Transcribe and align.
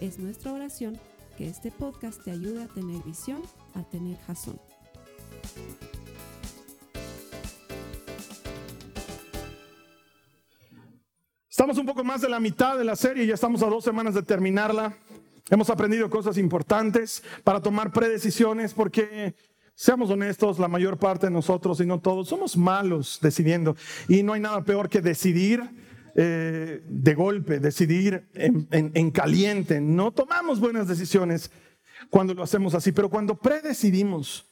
Es 0.00 0.18
nuestra 0.18 0.52
oración 0.52 1.00
que 1.38 1.48
este 1.48 1.70
podcast 1.70 2.22
te 2.22 2.30
ayude 2.30 2.62
a 2.62 2.66
tener 2.66 3.02
visión, 3.02 3.40
a 3.74 3.82
tener 3.82 4.18
jazón. 4.26 4.60
Estamos 11.48 11.78
un 11.78 11.86
poco 11.86 12.04
más 12.04 12.20
de 12.20 12.28
la 12.28 12.38
mitad 12.38 12.76
de 12.76 12.84
la 12.84 12.94
serie, 12.94 13.26
ya 13.26 13.32
estamos 13.32 13.62
a 13.62 13.66
dos 13.68 13.82
semanas 13.82 14.14
de 14.14 14.22
terminarla. 14.22 14.94
Hemos 15.48 15.70
aprendido 15.70 16.10
cosas 16.10 16.36
importantes 16.36 17.22
para 17.42 17.62
tomar 17.62 17.90
predecisiones 17.90 18.74
porque, 18.74 19.34
seamos 19.74 20.10
honestos, 20.10 20.58
la 20.58 20.68
mayor 20.68 20.98
parte 20.98 21.28
de 21.28 21.32
nosotros, 21.32 21.80
y 21.80 21.86
no 21.86 22.00
todos, 22.00 22.28
somos 22.28 22.58
malos 22.58 23.18
decidiendo. 23.22 23.74
Y 24.08 24.22
no 24.22 24.34
hay 24.34 24.40
nada 24.40 24.62
peor 24.62 24.90
que 24.90 25.00
decidir 25.00 25.62
eh, 26.16 26.82
de 26.88 27.14
golpe, 27.14 27.60
decidir 27.60 28.28
en, 28.34 28.66
en 28.70 29.10
caliente. 29.10 29.80
No 29.80 30.12
tomamos 30.12 30.58
buenas 30.58 30.88
decisiones 30.88 31.50
cuando 32.10 32.34
lo 32.34 32.42
hacemos 32.42 32.74
así, 32.74 32.92
pero 32.92 33.08
cuando 33.08 33.38
predecidimos, 33.38 34.46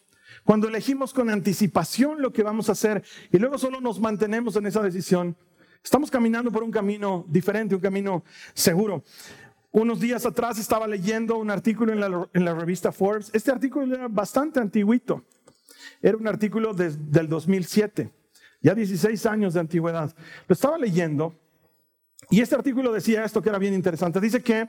cuando 0.44 0.68
elegimos 0.68 1.12
con 1.12 1.30
anticipación 1.30 2.22
lo 2.22 2.32
que 2.32 2.42
vamos 2.42 2.68
a 2.68 2.72
hacer 2.72 3.02
y 3.32 3.38
luego 3.38 3.58
solo 3.58 3.80
nos 3.80 3.98
mantenemos 3.98 4.56
en 4.56 4.66
esa 4.66 4.82
decisión, 4.82 5.36
Estamos 5.84 6.10
caminando 6.10 6.50
por 6.50 6.62
un 6.62 6.70
camino 6.70 7.26
diferente, 7.28 7.74
un 7.74 7.80
camino 7.80 8.24
seguro. 8.54 9.04
Unos 9.70 10.00
días 10.00 10.24
atrás 10.24 10.58
estaba 10.58 10.86
leyendo 10.86 11.36
un 11.36 11.50
artículo 11.50 11.92
en 11.92 12.44
la, 12.44 12.54
revista 12.54 12.90
Forbes. 12.90 13.30
Este 13.34 13.50
artículo 13.50 13.94
era 13.94 14.08
bastante 14.08 14.60
antiguito. 14.60 15.22
Era 16.00 16.16
un 16.16 16.26
artículo 16.26 16.72
del 16.72 17.28
2007, 17.28 18.10
ya 18.62 18.74
16 18.74 19.26
años 19.26 19.52
de 19.52 19.60
antigüedad. 19.60 20.14
Lo 20.48 20.54
estaba 20.54 20.78
leyendo 20.78 21.34
y 22.30 22.40
este 22.40 22.54
artículo 22.54 22.92
decía 22.92 23.24
esto 23.24 23.42
que 23.42 23.48
era 23.48 23.58
bien 23.58 23.74
interesante. 23.74 24.20
Dice 24.20 24.42
que 24.42 24.68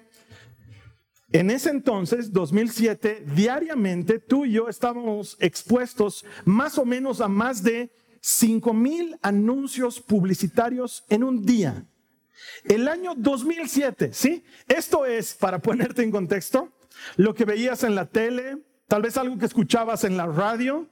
en 1.32 1.50
ese 1.50 1.70
entonces, 1.70 2.32
2007, 2.32 3.26
diariamente 3.36 4.20
tú 4.20 4.46
y 4.46 4.54
yo 4.54 4.70
estábamos 4.70 5.36
expuestos 5.40 6.26
más 6.46 6.78
o 6.78 6.86
menos 6.86 7.20
a 7.20 7.28
más 7.28 7.64
de 7.64 7.92
5 8.22 8.74
mil 8.74 9.18
anuncios 9.22 10.00
publicitarios 10.00 11.04
en 11.10 11.24
un 11.24 11.46
día. 11.46 11.86
El 12.64 12.88
año 12.88 13.14
2007, 13.16 14.14
¿sí? 14.14 14.44
Esto 14.68 15.06
es, 15.06 15.34
para 15.34 15.60
ponerte 15.60 16.04
en 16.04 16.12
contexto, 16.12 16.72
lo 17.18 17.34
que 17.34 17.46
veías 17.46 17.84
en 17.84 17.96
la 17.96 18.06
tele, 18.06 18.58
tal 18.88 19.02
vez 19.02 19.18
algo 19.18 19.38
que 19.38 19.46
escuchabas 19.46 20.04
en 20.04 20.18
la 20.18 20.28
radio, 20.28 20.88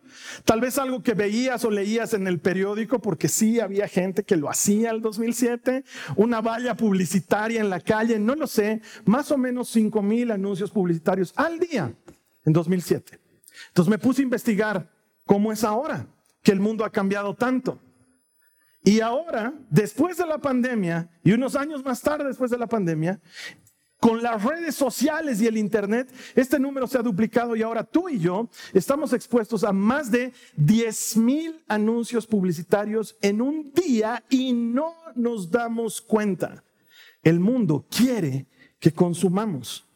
tal 0.45 0.61
vez 0.61 0.77
algo 0.77 1.03
que 1.03 1.13
veías 1.13 1.63
o 1.63 1.71
leías 1.71 2.13
en 2.13 2.27
el 2.27 2.39
periódico, 2.39 2.99
porque 2.99 3.27
sí 3.27 3.59
había 3.59 3.87
gente 3.87 4.23
que 4.23 4.35
lo 4.35 4.49
hacía 4.49 4.91
el 4.91 5.01
2007, 5.01 5.83
una 6.15 6.41
valla 6.41 6.75
publicitaria 6.75 7.61
en 7.61 7.69
la 7.69 7.79
calle, 7.79 8.19
no 8.19 8.35
lo 8.35 8.47
sé, 8.47 8.81
más 9.05 9.31
o 9.31 9.37
menos 9.37 9.69
5 9.69 10.01
mil 10.01 10.31
anuncios 10.31 10.71
publicitarios 10.71 11.33
al 11.35 11.59
día 11.59 11.93
en 12.45 12.53
2007. 12.53 13.19
Entonces 13.67 13.89
me 13.89 13.99
puse 13.99 14.21
a 14.21 14.23
investigar 14.23 14.89
cómo 15.25 15.51
es 15.51 15.63
ahora 15.63 16.07
que 16.41 16.51
el 16.51 16.59
mundo 16.59 16.83
ha 16.85 16.91
cambiado 16.91 17.35
tanto. 17.35 17.79
Y 18.83 18.99
ahora, 18.99 19.53
después 19.69 20.17
de 20.17 20.25
la 20.25 20.39
pandemia, 20.39 21.09
y 21.23 21.31
unos 21.31 21.55
años 21.55 21.85
más 21.85 22.01
tarde 22.01 22.25
después 22.25 22.51
de 22.51 22.57
la 22.57 22.67
pandemia, 22.67 23.21
con 24.03 24.21
las 24.21 24.43
redes 24.43 24.75
sociales 24.75 25.39
y 25.39 25.47
el 25.47 25.55
Internet, 25.55 26.13
este 26.35 26.59
número 26.59 26.87
se 26.87 26.97
ha 26.97 27.01
duplicado 27.01 27.55
y 27.55 27.61
ahora 27.61 27.85
tú 27.85 28.09
y 28.09 28.19
yo 28.19 28.49
estamos 28.73 29.13
expuestos 29.13 29.63
a 29.63 29.71
más 29.71 30.11
de 30.11 30.33
10 30.57 31.15
mil 31.15 31.63
anuncios 31.69 32.27
publicitarios 32.27 33.15
en 33.21 33.41
un 33.41 33.71
día 33.71 34.21
y 34.29 34.51
no 34.51 34.93
nos 35.15 35.49
damos 35.49 36.01
cuenta. 36.01 36.65
El 37.21 37.39
mundo 37.39 37.87
quiere 37.89 38.45
que 38.77 38.91
consumamos. 38.91 39.87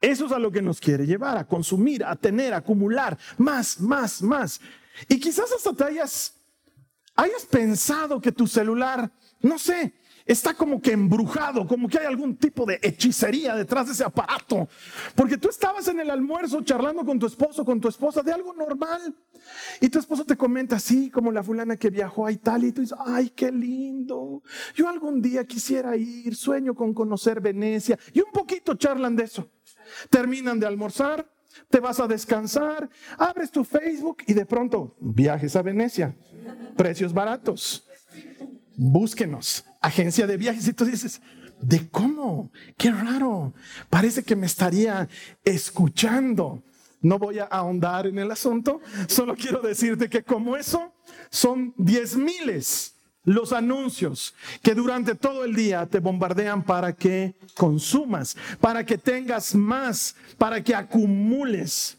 Eso 0.00 0.26
es 0.26 0.32
a 0.32 0.40
lo 0.40 0.50
que 0.50 0.60
nos 0.60 0.80
quiere 0.80 1.06
llevar, 1.06 1.38
a 1.38 1.46
consumir, 1.46 2.04
a 2.04 2.16
tener, 2.16 2.52
a 2.52 2.56
acumular 2.56 3.16
más, 3.38 3.78
más, 3.78 4.22
más. 4.22 4.60
Y 5.08 5.20
quizás 5.20 5.52
hasta 5.52 5.72
te 5.72 5.84
hayas, 5.84 6.34
hayas 7.14 7.46
pensado 7.46 8.20
que 8.20 8.32
tu 8.32 8.48
celular, 8.48 9.08
no 9.40 9.56
sé, 9.56 9.94
está 10.30 10.54
como 10.54 10.80
que 10.80 10.92
embrujado, 10.92 11.66
como 11.66 11.88
que 11.88 11.98
hay 11.98 12.06
algún 12.06 12.36
tipo 12.36 12.64
de 12.64 12.78
hechicería 12.82 13.56
detrás 13.56 13.86
de 13.86 13.92
ese 13.92 14.04
aparato. 14.04 14.68
Porque 15.16 15.36
tú 15.36 15.48
estabas 15.48 15.88
en 15.88 15.98
el 15.98 16.08
almuerzo 16.08 16.62
charlando 16.62 17.04
con 17.04 17.18
tu 17.18 17.26
esposo, 17.26 17.64
con 17.64 17.80
tu 17.80 17.88
esposa, 17.88 18.22
de 18.22 18.32
algo 18.32 18.52
normal. 18.52 19.14
Y 19.80 19.88
tu 19.88 19.98
esposo 19.98 20.24
te 20.24 20.36
comenta 20.36 20.76
así, 20.76 21.10
como 21.10 21.32
la 21.32 21.42
fulana 21.42 21.76
que 21.76 21.90
viajó 21.90 22.26
a 22.26 22.32
Italia, 22.32 22.68
y 22.68 22.72
tú 22.72 22.80
dices, 22.80 22.96
ay, 23.04 23.30
qué 23.30 23.50
lindo. 23.50 24.42
Yo 24.74 24.88
algún 24.88 25.20
día 25.20 25.44
quisiera 25.44 25.96
ir, 25.96 26.36
sueño 26.36 26.74
con 26.74 26.94
conocer 26.94 27.40
Venecia. 27.40 27.98
Y 28.12 28.20
un 28.20 28.30
poquito 28.32 28.74
charlan 28.74 29.16
de 29.16 29.24
eso. 29.24 29.50
Terminan 30.10 30.60
de 30.60 30.66
almorzar, 30.66 31.28
te 31.68 31.80
vas 31.80 31.98
a 31.98 32.06
descansar, 32.06 32.88
abres 33.18 33.50
tu 33.50 33.64
Facebook 33.64 34.18
y 34.26 34.34
de 34.34 34.46
pronto 34.46 34.94
viajes 35.00 35.56
a 35.56 35.62
Venecia, 35.62 36.16
precios 36.76 37.12
baratos. 37.12 37.84
Búsquenos, 38.76 39.64
agencia 39.80 40.26
de 40.26 40.36
viajes. 40.36 40.66
Y 40.68 40.72
tú 40.72 40.84
dices, 40.84 41.20
¿de 41.60 41.88
cómo? 41.88 42.50
Qué 42.76 42.90
raro. 42.90 43.52
Parece 43.88 44.22
que 44.22 44.36
me 44.36 44.46
estaría 44.46 45.08
escuchando. 45.44 46.62
No 47.02 47.18
voy 47.18 47.38
a 47.38 47.44
ahondar 47.44 48.06
en 48.06 48.18
el 48.18 48.30
asunto, 48.30 48.80
solo 49.08 49.34
quiero 49.34 49.60
decirte 49.62 50.10
que 50.10 50.22
como 50.22 50.54
eso 50.54 50.92
son 51.30 51.72
diez 51.78 52.14
miles 52.14 52.94
los 53.24 53.52
anuncios 53.52 54.34
que 54.62 54.74
durante 54.74 55.14
todo 55.14 55.44
el 55.44 55.54
día 55.54 55.86
te 55.86 56.00
bombardean 56.00 56.62
para 56.62 56.94
que 56.94 57.36
consumas, 57.54 58.36
para 58.60 58.84
que 58.84 58.98
tengas 58.98 59.54
más, 59.54 60.16
para 60.38 60.62
que 60.62 60.74
acumules. 60.74 61.98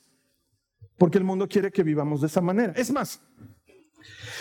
Porque 0.98 1.18
el 1.18 1.24
mundo 1.24 1.48
quiere 1.48 1.72
que 1.72 1.84
vivamos 1.84 2.22
de 2.22 2.28
esa 2.28 2.42
manera. 2.42 2.74
Es 2.76 2.92
más, 2.92 3.22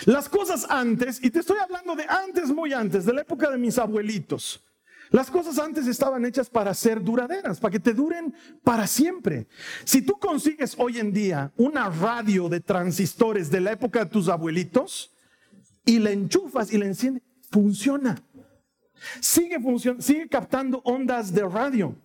las 0.05 0.29
cosas 0.29 0.65
antes, 0.69 1.23
y 1.23 1.29
te 1.29 1.39
estoy 1.39 1.57
hablando 1.59 1.95
de 1.95 2.05
antes, 2.07 2.49
muy 2.49 2.73
antes, 2.73 3.05
de 3.05 3.13
la 3.13 3.21
época 3.21 3.49
de 3.49 3.57
mis 3.57 3.77
abuelitos. 3.77 4.63
Las 5.09 5.29
cosas 5.29 5.59
antes 5.59 5.87
estaban 5.87 6.25
hechas 6.25 6.49
para 6.49 6.73
ser 6.73 7.03
duraderas, 7.03 7.59
para 7.59 7.73
que 7.73 7.79
te 7.79 7.93
duren 7.93 8.33
para 8.63 8.87
siempre. 8.87 9.47
Si 9.83 10.01
tú 10.01 10.17
consigues 10.17 10.75
hoy 10.77 10.99
en 10.99 11.11
día 11.11 11.51
una 11.57 11.89
radio 11.89 12.47
de 12.47 12.61
transistores 12.61 13.51
de 13.51 13.59
la 13.59 13.73
época 13.73 14.05
de 14.05 14.11
tus 14.11 14.29
abuelitos, 14.29 15.11
y 15.85 15.99
la 15.99 16.11
enchufas 16.11 16.71
y 16.71 16.77
la 16.77 16.85
enciendes, 16.85 17.23
funciona. 17.49 18.21
Sigue, 19.19 19.57
sigue 19.99 20.27
captando 20.27 20.81
ondas 20.83 21.33
de 21.33 21.47
radio. 21.47 21.95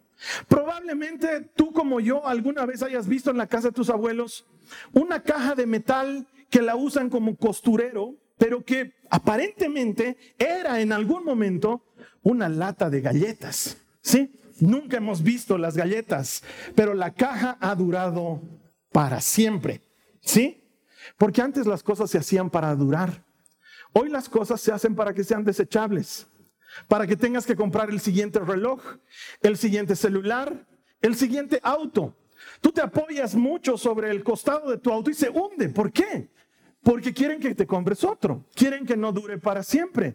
Probablemente 0.48 1.42
tú 1.54 1.72
como 1.72 2.00
yo 2.00 2.26
alguna 2.26 2.64
vez 2.64 2.82
hayas 2.82 3.06
visto 3.06 3.30
en 3.30 3.36
la 3.36 3.46
casa 3.46 3.68
de 3.68 3.74
tus 3.74 3.90
abuelos 3.90 4.46
una 4.92 5.22
caja 5.22 5.54
de 5.54 5.66
metal 5.66 6.26
que 6.50 6.62
la 6.62 6.76
usan 6.76 7.10
como 7.10 7.36
costurero, 7.36 8.14
pero 8.38 8.64
que 8.64 8.94
aparentemente 9.10 10.16
era 10.38 10.80
en 10.80 10.92
algún 10.92 11.24
momento 11.24 11.84
una 12.22 12.48
lata 12.48 12.90
de 12.90 13.00
galletas. 13.00 13.78
¿Sí? 14.00 14.40
Nunca 14.60 14.98
hemos 14.98 15.22
visto 15.22 15.58
las 15.58 15.76
galletas, 15.76 16.42
pero 16.74 16.94
la 16.94 17.12
caja 17.12 17.58
ha 17.60 17.74
durado 17.74 18.40
para 18.92 19.20
siempre. 19.20 19.82
¿Sí? 20.20 20.64
Porque 21.18 21.42
antes 21.42 21.66
las 21.66 21.82
cosas 21.82 22.10
se 22.10 22.18
hacían 22.18 22.50
para 22.50 22.74
durar. 22.74 23.24
Hoy 23.92 24.08
las 24.08 24.28
cosas 24.28 24.60
se 24.60 24.72
hacen 24.72 24.94
para 24.94 25.14
que 25.14 25.24
sean 25.24 25.44
desechables, 25.44 26.26
para 26.88 27.06
que 27.06 27.16
tengas 27.16 27.46
que 27.46 27.56
comprar 27.56 27.90
el 27.90 28.00
siguiente 28.00 28.40
reloj, 28.40 28.82
el 29.40 29.56
siguiente 29.56 29.96
celular, 29.96 30.66
el 31.00 31.16
siguiente 31.16 31.60
auto. 31.62 32.14
Tú 32.60 32.72
te 32.72 32.82
apoyas 32.82 33.34
mucho 33.34 33.78
sobre 33.78 34.10
el 34.10 34.22
costado 34.22 34.70
de 34.70 34.78
tu 34.78 34.92
auto 34.92 35.10
y 35.10 35.14
se 35.14 35.30
hunde. 35.30 35.68
¿Por 35.68 35.92
qué? 35.92 36.28
Porque 36.86 37.12
quieren 37.12 37.40
que 37.40 37.52
te 37.52 37.66
compres 37.66 38.04
otro, 38.04 38.44
quieren 38.54 38.86
que 38.86 38.96
no 38.96 39.10
dure 39.10 39.38
para 39.38 39.64
siempre. 39.64 40.14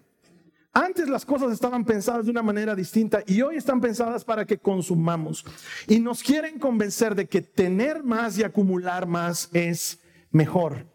Antes 0.72 1.10
las 1.10 1.26
cosas 1.26 1.52
estaban 1.52 1.84
pensadas 1.84 2.24
de 2.24 2.32
una 2.32 2.42
manera 2.42 2.74
distinta 2.74 3.22
y 3.28 3.42
hoy 3.42 3.58
están 3.58 3.82
pensadas 3.82 4.24
para 4.24 4.46
que 4.46 4.58
consumamos. 4.58 5.44
Y 5.86 6.00
nos 6.00 6.24
quieren 6.24 6.60
convencer 6.60 7.14
de 7.14 7.28
que 7.28 7.42
tener 7.42 8.04
más 8.04 8.38
y 8.38 8.46
acumular 8.46 9.06
más 9.06 9.50
es 9.52 10.00
mejor. 10.32 10.86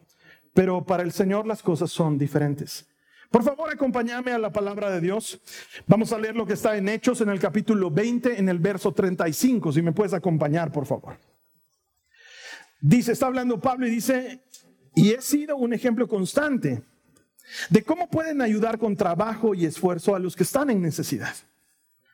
Pero 0.54 0.82
para 0.82 1.02
el 1.02 1.12
Señor 1.12 1.46
las 1.46 1.62
cosas 1.62 1.90
son 1.90 2.16
diferentes. 2.16 2.86
Por 3.30 3.42
favor, 3.42 3.70
acompáñame 3.70 4.32
a 4.32 4.38
la 4.38 4.50
palabra 4.50 4.90
de 4.90 5.02
Dios. 5.02 5.38
Vamos 5.86 6.10
a 6.10 6.18
leer 6.18 6.36
lo 6.36 6.46
que 6.46 6.54
está 6.54 6.74
en 6.78 6.88
Hechos 6.88 7.20
en 7.20 7.28
el 7.28 7.38
capítulo 7.38 7.90
20, 7.90 8.40
en 8.40 8.48
el 8.48 8.60
verso 8.60 8.94
35. 8.94 9.72
Si 9.72 9.82
me 9.82 9.92
puedes 9.92 10.14
acompañar, 10.14 10.72
por 10.72 10.86
favor. 10.86 11.18
Dice, 12.80 13.12
está 13.12 13.26
hablando 13.26 13.60
Pablo 13.60 13.86
y 13.86 13.90
dice, 13.90 14.40
y 14.96 15.12
he 15.12 15.20
sido 15.20 15.56
un 15.58 15.74
ejemplo 15.74 16.08
constante 16.08 16.82
de 17.68 17.82
cómo 17.84 18.08
pueden 18.08 18.40
ayudar 18.40 18.78
con 18.78 18.96
trabajo 18.96 19.54
y 19.54 19.66
esfuerzo 19.66 20.16
a 20.16 20.18
los 20.18 20.34
que 20.34 20.42
están 20.42 20.70
en 20.70 20.80
necesidad. 20.80 21.34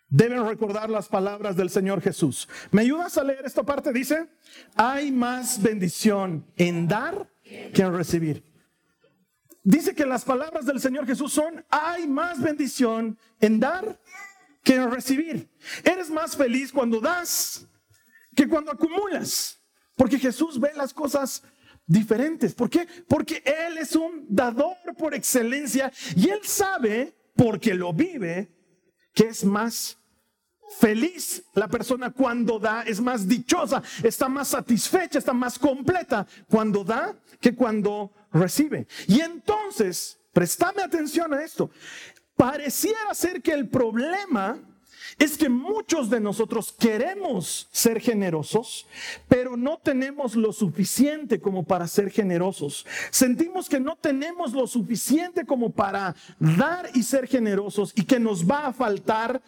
Deben 0.09 0.45
recordar 0.45 0.91
las 0.91 1.09
palabras 1.09 1.57
del 1.57 1.71
Señor 1.71 2.03
Jesús. 2.03 2.49
¿Me 2.73 2.83
ayudas 2.83 3.17
a 3.17 3.25
leer 3.25 3.47
esta 3.47 3.63
parte? 3.63 3.93
Dice, 3.93 4.29
hay 4.75 5.13
más 5.13 5.63
bendición 5.63 6.45
en 6.57 6.89
dar 6.89 7.31
que 7.73 7.83
en 7.83 7.95
recibir. 7.95 8.45
Dice 9.63 9.95
que 9.95 10.05
las 10.05 10.25
palabras 10.25 10.67
del 10.67 10.81
Señor 10.81 11.07
Jesús 11.07 11.33
son, 11.33 11.65
hay 11.71 12.09
más 12.09 12.43
bendición 12.43 13.17
en 13.41 13.61
dar 13.61 14.01
que 14.65 14.75
en 14.75 14.91
recibir. 14.91 15.49
Eres 15.85 16.11
más 16.11 16.37
feliz 16.37 16.73
cuando 16.73 17.01
das 17.01 17.65
que 18.35 18.49
cuando 18.49 18.73
acumulas. 18.73 19.61
Porque 19.95 20.19
Jesús 20.19 20.59
ve 20.59 20.73
las 20.75 20.93
cosas 20.93 21.45
diferentes. 21.87 22.55
¿Por 22.55 22.71
qué? 22.71 22.87
Porque 23.09 23.43
Él 23.45 23.79
es 23.79 23.97
un 23.97 24.27
dador 24.29 24.77
por 24.97 25.15
excelencia 25.15 25.93
y 26.17 26.29
Él 26.29 26.41
sabe, 26.43 27.15
porque 27.35 27.75
lo 27.75 27.93
vive, 27.93 28.51
que 29.15 29.29
es 29.29 29.45
más 29.45 29.99
feliz 30.79 31.45
la 31.55 31.69
persona 31.69 32.11
cuando 32.11 32.59
da, 32.59 32.83
es 32.83 33.01
más 33.01 33.29
dichosa, 33.29 33.83
está 34.03 34.29
más 34.29 34.49
satisfecha, 34.49 35.19
está 35.19 35.33
más 35.33 35.59
completa 35.59 36.27
cuando 36.49 36.83
da 36.83 37.15
que 37.41 37.55
cuando 37.55 38.13
recibe. 38.33 38.87
Y 39.07 39.21
entonces, 39.21 40.19
préstame 40.33 40.83
atención 40.83 41.35
a 41.35 41.43
esto, 41.43 41.71
pareciera 42.37 43.13
ser 43.15 43.43
que 43.43 43.53
el 43.53 43.69
problema 43.69 44.59
es 45.19 45.37
que 45.37 45.49
muchos 45.49 46.11
de 46.11 46.21
nosotros 46.21 46.73
queremos 46.73 47.69
ser 47.71 48.01
generosos, 48.01 48.87
pero 49.29 49.57
no 49.57 49.79
tenemos 49.79 50.35
lo 50.35 50.53
suficiente 50.53 51.41
como 51.41 51.65
para 51.65 51.87
ser 51.87 52.11
generosos. 52.11 52.87
Sentimos 53.11 53.69
que 53.69 53.81
no 53.81 53.97
tenemos 53.97 54.53
lo 54.53 54.67
suficiente 54.67 55.45
como 55.45 55.71
para 55.71 56.15
dar 56.39 56.89
y 56.95 57.03
ser 57.03 57.27
generosos 57.27 57.93
y 57.95 58.05
que 58.05 58.19
nos 58.19 58.49
va 58.49 58.67
a 58.67 58.73
faltar 58.73 59.43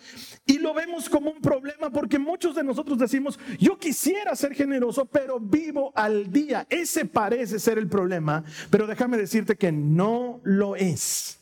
y 0.47 0.59
lo 0.59 0.75
vemos 0.75 1.09
como 1.09 1.31
un 1.31 1.41
problema 1.41 1.91
porque 1.91 2.19
muchos 2.19 2.55
de 2.55 2.65
nosotros 2.65 2.99
decimos, 2.99 3.39
yo 3.59 3.79
quisiera 3.79 4.35
ser 4.37 4.55
generoso, 4.55 5.05
pero 5.07 5.41
vivo 5.41 5.93
al 5.95 6.31
día. 6.31 6.67
Ese 6.69 7.05
parece 7.05 7.59
ser 7.59 7.79
el 7.79 7.89
problema, 7.89 8.45
pero 8.71 8.87
déjame 8.87 9.17
decirte 9.17 9.57
que 9.57 9.73
no 9.73 10.41
lo 10.45 10.77
es. 10.77 11.39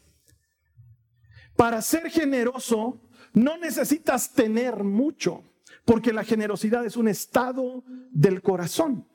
Para 1.56 1.82
ser 1.82 2.10
generoso, 2.10 2.98
no 3.32 3.56
necesitas 3.56 4.32
tener 4.32 4.84
mucho, 4.84 5.43
porque 5.84 6.12
la 6.12 6.25
generosidad 6.25 6.84
es 6.84 6.96
un 6.96 7.08
estado 7.08 7.84
del 8.11 8.43
corazón. 8.43 9.06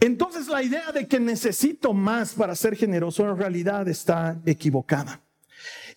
Entonces 0.00 0.48
la 0.48 0.62
idea 0.62 0.92
de 0.92 1.06
que 1.06 1.18
necesito 1.20 1.94
más 1.94 2.34
para 2.34 2.54
ser 2.54 2.76
generoso 2.76 3.28
en 3.28 3.36
realidad 3.36 3.88
está 3.88 4.40
equivocada. 4.44 5.20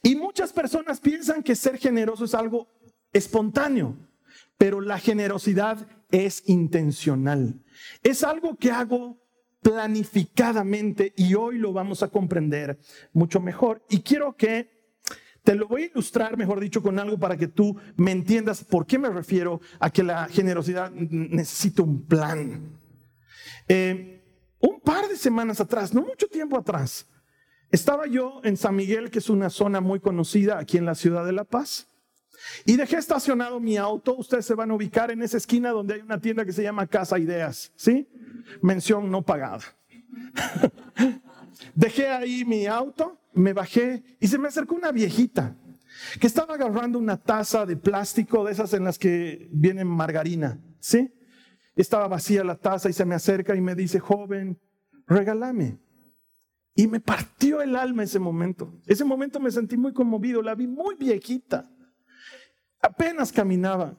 Y 0.01 0.15
muchas 0.15 0.53
personas 0.53 0.99
piensan 0.99 1.43
que 1.43 1.55
ser 1.55 1.77
generoso 1.77 2.23
es 2.23 2.33
algo 2.33 2.69
espontáneo, 3.11 3.97
pero 4.57 4.79
la 4.79 4.99
generosidad 4.99 5.85
es 6.11 6.43
intencional. 6.47 7.61
Es 8.03 8.23
algo 8.23 8.55
que 8.55 8.71
hago 8.71 9.17
planificadamente 9.61 11.13
y 11.17 11.33
hoy 11.35 11.57
lo 11.57 11.73
vamos 11.73 12.01
a 12.01 12.07
comprender 12.07 12.79
mucho 13.11 13.41
mejor. 13.41 13.83
Y 13.89 14.01
quiero 14.01 14.35
que 14.37 14.78
te 15.49 15.55
lo 15.55 15.67
voy 15.67 15.81
a 15.81 15.85
ilustrar, 15.87 16.37
mejor 16.37 16.59
dicho, 16.59 16.79
con 16.79 16.99
algo 16.99 17.17
para 17.17 17.35
que 17.35 17.47
tú 17.47 17.75
me 17.97 18.11
entiendas 18.11 18.63
por 18.63 18.85
qué 18.85 18.99
me 18.99 19.09
refiero 19.09 19.59
a 19.79 19.89
que 19.89 20.03
la 20.03 20.27
generosidad 20.27 20.91
necesita 20.91 21.81
un 21.81 22.05
plan. 22.05 22.77
Eh, 23.67 24.23
un 24.59 24.79
par 24.79 25.07
de 25.07 25.17
semanas 25.17 25.59
atrás, 25.59 25.91
no 25.91 26.03
mucho 26.03 26.27
tiempo 26.27 26.55
atrás, 26.55 27.07
estaba 27.71 28.05
yo 28.05 28.41
en 28.43 28.57
San 28.57 28.75
Miguel, 28.75 29.09
que 29.09 29.17
es 29.17 29.27
una 29.27 29.49
zona 29.49 29.81
muy 29.81 29.99
conocida 29.99 30.59
aquí 30.59 30.77
en 30.77 30.85
la 30.85 30.93
ciudad 30.93 31.25
de 31.25 31.31
La 31.31 31.45
Paz, 31.45 31.87
y 32.63 32.77
dejé 32.77 32.97
estacionado 32.97 33.59
mi 33.59 33.75
auto. 33.75 34.15
Ustedes 34.17 34.45
se 34.45 34.53
van 34.53 34.69
a 34.69 34.75
ubicar 34.75 35.09
en 35.09 35.23
esa 35.23 35.37
esquina 35.37 35.71
donde 35.71 35.95
hay 35.95 36.01
una 36.01 36.21
tienda 36.21 36.45
que 36.45 36.53
se 36.53 36.61
llama 36.61 36.85
Casa 36.85 37.17
Ideas, 37.17 37.71
¿sí? 37.75 38.07
Mención 38.61 39.09
no 39.09 39.23
pagada. 39.23 39.63
dejé 41.75 42.07
ahí 42.07 42.45
mi 42.45 42.65
auto 42.65 43.19
me 43.33 43.53
bajé 43.53 44.03
y 44.19 44.27
se 44.27 44.37
me 44.37 44.47
acercó 44.47 44.75
una 44.75 44.91
viejita 44.91 45.55
que 46.19 46.27
estaba 46.27 46.55
agarrando 46.55 46.99
una 46.99 47.17
taza 47.17 47.65
de 47.65 47.75
plástico 47.75 48.43
de 48.45 48.51
esas 48.51 48.73
en 48.73 48.83
las 48.83 48.97
que 48.97 49.49
viene 49.51 49.83
margarina, 49.83 50.59
¿sí? 50.79 51.13
Estaba 51.75 52.07
vacía 52.07 52.43
la 52.43 52.55
taza 52.55 52.89
y 52.89 52.93
se 52.93 53.05
me 53.05 53.15
acerca 53.15 53.55
y 53.55 53.61
me 53.61 53.75
dice, 53.75 53.99
joven, 53.99 54.59
regálame. 55.07 55.79
Y 56.75 56.87
me 56.87 56.99
partió 56.99 57.61
el 57.61 57.75
alma 57.75 58.03
ese 58.03 58.19
momento. 58.19 58.73
Ese 58.85 59.03
momento 59.03 59.39
me 59.39 59.51
sentí 59.51 59.77
muy 59.77 59.93
conmovido, 59.93 60.41
la 60.41 60.55
vi 60.55 60.67
muy 60.67 60.95
viejita. 60.95 61.69
Apenas 62.81 63.31
caminaba. 63.31 63.97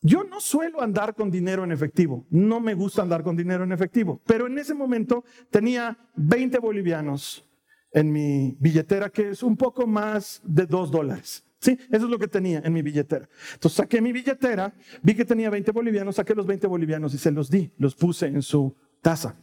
Yo 0.00 0.22
no 0.22 0.40
suelo 0.40 0.80
andar 0.80 1.14
con 1.14 1.30
dinero 1.30 1.64
en 1.64 1.72
efectivo, 1.72 2.26
no 2.30 2.60
me 2.60 2.74
gusta 2.74 3.02
andar 3.02 3.24
con 3.24 3.36
dinero 3.36 3.64
en 3.64 3.72
efectivo, 3.72 4.20
pero 4.26 4.46
en 4.46 4.56
ese 4.58 4.72
momento 4.72 5.24
tenía 5.50 5.98
20 6.14 6.58
bolivianos, 6.58 7.44
en 7.92 8.12
mi 8.12 8.56
billetera, 8.60 9.10
que 9.10 9.30
es 9.30 9.42
un 9.42 9.56
poco 9.56 9.86
más 9.86 10.40
de 10.44 10.66
dos 10.66 10.90
dólares. 10.90 11.44
Sí, 11.60 11.76
eso 11.90 12.04
es 12.04 12.10
lo 12.10 12.18
que 12.18 12.28
tenía 12.28 12.60
en 12.64 12.72
mi 12.72 12.82
billetera. 12.82 13.28
Entonces 13.54 13.76
saqué 13.76 14.00
mi 14.00 14.12
billetera, 14.12 14.72
vi 15.02 15.14
que 15.14 15.24
tenía 15.24 15.50
20 15.50 15.72
bolivianos, 15.72 16.16
saqué 16.16 16.34
los 16.34 16.46
20 16.46 16.68
bolivianos 16.68 17.14
y 17.14 17.18
se 17.18 17.32
los 17.32 17.50
di, 17.50 17.72
los 17.78 17.96
puse 17.96 18.26
en 18.26 18.42
su 18.42 18.76
taza. 19.02 19.36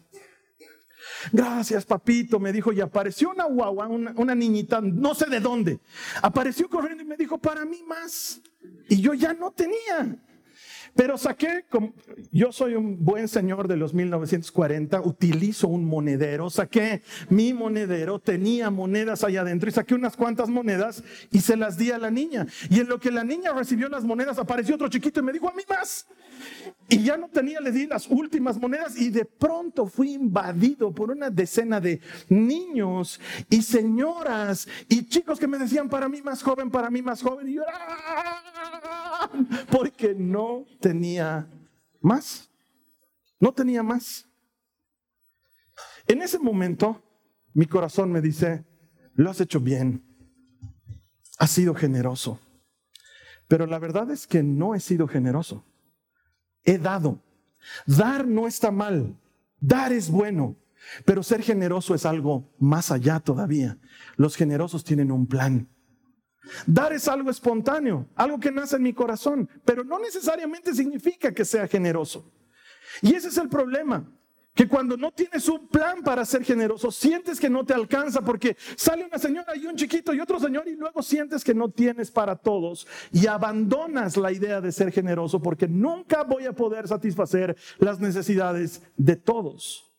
Gracias, 1.32 1.86
papito, 1.86 2.40
me 2.40 2.54
dijo, 2.54 2.72
y 2.72 2.80
apareció 2.80 3.32
una 3.32 3.46
guagua, 3.46 3.88
una, 3.88 4.14
una, 4.16 4.34
niñita, 4.34 4.80
no 4.82 5.14
sé 5.14 5.30
de 5.30 5.40
dónde. 5.40 5.80
Apareció 6.22 6.70
corriendo 6.70 7.04
y 7.04 7.06
me 7.06 7.18
dijo, 7.18 7.38
para 7.38 7.66
mí 7.66 7.84
más. 7.86 8.42
Y 8.88 9.02
yo 9.02 9.14
ya 9.14 9.34
no 9.34 9.52
tenía. 9.52 10.18
Pero 10.96 11.18
saqué, 11.18 11.66
yo 12.32 12.54
soy 12.54 12.76
un 12.76 13.04
buen 13.04 13.28
señor 13.28 13.68
de 13.68 13.76
los 13.76 13.94
1940, 13.94 15.02
utilizo 15.02 15.68
un 15.68 15.84
monedero, 15.84 16.50
saqué 16.50 17.02
mi 17.30 17.54
monedero, 17.54 18.20
tenía 18.20 18.70
monedas 18.70 19.26
allá 19.26 19.42
adentro 19.42 19.68
y 19.68 19.74
saqué 19.74 19.94
unas 19.94 20.16
cuantas 20.16 20.48
monedas 20.48 21.04
y 21.32 21.42
se 21.42 21.58
las 21.58 21.78
di 21.78 21.92
a 21.92 21.98
la 21.98 22.12
niña. 22.12 22.48
Y 22.70 22.80
en 22.80 22.88
lo 22.88 22.98
que 22.98 23.12
la 23.12 23.26
niña 23.26 23.52
recibió 23.52 23.90
las 23.90 24.06
monedas, 24.06 24.40
apareció 24.40 24.76
otro 24.76 24.88
chiquito 24.88 25.20
y 25.20 25.24
me 25.24 25.34
dijo, 25.34 25.50
a 25.50 25.54
mí 25.54 25.64
más. 25.70 26.08
Y 26.88 27.04
ya 27.04 27.18
no 27.18 27.28
tenía, 27.30 27.60
le 27.60 27.72
di 27.72 27.88
las 27.88 28.08
últimas 28.08 28.60
monedas 28.60 28.96
y 28.96 29.10
de 29.10 29.26
pronto 29.26 29.88
fui 29.88 30.14
invadido 30.14 30.94
por 30.94 31.10
una 31.10 31.32
decena 31.32 31.82
de 31.82 32.00
niños 32.30 33.20
y 33.50 33.64
señoras 33.64 34.68
y 34.88 35.08
chicos 35.08 35.40
que 35.40 35.48
me 35.48 35.58
decían, 35.58 35.90
para 35.90 36.08
mí 36.08 36.22
más 36.22 36.44
joven, 36.44 36.70
para 36.70 36.92
mí 36.92 37.02
más 37.02 37.24
joven. 37.24 37.50
Y 37.50 37.54
yo, 37.56 37.64
porque 39.72 40.14
no 40.14 40.66
tenía 40.80 41.48
más. 42.02 42.50
No 43.40 43.52
tenía 43.52 43.82
más. 43.82 44.26
En 46.08 46.22
ese 46.22 46.38
momento, 46.38 47.02
mi 47.54 47.66
corazón 47.66 48.12
me 48.12 48.22
dice, 48.22 48.64
lo 49.16 49.32
has 49.32 49.42
hecho 49.42 49.60
bien, 49.60 50.04
has 51.40 51.52
sido 51.52 51.74
generoso. 51.74 52.40
Pero 53.48 53.66
la 53.66 53.80
verdad 53.80 54.12
es 54.12 54.28
que 54.28 54.44
no 54.44 54.76
he 54.76 54.80
sido 54.80 55.08
generoso. 55.08 55.66
He 56.66 56.78
dado. 56.78 57.22
Dar 57.86 58.28
no 58.28 58.48
está 58.48 58.72
mal. 58.72 59.16
Dar 59.60 59.94
es 59.94 60.10
bueno. 60.10 60.56
Pero 61.06 61.24
ser 61.24 61.42
generoso 61.42 61.96
es 61.96 62.06
algo 62.06 62.54
más 62.60 62.92
allá 62.92 63.20
todavía. 63.20 63.78
Los 64.18 64.36
generosos 64.36 64.84
tienen 64.84 65.12
un 65.12 65.26
plan. 65.26 65.68
Dar 66.68 66.94
es 66.94 67.08
algo 67.08 67.32
espontáneo, 67.32 68.08
algo 68.16 68.40
que 68.40 68.52
nace 68.52 68.76
en 68.76 68.84
mi 68.84 68.94
corazón, 68.94 69.50
pero 69.64 69.84
no 69.84 70.00
necesariamente 70.00 70.74
significa 70.76 71.34
que 71.34 71.44
sea 71.44 71.68
generoso. 71.68 72.32
Y 73.02 73.16
ese 73.16 73.30
es 73.30 73.38
el 73.38 73.50
problema, 73.50 74.08
que 74.56 74.70
cuando 74.70 74.96
no 74.96 75.12
tienes 75.12 75.50
un 75.50 75.68
plan 75.68 76.02
para 76.02 76.24
ser 76.24 76.46
generoso, 76.46 76.90
sientes 76.90 77.42
que 77.42 77.50
no 77.50 77.66
te 77.66 77.74
alcanza 77.74 78.22
porque 78.22 78.56
sale 78.78 79.04
una 79.04 79.20
señora 79.20 79.54
y 79.56 79.66
un 79.66 79.76
chiquito 79.76 80.14
y 80.14 80.22
otro 80.22 80.40
señor 80.40 80.66
y 80.70 80.78
luego 80.78 81.04
sientes 81.04 81.44
que 81.44 81.54
no 81.54 81.70
tienes 81.70 82.10
para 82.10 82.38
todos 82.38 82.88
y 83.12 83.28
abandonas 83.28 84.16
la 84.16 84.32
idea 84.32 84.62
de 84.62 84.72
ser 84.72 84.94
generoso 84.94 85.42
porque 85.42 85.68
nunca 85.68 86.24
voy 86.24 86.46
a 86.46 86.54
poder 86.54 86.88
satisfacer 86.88 87.58
las 87.80 88.00
necesidades 88.00 88.82
de 88.96 89.18
todos. 89.18 89.92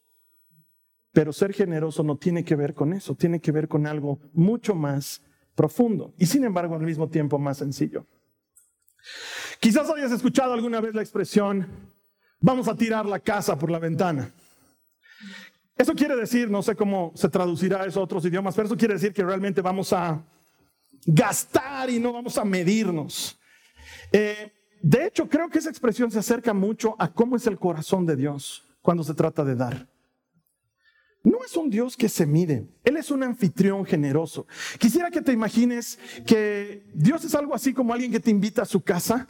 Pero 1.13 1.35
ser 1.35 1.53
generoso 1.53 2.03
no 2.03 2.17
tiene 2.17 2.43
que 2.43 2.57
ver 2.57 2.73
con 2.73 2.95
eso, 2.95 3.15
tiene 3.15 3.41
que 3.41 3.53
ver 3.53 3.69
con 3.69 3.87
algo 3.87 4.21
mucho 4.33 4.75
más 4.75 5.21
profundo 5.55 6.15
y 6.17 6.25
sin 6.25 6.45
embargo 6.45 6.75
al 6.75 6.83
mismo 6.83 7.11
tiempo 7.11 7.39
más 7.39 7.59
sencillo. 7.59 8.07
Quizás 9.61 9.91
hayas 9.91 10.13
escuchado 10.13 10.55
alguna 10.55 10.81
vez 10.81 10.95
la 10.95 11.03
expresión, 11.03 11.67
vamos 12.41 12.69
a 12.69 12.75
tirar 12.75 13.05
la 13.05 13.21
casa 13.21 13.59
por 13.59 13.71
la 13.71 13.79
ventana. 13.79 14.33
Eso 15.77 15.95
quiere 15.95 16.17
decir, 16.17 16.51
no 16.51 16.63
sé 16.63 16.75
cómo 16.75 17.13
se 17.15 17.29
traducirá 17.29 17.85
eso 17.85 18.01
a 18.01 18.05
otros 18.05 18.25
idiomas, 18.25 18.55
pero 18.55 18.67
eso 18.67 18.77
quiere 18.77 18.95
decir 18.95 19.13
que 19.13 19.23
realmente 19.23 19.61
vamos 19.61 19.93
a 19.93 20.25
gastar 21.05 21.91
y 21.91 22.01
no 22.01 22.13
vamos 22.13 22.39
a 22.39 22.45
medirnos. 22.45 23.39
Eh, 24.11 24.53
de 24.81 25.07
hecho, 25.07 25.29
creo 25.29 25.49
que 25.49 25.59
esa 25.59 25.71
expresión 25.71 26.11
se 26.11 26.19
acerca 26.19 26.55
mucho 26.55 26.97
a 26.99 27.13
cómo 27.13 27.37
es 27.37 27.47
el 27.47 27.59
corazón 27.59 28.07
de 28.07 28.17
Dios 28.17 28.65
cuando 28.81 29.05
se 29.05 29.15
trata 29.15 29.45
de 29.45 29.55
dar. 29.55 29.87
No 31.23 31.39
es 31.45 31.57
un 31.57 31.69
Dios 31.69 31.97
que 31.97 32.09
se 32.09 32.25
mide, 32.25 32.69
Él 32.85 32.97
es 32.97 33.11
un 33.11 33.25
anfitrión 33.25 33.85
generoso. 33.85 34.47
Quisiera 34.79 35.11
que 35.11 35.21
te 35.21 35.33
imagines 35.33 35.99
que 36.25 36.85
Dios 36.95 37.25
es 37.25 37.35
algo 37.35 37.55
así 37.55 37.75
como 37.75 37.93
alguien 37.93 38.13
que 38.13 38.21
te 38.21 38.31
invita 38.31 38.63
a 38.63 38.67
su 38.67 38.81
casa 38.81 39.29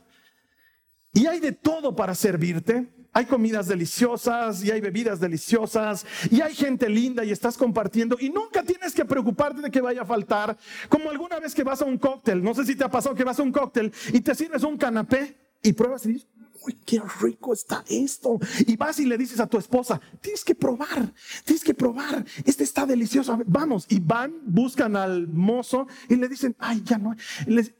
y 1.15 1.27
hay 1.27 1.41
de 1.41 1.53
todo 1.53 1.97
para 1.97 2.15
servirte. 2.15 2.87
Hay 3.17 3.25
comidas 3.25 3.67
deliciosas 3.67 4.63
y 4.63 4.71
hay 4.71 4.83
bebidas 4.83 5.19
deliciosas 5.19 6.05
y 6.31 6.43
hay 6.43 6.55
gente 6.55 6.87
linda 6.87 7.25
y 7.25 7.31
estás 7.31 7.57
compartiendo 7.57 8.19
y 8.21 8.29
nunca 8.29 8.63
tienes 8.63 8.93
que 8.93 9.07
preocuparte 9.07 9.63
de 9.63 9.71
que 9.71 9.81
vaya 9.81 10.03
a 10.03 10.05
faltar. 10.05 10.55
Como 10.91 11.09
alguna 11.09 11.41
vez 11.41 11.55
que 11.55 11.65
vas 11.65 11.81
a 11.81 11.87
un 11.87 11.97
cóctel, 11.97 12.45
no 12.45 12.53
sé 12.53 12.67
si 12.67 12.77
te 12.77 12.85
ha 12.85 12.91
pasado 12.91 13.15
que 13.15 13.25
vas 13.25 13.41
a 13.41 13.43
un 13.43 13.53
cóctel 13.53 13.91
y 14.13 14.21
te 14.21 14.35
sirves 14.35 14.65
un 14.65 14.77
canapé 14.77 15.35
y 15.63 15.73
pruebas 15.73 16.05
y 16.05 16.13
dices, 16.13 16.29
uy, 16.67 16.79
qué 16.85 17.01
rico 17.23 17.55
está 17.55 17.83
esto. 17.89 18.39
Y 18.67 18.77
vas 18.77 19.01
y 19.01 19.07
le 19.07 19.17
dices 19.17 19.41
a 19.41 19.47
tu 19.47 19.57
esposa, 19.57 19.99
tienes 20.21 20.45
que 20.45 20.55
probar, 20.55 21.11
tienes 21.43 21.65
que 21.65 21.73
probar, 21.73 22.23
este 22.45 22.65
está 22.65 22.85
delicioso, 22.85 23.41
vamos. 23.47 23.87
Y 23.89 23.99
van, 23.99 24.35
buscan 24.45 24.95
al 24.95 25.27
mozo 25.27 25.87
y 26.11 26.17
le 26.17 26.29
dicen, 26.29 26.55
ay, 26.59 26.83
ya 26.85 26.99
no. 26.99 27.17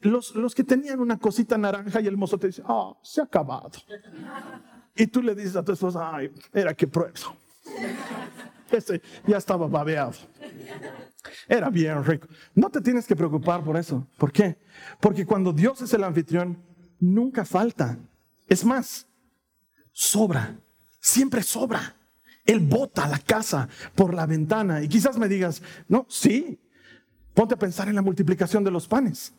los, 0.01 0.33
los 0.33 0.55
que 0.55 0.63
tenían 0.63 0.99
una 0.99 1.19
cosita 1.19 1.59
naranja 1.59 2.01
y 2.01 2.07
el 2.07 2.17
mozo 2.17 2.39
te 2.39 2.47
dice, 2.47 2.63
ah, 2.65 2.97
se 3.03 3.21
ha 3.21 3.25
acabado. 3.25 3.69
Y 4.97 5.07
tú 5.07 5.21
le 5.21 5.35
dices 5.35 5.55
a 5.55 5.63
tu 5.63 5.71
esposa, 5.71 6.15
ay, 6.15 6.31
era 6.51 6.73
que 6.73 6.87
pruebo. 6.87 7.37
Este 8.71 9.01
ya 9.25 9.37
estaba 9.37 9.67
babeado. 9.67 10.13
Era 11.47 11.69
bien 11.69 12.03
rico. 12.03 12.27
No 12.55 12.69
te 12.69 12.81
tienes 12.81 13.05
que 13.05 13.15
preocupar 13.15 13.63
por 13.63 13.77
eso. 13.77 14.07
¿Por 14.17 14.31
qué? 14.31 14.57
Porque 14.99 15.25
cuando 15.25 15.53
Dios 15.53 15.81
es 15.81 15.93
el 15.93 16.03
anfitrión, 16.03 16.57
nunca 16.99 17.45
falta. 17.45 17.97
Es 18.47 18.65
más, 18.65 19.07
sobra. 19.91 20.57
Siempre 20.99 21.43
sobra. 21.43 21.95
Él 22.45 22.59
bota 22.59 23.07
la 23.07 23.19
casa 23.19 23.67
por 23.95 24.13
la 24.13 24.25
ventana. 24.25 24.81
Y 24.81 24.87
quizás 24.87 25.17
me 25.17 25.27
digas, 25.27 25.61
no, 25.87 26.05
sí. 26.09 26.59
Ponte 27.33 27.53
a 27.53 27.59
pensar 27.59 27.87
en 27.87 27.95
la 27.95 28.01
multiplicación 28.01 28.63
de 28.63 28.71
los 28.71 28.87
panes. 28.87 29.33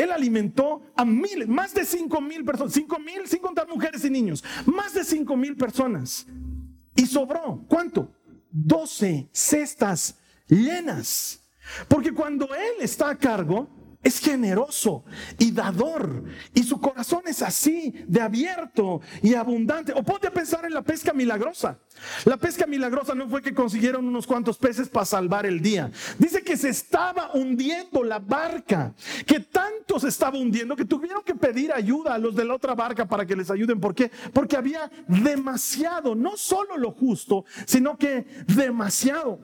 Él 0.00 0.12
alimentó 0.12 0.82
a 0.96 1.04
miles, 1.04 1.46
más 1.46 1.74
de 1.74 1.84
cinco 1.84 2.22
mil 2.22 2.42
personas, 2.42 2.72
cinco 2.72 2.98
mil 2.98 3.26
sin 3.26 3.40
contar 3.40 3.68
mujeres 3.68 4.02
y 4.04 4.10
niños, 4.10 4.42
más 4.64 4.94
de 4.94 5.04
cinco 5.04 5.36
mil 5.36 5.56
personas. 5.56 6.26
Y 6.96 7.06
sobró, 7.06 7.64
¿cuánto? 7.68 8.10
Doce 8.50 9.28
cestas 9.30 10.16
llenas. 10.48 11.40
Porque 11.86 12.12
cuando 12.12 12.46
Él 12.54 12.80
está 12.80 13.10
a 13.10 13.18
cargo, 13.18 13.68
es 14.02 14.18
generoso 14.18 15.04
y 15.38 15.50
dador. 15.50 16.24
Y 16.54 16.62
su 16.62 16.80
corazón 16.80 17.22
es 17.26 17.42
así, 17.42 17.94
de 18.06 18.20
abierto 18.20 19.00
y 19.22 19.34
abundante. 19.34 19.92
O 19.92 20.02
ponte 20.02 20.26
a 20.26 20.30
pensar 20.30 20.64
en 20.64 20.74
la 20.74 20.82
pesca 20.82 21.12
milagrosa. 21.12 21.78
La 22.24 22.36
pesca 22.36 22.66
milagrosa 22.66 23.14
no 23.14 23.28
fue 23.28 23.42
que 23.42 23.54
consiguieron 23.54 24.06
unos 24.06 24.26
cuantos 24.26 24.56
peces 24.56 24.88
para 24.88 25.04
salvar 25.04 25.44
el 25.44 25.60
día. 25.60 25.90
Dice 26.18 26.42
que 26.42 26.56
se 26.56 26.70
estaba 26.70 27.30
hundiendo 27.34 28.02
la 28.02 28.18
barca, 28.18 28.94
que 29.26 29.40
tanto 29.40 30.00
se 30.00 30.08
estaba 30.08 30.38
hundiendo 30.38 30.76
que 30.76 30.84
tuvieron 30.84 31.22
que 31.22 31.34
pedir 31.34 31.72
ayuda 31.72 32.14
a 32.14 32.18
los 32.18 32.34
de 32.34 32.44
la 32.44 32.54
otra 32.54 32.74
barca 32.74 33.06
para 33.06 33.26
que 33.26 33.36
les 33.36 33.50
ayuden. 33.50 33.80
¿Por 33.80 33.94
qué? 33.94 34.10
Porque 34.32 34.56
había 34.56 34.90
demasiado, 35.08 36.14
no 36.14 36.36
solo 36.36 36.78
lo 36.78 36.92
justo, 36.92 37.44
sino 37.66 37.98
que 37.98 38.24
demasiado. 38.46 39.40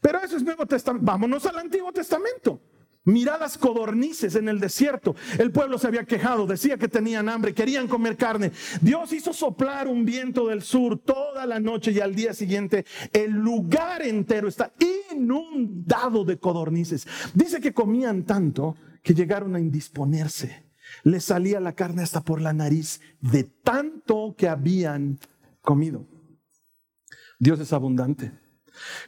Pero 0.00 0.20
eso 0.20 0.36
es 0.36 0.42
Nuevo 0.42 0.66
Testamento. 0.66 1.06
Vámonos 1.06 1.46
al 1.46 1.58
Antiguo 1.58 1.92
Testamento. 1.92 2.60
Miradas 3.04 3.58
codornices 3.58 4.36
en 4.36 4.48
el 4.48 4.60
desierto. 4.60 5.16
El 5.38 5.50
pueblo 5.50 5.78
se 5.78 5.88
había 5.88 6.04
quejado, 6.04 6.46
decía 6.46 6.76
que 6.76 6.86
tenían 6.86 7.28
hambre, 7.28 7.52
querían 7.52 7.88
comer 7.88 8.16
carne. 8.16 8.52
Dios 8.80 9.12
hizo 9.12 9.32
soplar 9.32 9.88
un 9.88 10.04
viento 10.04 10.46
del 10.46 10.62
sur 10.62 10.98
toda 10.98 11.44
la 11.46 11.58
noche 11.58 11.90
y 11.90 12.00
al 12.00 12.14
día 12.14 12.32
siguiente 12.32 12.84
el 13.12 13.32
lugar 13.32 14.02
entero 14.02 14.46
está 14.46 14.72
inundado 15.10 16.24
de 16.24 16.38
codornices. 16.38 17.08
Dice 17.34 17.60
que 17.60 17.74
comían 17.74 18.22
tanto 18.22 18.76
que 19.02 19.14
llegaron 19.14 19.56
a 19.56 19.60
indisponerse. 19.60 20.64
Les 21.02 21.24
salía 21.24 21.58
la 21.58 21.74
carne 21.74 22.02
hasta 22.02 22.20
por 22.20 22.40
la 22.40 22.52
nariz 22.52 23.00
de 23.20 23.44
tanto 23.44 24.34
que 24.36 24.48
habían 24.48 25.18
comido. 25.60 26.06
Dios 27.38 27.58
es 27.58 27.72
abundante. 27.72 28.41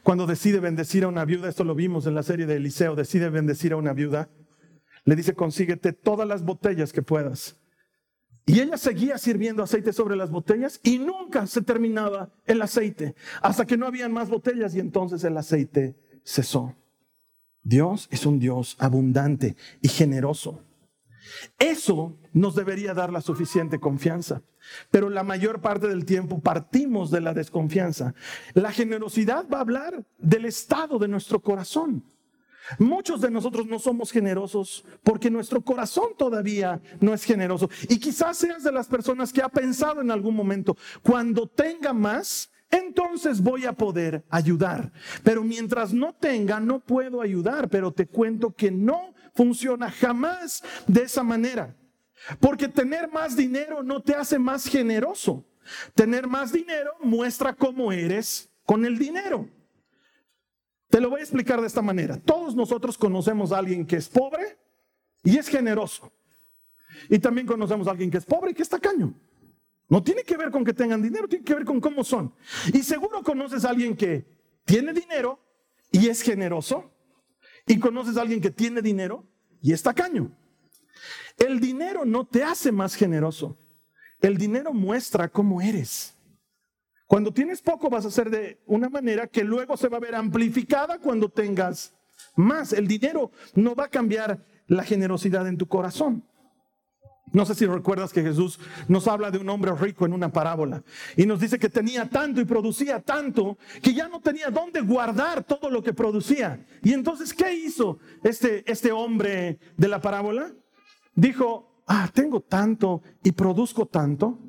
Cuando 0.03 0.25
decide 0.27 0.59
bendecir 0.59 1.03
a 1.03 1.07
una 1.07 1.25
viuda, 1.25 1.49
esto 1.49 1.63
lo 1.63 1.75
vimos 1.75 2.07
en 2.07 2.15
la 2.15 2.23
serie 2.23 2.45
de 2.45 2.55
Eliseo, 2.55 2.95
decide 2.95 3.29
bendecir 3.29 3.73
a 3.73 3.77
una 3.77 3.93
viuda, 3.93 4.29
le 5.03 5.15
dice, 5.15 5.33
consíguete 5.33 5.93
todas 5.93 6.27
las 6.27 6.43
botellas 6.43 6.91
que 6.91 7.01
puedas. 7.01 7.57
Y 8.47 8.59
ella 8.59 8.77
seguía 8.77 9.17
sirviendo 9.17 9.63
aceite 9.63 9.91
sobre 9.91 10.15
las 10.15 10.29
botellas 10.29 10.79
y 10.83 10.99
nunca 10.99 11.47
se 11.47 11.61
terminaba 11.61 12.31
el 12.45 12.61
aceite, 12.61 13.15
hasta 13.41 13.65
que 13.65 13.77
no 13.77 13.87
habían 13.87 14.13
más 14.13 14.29
botellas 14.29 14.75
y 14.75 14.79
entonces 14.79 15.23
el 15.23 15.35
aceite 15.37 15.95
cesó. 16.23 16.75
Dios 17.63 18.07
es 18.11 18.27
un 18.27 18.37
Dios 18.37 18.75
abundante 18.77 19.55
y 19.81 19.87
generoso. 19.87 20.61
Eso 21.57 22.17
nos 22.33 22.55
debería 22.55 22.93
dar 22.93 23.11
la 23.11 23.21
suficiente 23.21 23.79
confianza, 23.79 24.41
pero 24.91 25.09
la 25.09 25.23
mayor 25.23 25.61
parte 25.61 25.87
del 25.87 26.05
tiempo 26.05 26.41
partimos 26.41 27.11
de 27.11 27.21
la 27.21 27.33
desconfianza. 27.33 28.13
La 28.53 28.71
generosidad 28.71 29.47
va 29.49 29.59
a 29.59 29.61
hablar 29.61 30.05
del 30.17 30.45
estado 30.45 30.99
de 30.99 31.07
nuestro 31.07 31.39
corazón. 31.39 32.03
Muchos 32.79 33.21
de 33.21 33.29
nosotros 33.29 33.67
no 33.67 33.79
somos 33.79 34.11
generosos 34.11 34.85
porque 35.03 35.29
nuestro 35.29 35.61
corazón 35.61 36.09
todavía 36.17 36.81
no 36.99 37.13
es 37.13 37.23
generoso. 37.23 37.69
Y 37.89 37.99
quizás 37.99 38.37
seas 38.37 38.63
de 38.63 38.71
las 38.71 38.87
personas 38.87 39.31
que 39.31 39.41
ha 39.41 39.49
pensado 39.49 40.01
en 40.01 40.09
algún 40.11 40.35
momento, 40.35 40.75
cuando 41.03 41.47
tenga 41.47 41.93
más, 41.93 42.49
entonces 42.71 43.41
voy 43.41 43.65
a 43.65 43.73
poder 43.73 44.25
ayudar. 44.29 44.91
Pero 45.23 45.43
mientras 45.43 45.93
no 45.93 46.13
tenga, 46.13 46.59
no 46.59 46.79
puedo 46.79 47.21
ayudar. 47.21 47.69
Pero 47.69 47.91
te 47.91 48.07
cuento 48.07 48.51
que 48.51 48.71
no 48.71 49.13
funciona 49.35 49.91
jamás 49.91 50.63
de 50.87 51.03
esa 51.03 51.21
manera. 51.21 51.75
Porque 52.39 52.67
tener 52.67 53.11
más 53.11 53.35
dinero 53.35 53.83
no 53.83 54.01
te 54.01 54.15
hace 54.15 54.39
más 54.39 54.65
generoso. 54.65 55.45
Tener 55.93 56.27
más 56.27 56.51
dinero 56.51 56.91
muestra 57.01 57.53
cómo 57.53 57.91
eres 57.91 58.49
con 58.65 58.85
el 58.85 58.97
dinero. 58.97 59.47
Te 60.89 61.01
lo 61.01 61.09
voy 61.09 61.19
a 61.19 61.23
explicar 61.23 61.59
de 61.59 61.67
esta 61.67 61.81
manera. 61.81 62.17
Todos 62.17 62.55
nosotros 62.55 62.97
conocemos 62.97 63.51
a 63.51 63.57
alguien 63.57 63.85
que 63.85 63.97
es 63.97 64.07
pobre 64.07 64.57
y 65.23 65.37
es 65.37 65.47
generoso. 65.47 66.11
Y 67.09 67.19
también 67.19 67.45
conocemos 67.45 67.87
a 67.87 67.91
alguien 67.91 68.09
que 68.09 68.17
es 68.17 68.25
pobre 68.25 68.51
y 68.51 68.53
que 68.53 68.63
es 68.63 68.69
tacaño. 68.69 69.13
No 69.89 70.01
tiene 70.01 70.23
que 70.23 70.37
ver 70.37 70.49
con 70.49 70.63
que 70.63 70.73
tengan 70.73 71.01
dinero, 71.01 71.27
tiene 71.27 71.43
que 71.43 71.53
ver 71.53 71.65
con 71.65 71.79
cómo 71.79 72.03
son. 72.03 72.33
Y 72.73 72.81
seguro 72.81 73.21
conoces 73.21 73.65
a 73.65 73.69
alguien 73.69 73.95
que 73.95 74.25
tiene 74.63 74.93
dinero 74.93 75.39
y 75.91 76.07
es 76.07 76.21
generoso 76.21 76.94
y 77.65 77.79
conoces 77.79 78.17
a 78.17 78.21
alguien 78.21 78.41
que 78.41 78.51
tiene 78.51 78.81
dinero 78.81 79.25
y 79.61 79.73
es 79.73 79.81
tacaño. 79.81 80.31
El 81.37 81.59
dinero 81.59 82.05
no 82.05 82.25
te 82.25 82.43
hace 82.43 82.71
más 82.71 82.95
generoso. 82.95 83.57
El 84.21 84.37
dinero 84.37 84.73
muestra 84.73 85.29
cómo 85.29 85.61
eres. 85.61 86.15
Cuando 87.07 87.31
tienes 87.33 87.61
poco 87.61 87.89
vas 87.89 88.05
a 88.05 88.11
ser 88.11 88.29
de 88.29 88.61
una 88.65 88.89
manera 88.89 89.27
que 89.27 89.43
luego 89.43 89.77
se 89.77 89.89
va 89.89 89.97
a 89.97 90.01
ver 90.01 90.15
amplificada 90.15 90.99
cuando 90.99 91.29
tengas 91.29 91.95
más. 92.35 92.73
El 92.73 92.87
dinero 92.87 93.31
no 93.53 93.75
va 93.75 93.85
a 93.85 93.89
cambiar 93.89 94.45
la 94.67 94.83
generosidad 94.83 95.47
en 95.47 95.57
tu 95.57 95.67
corazón. 95.67 96.23
No 97.31 97.45
sé 97.45 97.55
si 97.55 97.65
recuerdas 97.65 98.13
que 98.13 98.21
Jesús 98.21 98.59
nos 98.87 99.07
habla 99.07 99.31
de 99.31 99.39
un 99.39 99.49
hombre 99.49 99.73
rico 99.73 100.05
en 100.05 100.13
una 100.13 100.31
parábola 100.31 100.83
y 101.17 101.25
nos 101.25 101.39
dice 101.39 101.59
que 101.59 101.69
tenía 101.69 102.09
tanto 102.09 102.39
y 102.39 102.45
producía 102.45 103.01
tanto 103.01 103.57
que 103.81 103.93
ya 103.93 104.07
no 104.07 104.21
tenía 104.21 104.49
dónde 104.49 104.81
guardar 104.81 105.43
todo 105.43 105.69
lo 105.69 105.83
que 105.83 105.93
producía. 105.93 106.65
Y 106.83 106.93
entonces, 106.93 107.33
¿qué 107.33 107.53
hizo 107.53 107.99
este, 108.23 108.69
este 108.71 108.91
hombre 108.91 109.59
de 109.75 109.87
la 109.87 109.99
parábola? 109.99 110.53
Dijo, 111.15 111.81
ah, 111.87 112.09
tengo 112.13 112.41
tanto 112.41 113.01
y 113.23 113.31
produzco 113.31 113.85
tanto 113.87 114.39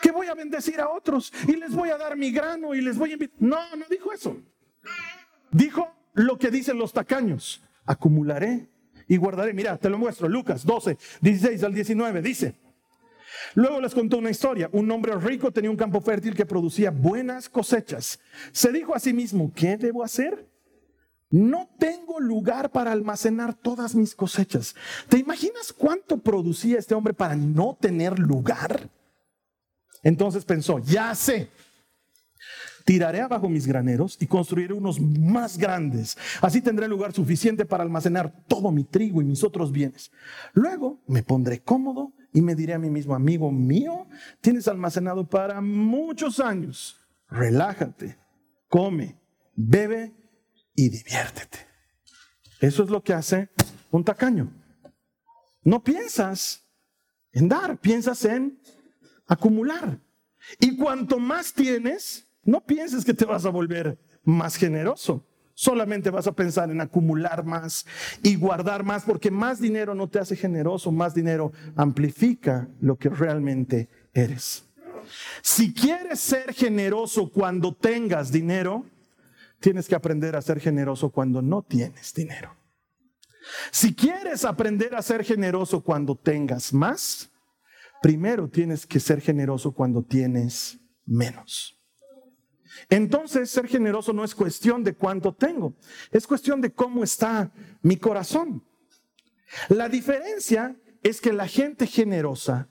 que 0.00 0.10
voy 0.10 0.26
a 0.26 0.34
bendecir 0.34 0.80
a 0.80 0.90
otros 0.90 1.32
y 1.46 1.56
les 1.56 1.74
voy 1.74 1.90
a 1.90 1.96
dar 1.96 2.16
mi 2.16 2.30
grano 2.30 2.74
y 2.74 2.80
les 2.80 2.98
voy 2.98 3.10
a 3.10 3.12
invitar. 3.14 3.36
No, 3.40 3.76
no 3.76 3.84
dijo 3.88 4.12
eso. 4.12 4.36
Dijo 5.50 5.88
lo 6.14 6.38
que 6.38 6.50
dicen 6.50 6.78
los 6.78 6.92
tacaños, 6.92 7.62
acumularé 7.84 8.71
y 9.12 9.18
guardaré. 9.18 9.52
Mira, 9.52 9.76
te 9.76 9.90
lo 9.90 9.98
muestro. 9.98 10.26
Lucas 10.26 10.64
12, 10.64 10.96
16 11.20 11.62
al 11.64 11.74
19 11.74 12.22
dice. 12.22 12.54
Luego 13.54 13.78
les 13.78 13.92
contó 13.92 14.16
una 14.16 14.30
historia. 14.30 14.70
Un 14.72 14.90
hombre 14.90 15.14
rico 15.16 15.50
tenía 15.50 15.70
un 15.70 15.76
campo 15.76 16.00
fértil 16.00 16.34
que 16.34 16.46
producía 16.46 16.90
buenas 16.90 17.50
cosechas. 17.50 18.18
Se 18.52 18.72
dijo 18.72 18.94
a 18.94 18.98
sí 18.98 19.12
mismo, 19.12 19.52
¿qué 19.54 19.76
debo 19.76 20.02
hacer? 20.02 20.46
No 21.28 21.68
tengo 21.78 22.20
lugar 22.20 22.70
para 22.70 22.92
almacenar 22.92 23.52
todas 23.52 23.94
mis 23.94 24.14
cosechas. 24.14 24.74
¿Te 25.10 25.18
imaginas 25.18 25.74
cuánto 25.74 26.16
producía 26.16 26.78
este 26.78 26.94
hombre 26.94 27.12
para 27.12 27.36
no 27.36 27.76
tener 27.78 28.18
lugar? 28.18 28.88
Entonces 30.02 30.46
pensó, 30.46 30.78
ya 30.78 31.14
sé, 31.14 31.50
Tiraré 32.84 33.20
abajo 33.20 33.48
mis 33.48 33.66
graneros 33.66 34.16
y 34.20 34.26
construiré 34.26 34.74
unos 34.74 35.00
más 35.00 35.58
grandes. 35.58 36.16
Así 36.40 36.60
tendré 36.60 36.88
lugar 36.88 37.12
suficiente 37.12 37.64
para 37.64 37.82
almacenar 37.82 38.44
todo 38.46 38.70
mi 38.70 38.84
trigo 38.84 39.20
y 39.20 39.24
mis 39.24 39.44
otros 39.44 39.72
bienes. 39.72 40.10
Luego 40.52 41.00
me 41.06 41.22
pondré 41.22 41.60
cómodo 41.60 42.12
y 42.32 42.40
me 42.40 42.54
diré 42.54 42.74
a 42.74 42.78
mí 42.78 42.90
mismo, 42.90 43.14
amigo 43.14 43.50
mío, 43.50 44.06
tienes 44.40 44.66
almacenado 44.68 45.28
para 45.28 45.60
muchos 45.60 46.40
años. 46.40 46.96
Relájate, 47.28 48.18
come, 48.68 49.18
bebe 49.54 50.12
y 50.74 50.88
diviértete. 50.88 51.58
Eso 52.60 52.84
es 52.84 52.90
lo 52.90 53.02
que 53.02 53.12
hace 53.12 53.50
un 53.90 54.04
tacaño. 54.04 54.50
No 55.62 55.82
piensas 55.82 56.64
en 57.32 57.48
dar, 57.48 57.78
piensas 57.78 58.24
en 58.24 58.60
acumular. 59.26 59.98
Y 60.58 60.76
cuanto 60.76 61.18
más 61.18 61.52
tienes, 61.52 62.26
no 62.44 62.64
pienses 62.64 63.04
que 63.04 63.14
te 63.14 63.24
vas 63.24 63.44
a 63.44 63.50
volver 63.50 63.98
más 64.24 64.56
generoso. 64.56 65.24
Solamente 65.54 66.10
vas 66.10 66.26
a 66.26 66.32
pensar 66.32 66.70
en 66.70 66.80
acumular 66.80 67.44
más 67.44 67.86
y 68.22 68.36
guardar 68.36 68.84
más, 68.84 69.04
porque 69.04 69.30
más 69.30 69.60
dinero 69.60 69.94
no 69.94 70.08
te 70.08 70.18
hace 70.18 70.34
generoso, 70.34 70.90
más 70.90 71.14
dinero 71.14 71.52
amplifica 71.76 72.68
lo 72.80 72.96
que 72.96 73.10
realmente 73.10 73.88
eres. 74.14 74.64
Si 75.42 75.74
quieres 75.74 76.20
ser 76.20 76.54
generoso 76.54 77.30
cuando 77.30 77.74
tengas 77.74 78.32
dinero, 78.32 78.86
tienes 79.60 79.88
que 79.88 79.94
aprender 79.94 80.36
a 80.36 80.42
ser 80.42 80.58
generoso 80.58 81.10
cuando 81.10 81.42
no 81.42 81.62
tienes 81.62 82.14
dinero. 82.14 82.56
Si 83.70 83.94
quieres 83.94 84.44
aprender 84.44 84.94
a 84.94 85.02
ser 85.02 85.24
generoso 85.24 85.82
cuando 85.82 86.16
tengas 86.16 86.72
más, 86.72 87.30
primero 88.00 88.48
tienes 88.48 88.86
que 88.86 89.00
ser 89.00 89.20
generoso 89.20 89.72
cuando 89.72 90.02
tienes 90.02 90.78
menos. 91.04 91.81
Entonces, 92.88 93.50
ser 93.50 93.68
generoso 93.68 94.12
no 94.12 94.24
es 94.24 94.34
cuestión 94.34 94.82
de 94.82 94.94
cuánto 94.94 95.34
tengo, 95.34 95.74
es 96.10 96.26
cuestión 96.26 96.60
de 96.60 96.72
cómo 96.72 97.04
está 97.04 97.52
mi 97.82 97.96
corazón. 97.96 98.64
La 99.68 99.88
diferencia 99.88 100.76
es 101.02 101.20
que 101.20 101.32
la 101.32 101.46
gente 101.46 101.86
generosa 101.86 102.68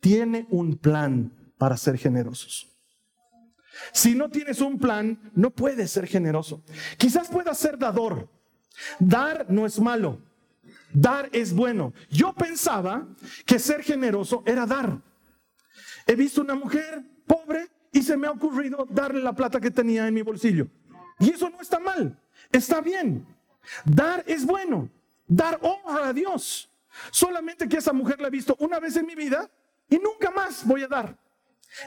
tiene 0.00 0.46
un 0.50 0.76
plan 0.76 1.32
para 1.58 1.76
ser 1.76 1.96
generosos. 1.98 2.70
Si 3.92 4.14
no 4.14 4.28
tienes 4.30 4.60
un 4.60 4.78
plan, 4.78 5.18
no 5.34 5.50
puedes 5.50 5.90
ser 5.90 6.06
generoso. 6.06 6.62
Quizás 6.98 7.28
puedas 7.28 7.58
ser 7.58 7.78
dador. 7.78 8.28
Dar 8.98 9.46
no 9.48 9.66
es 9.66 9.80
malo. 9.80 10.20
Dar 10.92 11.28
es 11.32 11.52
bueno. 11.52 11.92
Yo 12.10 12.32
pensaba 12.34 13.06
que 13.44 13.58
ser 13.58 13.82
generoso 13.82 14.42
era 14.46 14.66
dar. 14.66 15.00
He 16.06 16.14
visto 16.14 16.40
una 16.40 16.54
mujer 16.54 17.02
pobre 17.26 17.68
y 17.94 18.02
se 18.02 18.16
me 18.16 18.26
ha 18.26 18.32
ocurrido 18.32 18.86
darle 18.90 19.22
la 19.22 19.32
plata 19.32 19.60
que 19.60 19.70
tenía 19.70 20.06
en 20.06 20.12
mi 20.12 20.20
bolsillo. 20.20 20.66
Y 21.20 21.30
eso 21.30 21.48
no 21.48 21.60
está 21.60 21.78
mal, 21.78 22.20
está 22.52 22.80
bien. 22.80 23.24
Dar 23.84 24.22
es 24.26 24.44
bueno, 24.44 24.90
dar 25.26 25.58
honra 25.62 26.08
a 26.08 26.12
Dios. 26.12 26.70
Solamente 27.10 27.68
que 27.68 27.78
esa 27.78 27.92
mujer 27.92 28.20
la 28.20 28.28
he 28.28 28.30
visto 28.30 28.56
una 28.58 28.78
vez 28.78 28.96
en 28.96 29.06
mi 29.06 29.14
vida 29.14 29.50
y 29.88 29.96
nunca 29.98 30.30
más 30.30 30.66
voy 30.66 30.82
a 30.82 30.88
dar. 30.88 31.16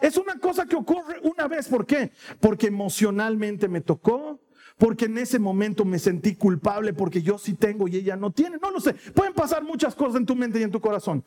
Es 0.01 0.17
una 0.17 0.39
cosa 0.39 0.65
que 0.65 0.75
ocurre 0.75 1.19
una 1.21 1.47
vez. 1.47 1.67
¿Por 1.67 1.85
qué? 1.85 2.11
Porque 2.39 2.67
emocionalmente 2.67 3.67
me 3.67 3.81
tocó, 3.81 4.39
porque 4.77 5.05
en 5.05 5.17
ese 5.17 5.39
momento 5.39 5.85
me 5.85 5.99
sentí 5.99 6.35
culpable, 6.35 6.93
porque 6.93 7.21
yo 7.21 7.37
sí 7.37 7.53
tengo 7.53 7.87
y 7.87 7.97
ella 7.97 8.15
no 8.15 8.31
tiene. 8.31 8.57
No 8.61 8.71
lo 8.71 8.79
sé. 8.79 8.93
Pueden 8.93 9.33
pasar 9.33 9.63
muchas 9.63 9.93
cosas 9.93 10.15
en 10.15 10.25
tu 10.25 10.35
mente 10.35 10.59
y 10.59 10.63
en 10.63 10.71
tu 10.71 10.81
corazón. 10.81 11.23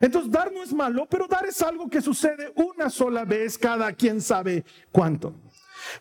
Entonces, 0.00 0.30
dar 0.30 0.52
no 0.52 0.62
es 0.62 0.72
malo, 0.72 1.06
pero 1.08 1.26
dar 1.26 1.46
es 1.46 1.62
algo 1.62 1.88
que 1.88 2.02
sucede 2.02 2.52
una 2.56 2.90
sola 2.90 3.24
vez 3.24 3.56
cada 3.56 3.92
quien 3.92 4.20
sabe 4.20 4.64
cuánto. 4.90 5.34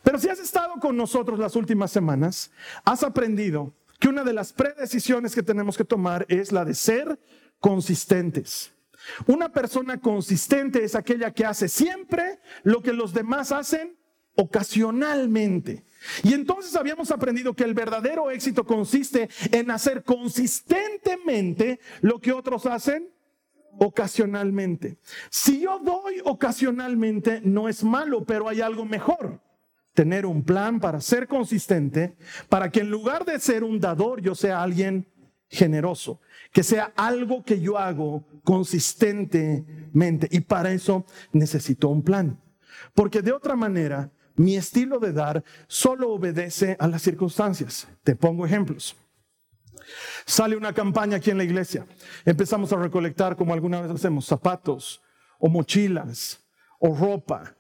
Pero 0.02 0.18
si 0.20 0.30
has 0.30 0.40
estado 0.40 0.74
con 0.80 0.96
nosotros 0.96 1.40
las 1.40 1.56
últimas 1.56 1.92
semanas, 1.92 2.52
has 2.84 3.04
aprendido 3.04 3.74
que 4.00 4.10
una 4.10 4.24
de 4.24 4.34
las 4.34 4.52
predecisiones 4.54 5.36
que 5.36 5.44
tenemos 5.44 5.78
que 5.78 5.86
tomar 5.86 6.26
es 6.30 6.52
la 6.52 6.66
de 6.66 6.74
ser 6.74 7.20
consistentes. 7.60 8.74
Una 9.28 9.50
persona 9.50 10.00
consistente 10.00 10.84
es 10.84 10.96
aquella 10.96 11.32
que 11.32 11.46
hace 11.46 11.68
siempre 11.68 12.40
lo 12.64 12.82
que 12.82 12.94
los 12.94 13.14
demás 13.14 13.52
hacen 13.52 13.98
ocasionalmente. 14.36 15.84
Y 16.24 16.34
entonces 16.34 16.76
habíamos 16.76 17.12
aprendido 17.12 17.54
que 17.54 17.64
el 17.64 17.74
verdadero 17.74 18.32
éxito 18.32 18.66
consiste 18.66 19.30
en 19.52 19.72
hacer 19.72 20.04
consistentemente 20.04 21.80
lo 22.02 22.20
que 22.20 22.34
otros 22.34 22.66
hacen 22.66 23.10
ocasionalmente. 23.80 24.98
Si 25.30 25.62
yo 25.62 25.80
doy 25.80 26.22
ocasionalmente, 26.24 27.42
no 27.44 27.68
es 27.70 27.84
malo, 27.84 28.24
pero 28.24 28.48
hay 28.48 28.62
algo 28.62 28.86
mejor. 28.86 29.42
Tener 29.94 30.26
un 30.26 30.44
plan 30.44 30.80
para 30.80 31.02
ser 31.02 31.28
consistente, 31.28 32.16
para 32.50 32.72
que 32.72 32.80
en 32.80 32.90
lugar 32.90 33.26
de 33.26 33.40
ser 33.40 33.64
un 33.64 33.80
dador, 33.80 34.22
yo 34.22 34.34
sea 34.34 34.64
alguien 34.64 35.08
generoso, 35.50 36.20
que 36.52 36.64
sea 36.64 36.92
algo 36.96 37.44
que 37.44 37.60
yo 37.60 37.78
hago 37.78 38.26
consistentemente. 38.44 40.28
Y 40.32 40.40
para 40.42 40.72
eso 40.74 41.06
necesito 41.32 41.90
un 41.90 42.02
plan. 42.02 42.40
Porque 42.96 43.22
de 43.22 43.32
otra 43.32 43.56
manera, 43.56 44.12
mi 44.36 44.56
estilo 44.56 45.00
de 45.00 45.14
dar 45.14 45.44
solo 45.68 46.12
obedece 46.12 46.76
a 46.80 46.88
las 46.88 47.04
circunstancias. 47.04 47.88
Te 48.04 48.16
pongo 48.16 48.46
ejemplos. 48.46 48.96
Sale 50.26 50.56
una 50.56 50.74
campaña 50.74 51.18
aquí 51.18 51.32
en 51.32 51.38
la 51.38 51.44
iglesia. 51.44 51.86
Empezamos 52.26 52.72
a 52.74 52.78
recolectar, 52.78 53.36
como 53.36 53.54
alguna 53.54 53.82
vez 53.82 53.92
hacemos, 53.92 54.26
zapatos 54.26 55.02
o 55.40 55.50
mochilas 55.50 56.44
o 56.80 56.96
ropa. 56.96 57.56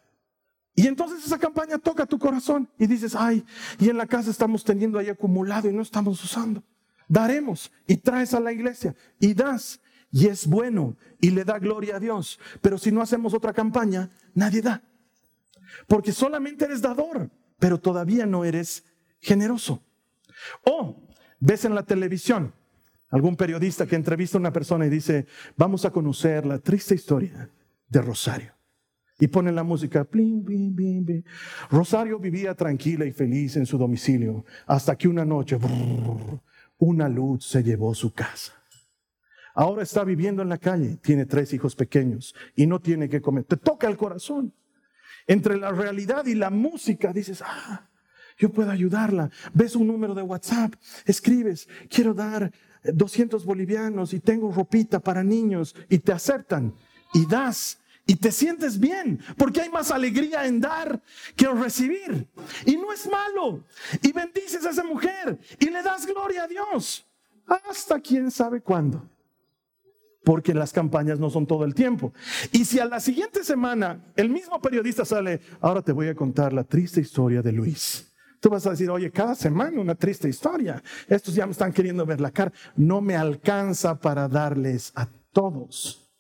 Y 0.75 0.87
entonces 0.87 1.25
esa 1.25 1.37
campaña 1.37 1.77
toca 1.77 2.05
tu 2.05 2.17
corazón 2.17 2.69
y 2.79 2.87
dices, 2.87 3.15
ay, 3.15 3.45
y 3.79 3.89
en 3.89 3.97
la 3.97 4.07
casa 4.07 4.31
estamos 4.31 4.63
teniendo 4.63 4.97
ahí 4.97 5.09
acumulado 5.09 5.69
y 5.69 5.73
no 5.73 5.81
estamos 5.81 6.23
usando. 6.23 6.63
Daremos 7.07 7.71
y 7.85 7.97
traes 7.97 8.33
a 8.33 8.39
la 8.39 8.51
iglesia 8.51 8.95
y 9.19 9.33
das 9.33 9.81
y 10.11 10.27
es 10.27 10.47
bueno 10.47 10.97
y 11.21 11.31
le 11.31 11.43
da 11.43 11.59
gloria 11.59 11.97
a 11.97 11.99
Dios. 11.99 12.39
Pero 12.61 12.77
si 12.77 12.91
no 12.91 13.01
hacemos 13.01 13.33
otra 13.33 13.53
campaña, 13.53 14.09
nadie 14.33 14.61
da. 14.61 14.83
Porque 15.87 16.11
solamente 16.11 16.65
eres 16.65 16.81
dador, 16.81 17.29
pero 17.59 17.79
todavía 17.79 18.25
no 18.25 18.45
eres 18.45 18.83
generoso. 19.19 19.83
O 20.65 21.07
ves 21.43 21.65
en 21.65 21.75
la 21.75 21.83
televisión 21.83 22.53
algún 23.09 23.35
periodista 23.35 23.85
que 23.85 23.95
entrevista 23.95 24.37
a 24.37 24.41
una 24.41 24.53
persona 24.53 24.87
y 24.87 24.89
dice, 24.89 25.27
vamos 25.55 25.85
a 25.85 25.91
conocer 25.91 26.45
la 26.45 26.57
triste 26.57 26.95
historia 26.95 27.49
de 27.87 28.01
Rosario. 28.01 28.53
Y 29.19 29.27
pone 29.27 29.51
la 29.51 29.63
música, 29.63 30.07
Rosario 31.69 32.17
vivía 32.17 32.55
tranquila 32.55 33.05
y 33.05 33.11
feliz 33.11 33.55
en 33.57 33.67
su 33.67 33.77
domicilio 33.77 34.43
hasta 34.65 34.95
que 34.95 35.07
una 35.07 35.23
noche 35.23 35.59
una 36.79 37.07
luz 37.07 37.45
se 37.45 37.61
llevó 37.61 37.93
su 37.93 38.11
casa. 38.11 38.53
Ahora 39.53 39.83
está 39.83 40.03
viviendo 40.03 40.41
en 40.41 40.49
la 40.49 40.57
calle, 40.57 40.97
tiene 40.97 41.27
tres 41.27 41.53
hijos 41.53 41.75
pequeños 41.75 42.33
y 42.55 42.65
no 42.65 42.79
tiene 42.79 43.07
que 43.07 43.21
comer. 43.21 43.43
Te 43.43 43.57
toca 43.57 43.87
el 43.87 43.97
corazón. 43.97 44.53
Entre 45.27 45.57
la 45.57 45.71
realidad 45.71 46.25
y 46.25 46.33
la 46.33 46.49
música 46.49 47.13
dices, 47.13 47.43
ah, 47.45 47.87
yo 48.37 48.51
puedo 48.51 48.71
ayudarla. 48.71 49.29
Ves 49.53 49.75
un 49.75 49.87
número 49.87 50.13
de 50.13 50.21
WhatsApp, 50.21 50.73
escribes, 51.05 51.67
quiero 51.89 52.13
dar 52.13 52.51
200 52.83 53.45
bolivianos 53.45 54.13
y 54.13 54.19
tengo 54.19 54.51
ropita 54.51 54.99
para 54.99 55.23
niños 55.23 55.75
y 55.89 55.99
te 55.99 56.11
aceptan 56.11 56.73
y 57.13 57.25
das 57.25 57.79
y 58.05 58.15
te 58.15 58.31
sientes 58.31 58.79
bien, 58.79 59.21
porque 59.37 59.61
hay 59.61 59.69
más 59.69 59.89
alegría 59.89 60.45
en 60.45 60.59
dar 60.59 61.01
que 61.37 61.45
en 61.45 61.61
recibir. 61.61 62.27
Y 62.65 62.75
no 62.75 62.91
es 62.91 63.09
malo. 63.09 63.63
Y 64.01 64.11
bendices 64.11 64.65
a 64.65 64.71
esa 64.71 64.83
mujer 64.83 65.39
y 65.57 65.69
le 65.69 65.81
das 65.81 66.05
gloria 66.05 66.43
a 66.43 66.47
Dios. 66.47 67.05
Hasta 67.47 67.99
quién 67.99 68.29
sabe 68.29 68.61
cuándo. 68.61 69.09
Porque 70.25 70.53
las 70.53 70.71
campañas 70.73 71.19
no 71.19 71.29
son 71.29 71.45
todo 71.45 71.63
el 71.63 71.73
tiempo. 71.73 72.13
Y 72.51 72.65
si 72.65 72.79
a 72.79 72.85
la 72.85 72.99
siguiente 72.99 73.43
semana 73.43 74.03
el 74.15 74.29
mismo 74.29 74.61
periodista 74.61 75.05
sale, 75.05 75.39
ahora 75.61 75.81
te 75.81 75.91
voy 75.91 76.07
a 76.07 76.15
contar 76.15 76.51
la 76.51 76.63
triste 76.63 76.99
historia 77.01 77.41
de 77.41 77.51
Luis. 77.53 78.12
Tú 78.43 78.49
vas 78.49 78.67
a 78.67 78.71
decir, 78.71 78.89
oye, 78.89 79.09
cada 79.09 79.35
semana 79.35 79.79
una 79.79 79.95
triste 79.95 80.27
historia. 80.27 80.83
Estos 81.07 81.33
ya 81.33 81.45
me 81.45 81.53
están 81.53 81.71
queriendo 81.71 82.05
ver 82.05 82.19
la 82.19 82.29
cara. 82.29 82.51
No 82.75 82.99
me 82.99 83.15
alcanza 83.15 83.97
para 83.97 84.27
darles 84.27 84.91
a 84.95 85.07
todos. 85.31 86.11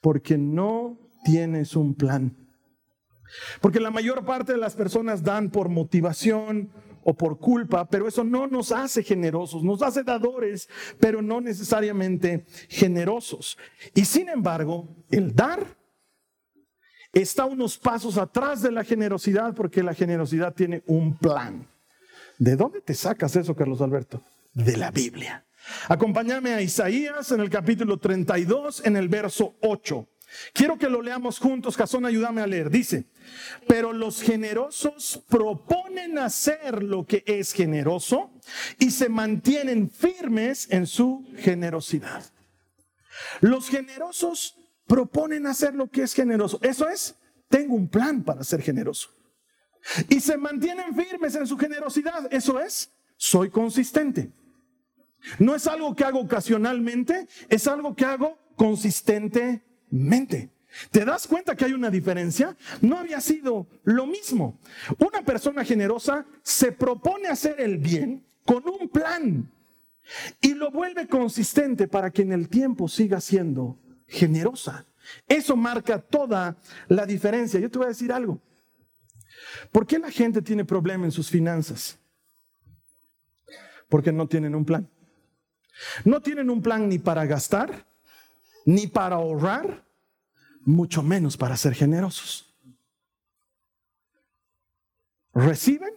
Porque 0.00 0.38
no 0.38 0.98
tienes 1.22 1.76
un 1.76 1.94
plan. 1.94 2.34
Porque 3.60 3.78
la 3.78 3.90
mayor 3.90 4.24
parte 4.24 4.52
de 4.52 4.58
las 4.58 4.74
personas 4.74 5.22
dan 5.22 5.50
por 5.50 5.68
motivación 5.68 6.72
o 7.04 7.12
por 7.12 7.38
culpa, 7.38 7.86
pero 7.86 8.08
eso 8.08 8.24
no 8.24 8.46
nos 8.46 8.72
hace 8.72 9.02
generosos, 9.02 9.62
nos 9.62 9.82
hace 9.82 10.02
dadores, 10.02 10.66
pero 10.98 11.20
no 11.20 11.42
necesariamente 11.42 12.46
generosos. 12.70 13.58
Y 13.94 14.06
sin 14.06 14.30
embargo, 14.30 14.88
el 15.10 15.34
dar 15.34 15.79
está 17.12 17.44
unos 17.44 17.78
pasos 17.78 18.18
atrás 18.18 18.62
de 18.62 18.70
la 18.70 18.84
generosidad 18.84 19.54
porque 19.54 19.82
la 19.82 19.94
generosidad 19.94 20.54
tiene 20.54 20.82
un 20.86 21.16
plan. 21.16 21.66
¿De 22.38 22.56
dónde 22.56 22.80
te 22.80 22.94
sacas 22.94 23.36
eso, 23.36 23.54
Carlos 23.54 23.80
Alberto? 23.80 24.22
De 24.54 24.76
la 24.76 24.90
Biblia. 24.90 25.44
Acompáñame 25.88 26.54
a 26.54 26.62
Isaías 26.62 27.30
en 27.32 27.40
el 27.40 27.50
capítulo 27.50 27.98
32, 27.98 28.86
en 28.86 28.96
el 28.96 29.08
verso 29.08 29.56
8. 29.60 30.08
Quiero 30.52 30.78
que 30.78 30.88
lo 30.88 31.02
leamos 31.02 31.38
juntos. 31.38 31.76
Casón, 31.76 32.06
ayúdame 32.06 32.40
a 32.40 32.46
leer. 32.46 32.70
Dice, 32.70 33.06
pero 33.66 33.92
los 33.92 34.22
generosos 34.22 35.22
proponen 35.28 36.18
hacer 36.18 36.82
lo 36.82 37.04
que 37.04 37.24
es 37.26 37.52
generoso 37.52 38.32
y 38.78 38.90
se 38.90 39.08
mantienen 39.08 39.90
firmes 39.90 40.68
en 40.70 40.86
su 40.86 41.26
generosidad. 41.38 42.24
Los 43.40 43.68
generosos 43.68 44.59
proponen 44.90 45.46
hacer 45.46 45.72
lo 45.76 45.88
que 45.88 46.02
es 46.02 46.12
generoso. 46.12 46.58
Eso 46.62 46.88
es, 46.88 47.14
tengo 47.48 47.76
un 47.76 47.86
plan 47.88 48.24
para 48.24 48.42
ser 48.42 48.60
generoso. 48.60 49.08
Y 50.08 50.18
se 50.18 50.36
mantienen 50.36 50.96
firmes 50.96 51.36
en 51.36 51.46
su 51.46 51.56
generosidad. 51.56 52.26
Eso 52.32 52.58
es, 52.58 52.90
soy 53.16 53.50
consistente. 53.50 54.32
No 55.38 55.54
es 55.54 55.68
algo 55.68 55.94
que 55.94 56.02
hago 56.02 56.18
ocasionalmente, 56.18 57.28
es 57.48 57.68
algo 57.68 57.94
que 57.94 58.04
hago 58.04 58.36
consistentemente. 58.56 60.50
¿Te 60.90 61.04
das 61.04 61.28
cuenta 61.28 61.54
que 61.54 61.66
hay 61.66 61.72
una 61.72 61.90
diferencia? 61.90 62.56
No 62.80 62.98
había 62.98 63.20
sido 63.20 63.68
lo 63.84 64.08
mismo. 64.08 64.58
Una 64.98 65.22
persona 65.24 65.64
generosa 65.64 66.26
se 66.42 66.72
propone 66.72 67.28
hacer 67.28 67.60
el 67.60 67.78
bien 67.78 68.26
con 68.44 68.68
un 68.68 68.88
plan 68.88 69.48
y 70.40 70.54
lo 70.54 70.72
vuelve 70.72 71.06
consistente 71.06 71.86
para 71.86 72.10
que 72.10 72.22
en 72.22 72.32
el 72.32 72.48
tiempo 72.48 72.88
siga 72.88 73.20
siendo 73.20 73.78
generosa. 74.10 74.84
Eso 75.26 75.56
marca 75.56 75.98
toda 75.98 76.56
la 76.88 77.06
diferencia. 77.06 77.58
Yo 77.58 77.70
te 77.70 77.78
voy 77.78 77.86
a 77.86 77.90
decir 77.90 78.12
algo. 78.12 78.40
¿Por 79.72 79.86
qué 79.86 79.98
la 79.98 80.10
gente 80.10 80.42
tiene 80.42 80.64
problemas 80.64 81.06
en 81.06 81.12
sus 81.12 81.30
finanzas? 81.30 81.98
Porque 83.88 84.12
no 84.12 84.26
tienen 84.26 84.54
un 84.54 84.64
plan. 84.64 84.88
No 86.04 86.20
tienen 86.20 86.50
un 86.50 86.60
plan 86.60 86.88
ni 86.88 86.98
para 86.98 87.24
gastar, 87.24 87.86
ni 88.66 88.86
para 88.86 89.16
ahorrar, 89.16 89.84
mucho 90.62 91.02
menos 91.02 91.36
para 91.36 91.56
ser 91.56 91.74
generosos. 91.74 92.54
Reciben, 95.32 95.94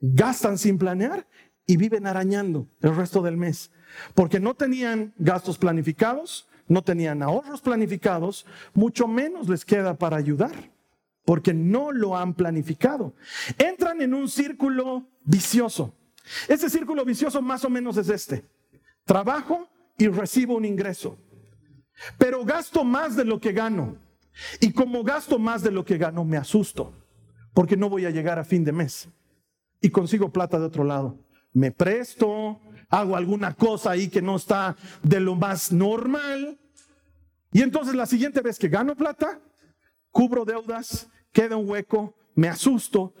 gastan 0.00 0.56
sin 0.56 0.78
planear 0.78 1.26
y 1.66 1.76
viven 1.76 2.06
arañando 2.06 2.68
el 2.80 2.94
resto 2.94 3.22
del 3.22 3.36
mes, 3.36 3.70
porque 4.14 4.40
no 4.40 4.54
tenían 4.54 5.12
gastos 5.18 5.58
planificados, 5.58 6.47
no 6.68 6.82
tenían 6.82 7.22
ahorros 7.22 7.60
planificados, 7.60 8.46
mucho 8.74 9.08
menos 9.08 9.48
les 9.48 9.64
queda 9.64 9.94
para 9.94 10.16
ayudar, 10.16 10.70
porque 11.24 11.52
no 11.52 11.92
lo 11.92 12.16
han 12.16 12.34
planificado. 12.34 13.14
Entran 13.58 14.00
en 14.02 14.14
un 14.14 14.28
círculo 14.28 15.08
vicioso. 15.24 15.94
Ese 16.46 16.68
círculo 16.68 17.04
vicioso 17.04 17.40
más 17.40 17.64
o 17.64 17.70
menos 17.70 17.96
es 17.96 18.08
este. 18.10 18.44
Trabajo 19.04 19.68
y 19.96 20.08
recibo 20.08 20.56
un 20.56 20.64
ingreso, 20.64 21.18
pero 22.18 22.44
gasto 22.44 22.84
más 22.84 23.16
de 23.16 23.24
lo 23.24 23.40
que 23.40 23.52
gano. 23.52 23.96
Y 24.60 24.72
como 24.72 25.02
gasto 25.02 25.38
más 25.38 25.62
de 25.62 25.72
lo 25.72 25.84
que 25.84 25.98
gano, 25.98 26.24
me 26.24 26.36
asusto, 26.36 26.92
porque 27.54 27.76
no 27.76 27.88
voy 27.88 28.04
a 28.04 28.10
llegar 28.10 28.38
a 28.38 28.44
fin 28.44 28.64
de 28.64 28.72
mes. 28.72 29.08
Y 29.80 29.90
consigo 29.90 30.32
plata 30.32 30.58
de 30.58 30.66
otro 30.66 30.84
lado. 30.84 31.18
Me 31.52 31.72
presto, 31.72 32.60
hago 32.88 33.16
alguna 33.16 33.54
cosa 33.54 33.90
ahí 33.90 34.08
que 34.08 34.22
no 34.22 34.36
está 34.36 34.76
de 35.02 35.20
lo 35.20 35.34
más 35.34 35.72
normal. 35.72 36.58
Y 37.52 37.62
entonces 37.62 37.94
la 37.94 38.06
siguiente 38.06 38.40
vez 38.40 38.58
que 38.58 38.68
gano 38.68 38.94
plata, 38.94 39.40
cubro 40.10 40.44
deudas, 40.44 41.08
queda 41.32 41.56
un 41.56 41.68
hueco, 41.68 42.14
me 42.34 42.48
asusto, 42.48 43.14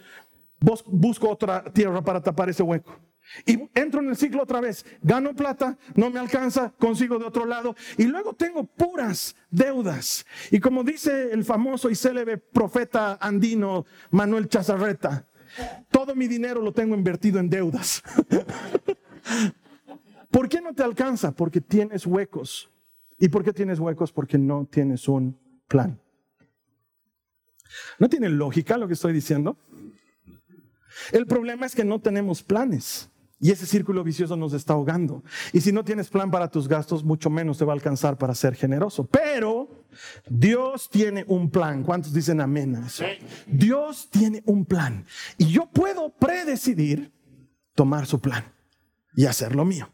busco 0.60 1.28
otra 1.28 1.64
tierra 1.72 2.02
para 2.02 2.22
tapar 2.22 2.48
ese 2.48 2.62
hueco. 2.62 2.98
Y 3.44 3.68
entro 3.74 4.00
en 4.00 4.08
el 4.08 4.16
ciclo 4.16 4.42
otra 4.42 4.60
vez, 4.60 4.86
gano 5.02 5.34
plata, 5.34 5.76
no 5.94 6.10
me 6.10 6.18
alcanza, 6.18 6.72
consigo 6.78 7.18
de 7.18 7.26
otro 7.26 7.44
lado 7.44 7.76
y 7.98 8.04
luego 8.04 8.32
tengo 8.34 8.64
puras 8.64 9.36
deudas. 9.50 10.24
Y 10.50 10.60
como 10.60 10.82
dice 10.82 11.32
el 11.32 11.44
famoso 11.44 11.90
y 11.90 11.94
célebre 11.94 12.38
profeta 12.38 13.18
andino 13.20 13.84
Manuel 14.10 14.48
Chazarreta, 14.48 15.26
todo 15.90 16.14
mi 16.14 16.26
dinero 16.26 16.62
lo 16.62 16.72
tengo 16.72 16.94
invertido 16.94 17.38
en 17.38 17.50
deudas. 17.50 18.02
¿Por 20.30 20.48
qué 20.48 20.60
no 20.60 20.74
te 20.74 20.82
alcanza? 20.82 21.32
Porque 21.32 21.60
tienes 21.60 22.06
huecos. 22.06 22.70
¿Y 23.18 23.28
por 23.28 23.42
qué 23.42 23.52
tienes 23.52 23.78
huecos? 23.78 24.12
Porque 24.12 24.38
no 24.38 24.66
tienes 24.70 25.08
un 25.08 25.38
plan. 25.66 26.00
¿No 27.98 28.08
tiene 28.08 28.28
lógica 28.28 28.78
lo 28.78 28.86
que 28.86 28.94
estoy 28.94 29.12
diciendo? 29.12 29.58
El 31.12 31.26
problema 31.26 31.66
es 31.66 31.74
que 31.74 31.84
no 31.84 32.00
tenemos 32.00 32.42
planes. 32.42 33.10
Y 33.40 33.52
ese 33.52 33.66
círculo 33.66 34.02
vicioso 34.02 34.36
nos 34.36 34.52
está 34.52 34.72
ahogando. 34.72 35.22
Y 35.52 35.60
si 35.60 35.70
no 35.70 35.84
tienes 35.84 36.08
plan 36.08 36.30
para 36.30 36.50
tus 36.50 36.66
gastos, 36.66 37.04
mucho 37.04 37.30
menos 37.30 37.58
te 37.58 37.64
va 37.64 37.72
a 37.72 37.76
alcanzar 37.76 38.18
para 38.18 38.34
ser 38.34 38.54
generoso. 38.56 39.06
Pero 39.06 39.84
Dios 40.28 40.90
tiene 40.90 41.24
un 41.28 41.48
plan. 41.48 41.84
¿Cuántos 41.84 42.12
dicen 42.12 42.40
amén? 42.40 42.76
Dios 43.46 44.08
tiene 44.10 44.42
un 44.44 44.64
plan. 44.64 45.04
Y 45.36 45.46
yo 45.46 45.70
puedo 45.70 46.10
predecidir 46.16 47.12
tomar 47.74 48.06
su 48.06 48.20
plan 48.20 48.57
y 49.18 49.26
hacer 49.26 49.56
lo 49.56 49.64
mío 49.64 49.90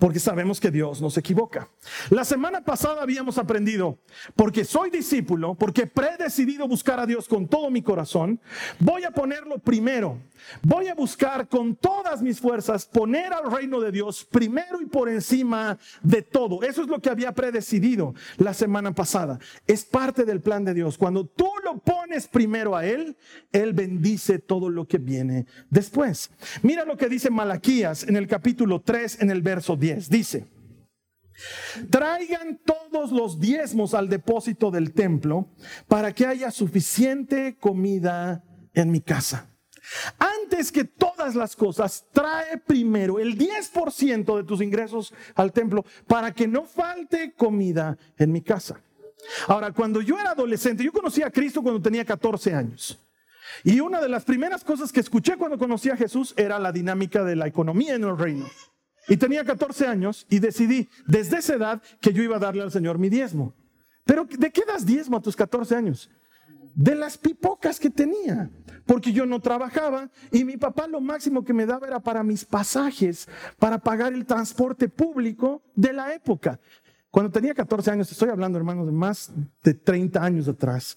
porque 0.00 0.18
sabemos 0.18 0.58
que 0.58 0.70
Dios 0.70 1.00
no 1.00 1.10
se 1.10 1.20
equivoca. 1.20 1.68
La 2.08 2.24
semana 2.24 2.64
pasada 2.64 3.02
habíamos 3.02 3.38
aprendido, 3.38 3.98
porque 4.34 4.64
soy 4.64 4.90
discípulo, 4.90 5.54
porque 5.54 5.86
predecidido 5.86 6.66
buscar 6.66 6.98
a 6.98 7.06
Dios 7.06 7.28
con 7.28 7.46
todo 7.46 7.70
mi 7.70 7.82
corazón, 7.82 8.40
voy 8.80 9.04
a 9.04 9.10
ponerlo 9.10 9.58
primero. 9.58 10.18
Voy 10.62 10.88
a 10.88 10.94
buscar 10.94 11.48
con 11.48 11.76
todas 11.76 12.22
mis 12.22 12.40
fuerzas 12.40 12.86
poner 12.86 13.34
al 13.34 13.52
reino 13.52 13.78
de 13.78 13.92
Dios 13.92 14.24
primero 14.24 14.80
y 14.80 14.86
por 14.86 15.10
encima 15.10 15.78
de 16.02 16.22
todo. 16.22 16.62
Eso 16.62 16.82
es 16.82 16.88
lo 16.88 16.98
que 17.00 17.10
había 17.10 17.32
predecidido 17.32 18.14
la 18.38 18.54
semana 18.54 18.94
pasada. 18.94 19.38
Es 19.66 19.84
parte 19.84 20.24
del 20.24 20.40
plan 20.40 20.64
de 20.64 20.72
Dios. 20.72 20.96
Cuando 20.96 21.26
tú 21.26 21.50
lo 21.62 21.78
pones 21.78 22.26
primero 22.26 22.74
a 22.74 22.86
Él, 22.86 23.18
Él 23.52 23.74
bendice 23.74 24.38
todo 24.38 24.70
lo 24.70 24.86
que 24.86 24.96
viene 24.96 25.44
después. 25.68 26.30
Mira 26.62 26.86
lo 26.86 26.96
que 26.96 27.10
dice 27.10 27.28
Malaquías 27.28 28.04
en 28.04 28.16
el 28.16 28.26
capítulo 28.26 28.80
3, 28.80 29.20
en 29.20 29.30
el 29.30 29.42
verso 29.42 29.76
10. 29.76 29.89
Dice, 30.08 30.46
traigan 31.90 32.60
todos 32.64 33.12
los 33.12 33.40
diezmos 33.40 33.94
al 33.94 34.08
depósito 34.08 34.70
del 34.70 34.92
templo 34.92 35.48
para 35.88 36.12
que 36.12 36.26
haya 36.26 36.50
suficiente 36.50 37.56
comida 37.58 38.44
en 38.74 38.90
mi 38.90 39.00
casa. 39.00 39.50
Antes 40.18 40.70
que 40.70 40.84
todas 40.84 41.34
las 41.34 41.56
cosas, 41.56 42.06
trae 42.12 42.58
primero 42.58 43.18
el 43.18 43.36
10% 43.36 44.36
de 44.36 44.44
tus 44.44 44.60
ingresos 44.60 45.12
al 45.34 45.52
templo 45.52 45.84
para 46.06 46.32
que 46.32 46.46
no 46.46 46.64
falte 46.64 47.32
comida 47.32 47.96
en 48.16 48.30
mi 48.30 48.42
casa. 48.42 48.80
Ahora, 49.48 49.72
cuando 49.72 50.00
yo 50.00 50.18
era 50.18 50.30
adolescente, 50.30 50.84
yo 50.84 50.92
conocí 50.92 51.22
a 51.22 51.30
Cristo 51.30 51.62
cuando 51.62 51.80
tenía 51.80 52.04
14 52.04 52.54
años. 52.54 52.98
Y 53.64 53.80
una 53.80 54.00
de 54.00 54.08
las 54.08 54.24
primeras 54.24 54.64
cosas 54.64 54.92
que 54.92 55.00
escuché 55.00 55.36
cuando 55.36 55.58
conocí 55.58 55.90
a 55.90 55.96
Jesús 55.96 56.34
era 56.36 56.58
la 56.58 56.72
dinámica 56.72 57.24
de 57.24 57.36
la 57.36 57.46
economía 57.46 57.94
en 57.94 58.04
el 58.04 58.16
reino. 58.16 58.48
Y 59.10 59.16
tenía 59.16 59.44
14 59.44 59.88
años 59.88 60.24
y 60.30 60.38
decidí 60.38 60.88
desde 61.04 61.38
esa 61.38 61.54
edad 61.54 61.82
que 62.00 62.12
yo 62.12 62.22
iba 62.22 62.36
a 62.36 62.38
darle 62.38 62.62
al 62.62 62.70
Señor 62.70 62.96
mi 62.96 63.08
diezmo. 63.08 63.52
Pero 64.04 64.24
¿de 64.24 64.52
qué 64.52 64.62
das 64.64 64.86
diezmo 64.86 65.16
a 65.16 65.20
tus 65.20 65.34
14 65.34 65.74
años? 65.74 66.08
De 66.76 66.94
las 66.94 67.18
pipocas 67.18 67.80
que 67.80 67.90
tenía, 67.90 68.48
porque 68.86 69.12
yo 69.12 69.26
no 69.26 69.40
trabajaba 69.40 70.08
y 70.30 70.44
mi 70.44 70.56
papá 70.56 70.86
lo 70.86 71.00
máximo 71.00 71.44
que 71.44 71.52
me 71.52 71.66
daba 71.66 71.88
era 71.88 71.98
para 71.98 72.22
mis 72.22 72.44
pasajes, 72.44 73.28
para 73.58 73.78
pagar 73.78 74.12
el 74.12 74.24
transporte 74.24 74.88
público 74.88 75.60
de 75.74 75.92
la 75.92 76.14
época. 76.14 76.60
Cuando 77.10 77.32
tenía 77.32 77.52
14 77.52 77.90
años, 77.90 78.12
estoy 78.12 78.28
hablando 78.28 78.58
hermanos 78.58 78.86
de 78.86 78.92
más 78.92 79.32
de 79.64 79.74
30 79.74 80.22
años 80.22 80.46
atrás, 80.46 80.96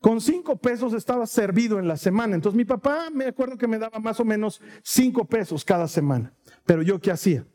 con 0.00 0.20
cinco 0.20 0.56
pesos 0.56 0.92
estaba 0.92 1.24
servido 1.26 1.78
en 1.78 1.86
la 1.86 1.96
semana. 1.96 2.34
Entonces 2.34 2.56
mi 2.56 2.64
papá 2.64 3.10
me 3.12 3.26
acuerdo 3.26 3.56
que 3.56 3.68
me 3.68 3.78
daba 3.78 4.00
más 4.00 4.18
o 4.18 4.24
menos 4.24 4.60
cinco 4.82 5.24
pesos 5.24 5.64
cada 5.64 5.86
semana. 5.86 6.32
Pero 6.64 6.82
yo 6.82 7.00
qué 7.00 7.10
hacía? 7.10 7.46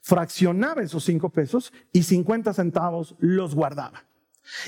Fraccionaba 0.00 0.82
esos 0.82 1.04
cinco 1.04 1.30
pesos 1.30 1.72
y 1.92 2.02
50 2.02 2.52
centavos 2.52 3.14
los 3.18 3.54
guardaba. 3.54 4.04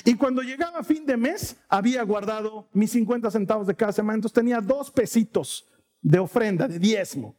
Y 0.05 0.15
cuando 0.15 0.43
llegaba 0.43 0.83
fin 0.83 1.05
de 1.05 1.17
mes, 1.17 1.57
había 1.69 2.03
guardado 2.03 2.69
mis 2.73 2.91
50 2.93 3.31
centavos 3.31 3.67
de 3.67 3.75
cada 3.75 3.93
semana. 3.93 4.17
Entonces 4.17 4.35
tenía 4.35 4.61
dos 4.61 4.91
pesitos 4.91 5.67
de 6.01 6.19
ofrenda, 6.19 6.67
de 6.67 6.79
diezmo. 6.79 7.37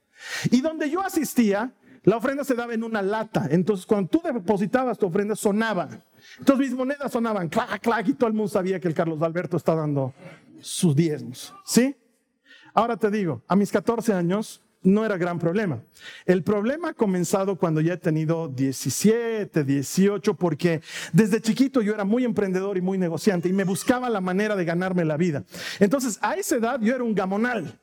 Y 0.52 0.62
donde 0.62 0.90
yo 0.90 1.02
asistía, 1.02 1.74
la 2.04 2.18
ofrenda 2.18 2.44
se 2.44 2.54
daba 2.56 2.74
en 2.74 2.84
una 2.84 3.02
lata. 3.02 3.48
Entonces 3.50 3.86
cuando 3.86 4.10
tú 4.10 4.22
depositabas 4.24 4.98
tu 4.98 5.08
ofrenda, 5.08 5.36
sonaba. 5.36 5.90
Entonces 6.40 6.70
mis 6.70 6.78
monedas 6.78 7.12
sonaban 7.12 7.50
clac, 7.50 7.82
clac, 7.82 8.08
y 8.08 8.14
todo 8.14 8.28
el 8.28 8.34
mundo 8.34 8.50
sabía 8.50 8.80
que 8.80 8.88
el 8.88 8.94
Carlos 8.94 9.22
Alberto 9.22 9.58
está 9.58 9.76
dando 9.76 10.14
sus 10.62 10.96
diezmos. 10.96 11.54
¿Sí? 11.66 11.96
Ahora 12.74 12.96
te 12.98 13.10
digo, 13.10 13.42
a 13.48 13.56
mis 13.56 13.72
14 13.72 14.14
años, 14.14 14.62
no 14.84 15.06
era 15.06 15.18
gran 15.18 15.40
problema. 15.40 15.82
El 16.26 16.44
problema 16.44 16.90
ha 16.90 16.94
comenzado 16.94 17.58
cuando 17.58 17.82
ya 17.82 17.94
he 17.94 17.98
tenido 17.98 18.48
17, 18.48 19.64
18, 19.64 20.34
porque 20.36 20.82
desde 21.14 21.42
chiquito 21.42 21.82
yo 21.82 21.94
era 21.94 22.06
muy 22.06 22.24
emprendedor 22.24 22.78
y 22.78 22.82
muy 22.82 22.98
negociante 22.98 23.50
y 23.50 23.54
me 23.54 23.64
buscaba 23.64 24.10
la 24.10 24.22
manera 24.22 24.56
de 24.56 24.66
ganarme 24.66 25.06
la 25.06 25.18
vida. 25.18 25.44
Entonces, 25.80 26.20
a 26.22 26.36
esa 26.36 26.56
edad 26.56 26.80
yo 26.82 26.96
era 26.96 27.04
un 27.04 27.16
gamonal. 27.16 27.80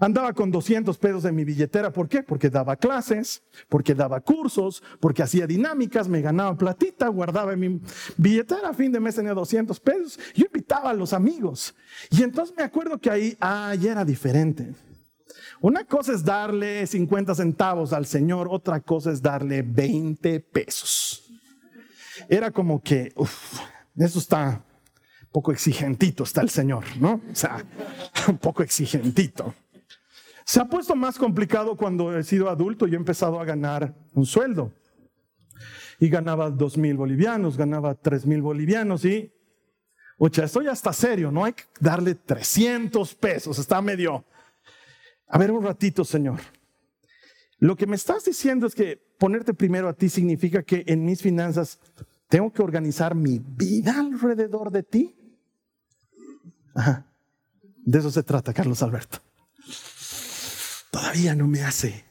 Andaba 0.00 0.32
con 0.32 0.52
200 0.52 0.96
pesos 0.96 1.24
en 1.24 1.34
mi 1.34 1.44
billetera. 1.44 1.92
¿Por 1.92 2.08
qué? 2.08 2.22
Porque 2.22 2.48
daba 2.48 2.76
clases, 2.76 3.42
porque 3.68 3.96
daba 3.96 4.20
cursos, 4.20 4.80
porque 5.00 5.24
hacía 5.24 5.44
dinámicas, 5.44 6.06
me 6.08 6.20
ganaba 6.20 6.56
platita, 6.56 7.08
guardaba 7.08 7.52
en 7.52 7.60
mi 7.60 7.80
billetera. 8.16 8.68
A 8.68 8.74
fin 8.74 8.92
de 8.92 9.00
mes 9.00 9.16
tenía 9.16 9.34
200 9.34 9.80
pesos. 9.80 10.20
Yo 10.34 10.46
invitaba 10.46 10.90
a 10.90 10.94
los 10.94 11.12
amigos. 11.12 11.74
Y 12.10 12.22
entonces 12.22 12.54
me 12.56 12.62
acuerdo 12.62 12.98
que 12.98 13.10
ahí, 13.10 13.36
ah, 13.40 13.74
ya 13.74 13.90
era 13.90 14.04
diferente. 14.04 14.72
Una 15.60 15.84
cosa 15.84 16.12
es 16.12 16.24
darle 16.24 16.86
50 16.86 17.34
centavos 17.34 17.92
al 17.92 18.06
Señor, 18.06 18.48
otra 18.50 18.80
cosa 18.80 19.10
es 19.10 19.20
darle 19.20 19.62
20 19.62 20.38
pesos. 20.40 21.24
Era 22.28 22.50
como 22.52 22.80
que, 22.80 23.12
uff, 23.16 23.58
eso 23.96 24.20
está 24.20 24.62
un 25.22 25.28
poco 25.32 25.50
exigentito, 25.50 26.22
está 26.22 26.42
el 26.42 26.50
Señor, 26.50 26.84
¿no? 27.00 27.20
O 27.30 27.34
sea, 27.34 27.64
un 28.28 28.38
poco 28.38 28.62
exigentito. 28.62 29.52
Se 30.44 30.60
ha 30.60 30.64
puesto 30.64 30.94
más 30.94 31.18
complicado 31.18 31.76
cuando 31.76 32.16
he 32.16 32.22
sido 32.22 32.48
adulto 32.48 32.86
y 32.86 32.92
he 32.92 32.96
empezado 32.96 33.40
a 33.40 33.44
ganar 33.44 33.94
un 34.14 34.26
sueldo. 34.26 34.72
Y 35.98 36.08
ganaba 36.08 36.50
dos 36.50 36.78
mil 36.78 36.96
bolivianos, 36.96 37.56
ganaba 37.56 37.96
tres 37.96 38.24
mil 38.24 38.42
bolivianos 38.42 39.04
y, 39.04 39.32
oye, 40.18 40.44
esto 40.44 40.62
ya 40.62 40.70
está 40.70 40.92
serio, 40.92 41.32
no 41.32 41.44
hay 41.44 41.54
que 41.54 41.64
darle 41.80 42.14
300 42.14 43.14
pesos, 43.16 43.58
está 43.58 43.82
medio. 43.82 44.24
A 45.28 45.38
ver 45.38 45.50
un 45.50 45.62
ratito, 45.62 46.04
Señor. 46.04 46.40
Lo 47.58 47.76
que 47.76 47.86
me 47.86 47.96
estás 47.96 48.24
diciendo 48.24 48.66
es 48.66 48.74
que 48.74 48.96
ponerte 49.18 49.52
primero 49.52 49.88
a 49.88 49.92
ti 49.92 50.08
significa 50.08 50.62
que 50.62 50.84
en 50.86 51.04
mis 51.04 51.20
finanzas 51.20 51.78
tengo 52.28 52.52
que 52.52 52.62
organizar 52.62 53.14
mi 53.14 53.38
vida 53.38 53.98
alrededor 53.98 54.70
de 54.70 54.82
ti. 54.82 55.14
Ajá. 56.74 57.10
De 57.76 57.98
eso 57.98 58.10
se 58.10 58.22
trata, 58.22 58.52
Carlos 58.52 58.82
Alberto 58.82 59.18
todavía 60.90 61.34
no 61.34 61.46
me 61.46 61.62
hace 61.62 62.04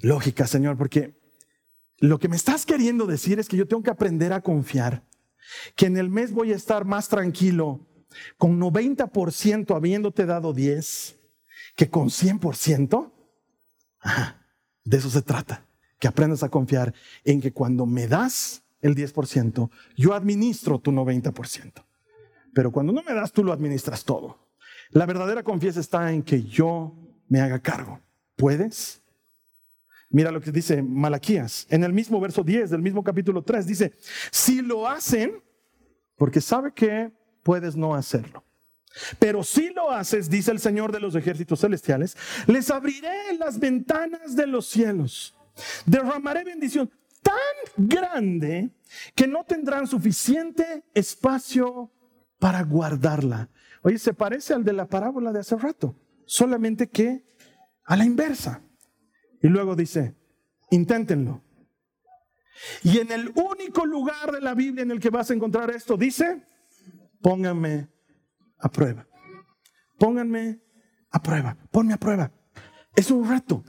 lógica, 0.00 0.46
Señor, 0.46 0.76
porque 0.76 1.20
lo 1.98 2.18
que 2.18 2.28
me 2.28 2.36
estás 2.36 2.66
queriendo 2.66 3.06
decir 3.06 3.38
es 3.38 3.48
que 3.48 3.56
yo 3.56 3.66
tengo 3.66 3.82
que 3.82 3.90
aprender 3.90 4.32
a 4.32 4.40
confiar, 4.40 5.04
que 5.76 5.86
en 5.86 5.96
el 5.96 6.08
mes 6.08 6.32
voy 6.32 6.52
a 6.52 6.56
estar 6.56 6.84
más 6.84 7.08
tranquilo 7.08 7.86
con 8.36 8.60
90% 8.60 9.74
habiéndote 9.76 10.26
dado 10.26 10.52
10 10.52 11.18
que 11.74 11.88
con 11.90 12.08
100%. 12.08 13.12
de 14.84 14.96
eso 14.96 15.10
se 15.10 15.22
trata, 15.22 15.66
que 15.98 16.08
aprendas 16.08 16.42
a 16.42 16.48
confiar 16.48 16.92
en 17.24 17.40
que 17.40 17.52
cuando 17.52 17.86
me 17.86 18.06
das 18.06 18.62
el 18.80 18.94
10%, 18.96 19.70
yo 19.96 20.14
administro 20.14 20.78
tu 20.80 20.90
90%. 20.90 21.84
Pero 22.54 22.72
cuando 22.72 22.92
no 22.92 23.02
me 23.02 23.14
das, 23.14 23.32
tú 23.32 23.44
lo 23.44 23.52
administras 23.52 24.04
todo. 24.04 24.38
La 24.90 25.06
verdadera 25.06 25.42
confianza 25.42 25.80
está 25.80 26.12
en 26.12 26.22
que 26.22 26.42
yo 26.42 26.94
me 27.28 27.40
haga 27.40 27.60
cargo. 27.60 28.00
¿Puedes? 28.36 29.00
Mira 30.10 30.30
lo 30.30 30.40
que 30.40 30.52
dice 30.52 30.82
Malaquías. 30.82 31.66
En 31.70 31.84
el 31.84 31.92
mismo 31.94 32.20
verso 32.20 32.42
10 32.42 32.68
del 32.70 32.82
mismo 32.82 33.02
capítulo 33.02 33.42
3 33.42 33.66
dice, 33.66 33.92
si 34.30 34.60
lo 34.60 34.86
hacen, 34.86 35.42
porque 36.16 36.42
sabe 36.42 36.72
que 36.74 37.10
puedes 37.42 37.74
no 37.76 37.94
hacerlo. 37.94 38.44
Pero 39.18 39.42
si 39.42 39.70
lo 39.70 39.90
haces, 39.90 40.28
dice 40.28 40.50
el 40.50 40.60
Señor 40.60 40.92
de 40.92 41.00
los 41.00 41.14
ejércitos 41.14 41.60
celestiales, 41.60 42.16
les 42.46 42.70
abriré 42.70 43.34
las 43.38 43.58
ventanas 43.58 44.36
de 44.36 44.46
los 44.46 44.66
cielos. 44.66 45.34
Derramaré 45.86 46.44
bendición 46.44 46.90
tan 47.22 47.34
grande 47.76 48.70
que 49.14 49.26
no 49.26 49.44
tendrán 49.44 49.86
suficiente 49.86 50.84
espacio 50.94 51.90
para 52.38 52.62
guardarla. 52.62 53.48
Oye, 53.82 53.98
se 53.98 54.14
parece 54.14 54.54
al 54.54 54.64
de 54.64 54.72
la 54.72 54.86
parábola 54.86 55.32
de 55.32 55.40
hace 55.40 55.56
rato 55.56 55.96
solamente 56.32 56.88
que 56.88 57.24
a 57.84 57.96
la 57.96 58.04
inversa. 58.04 58.62
Y 59.42 59.48
luego 59.48 59.76
dice, 59.76 60.14
inténtenlo. 60.70 61.42
Y 62.82 62.98
en 62.98 63.12
el 63.12 63.32
único 63.34 63.84
lugar 63.84 64.32
de 64.32 64.40
la 64.40 64.54
Biblia 64.54 64.82
en 64.82 64.92
el 64.92 65.00
que 65.00 65.10
vas 65.10 65.30
a 65.30 65.34
encontrar 65.34 65.70
esto, 65.70 65.96
dice, 65.96 66.42
pónganme 67.20 67.88
a 68.62 68.68
prueba. 68.70 69.06
Pónganme 69.98 70.60
a 71.10 71.22
prueba. 71.22 71.56
Ponme 71.70 71.92
a 71.92 71.98
prueba. 71.98 72.30
Es 72.96 73.10
un 73.10 73.28
reto. 73.28 73.62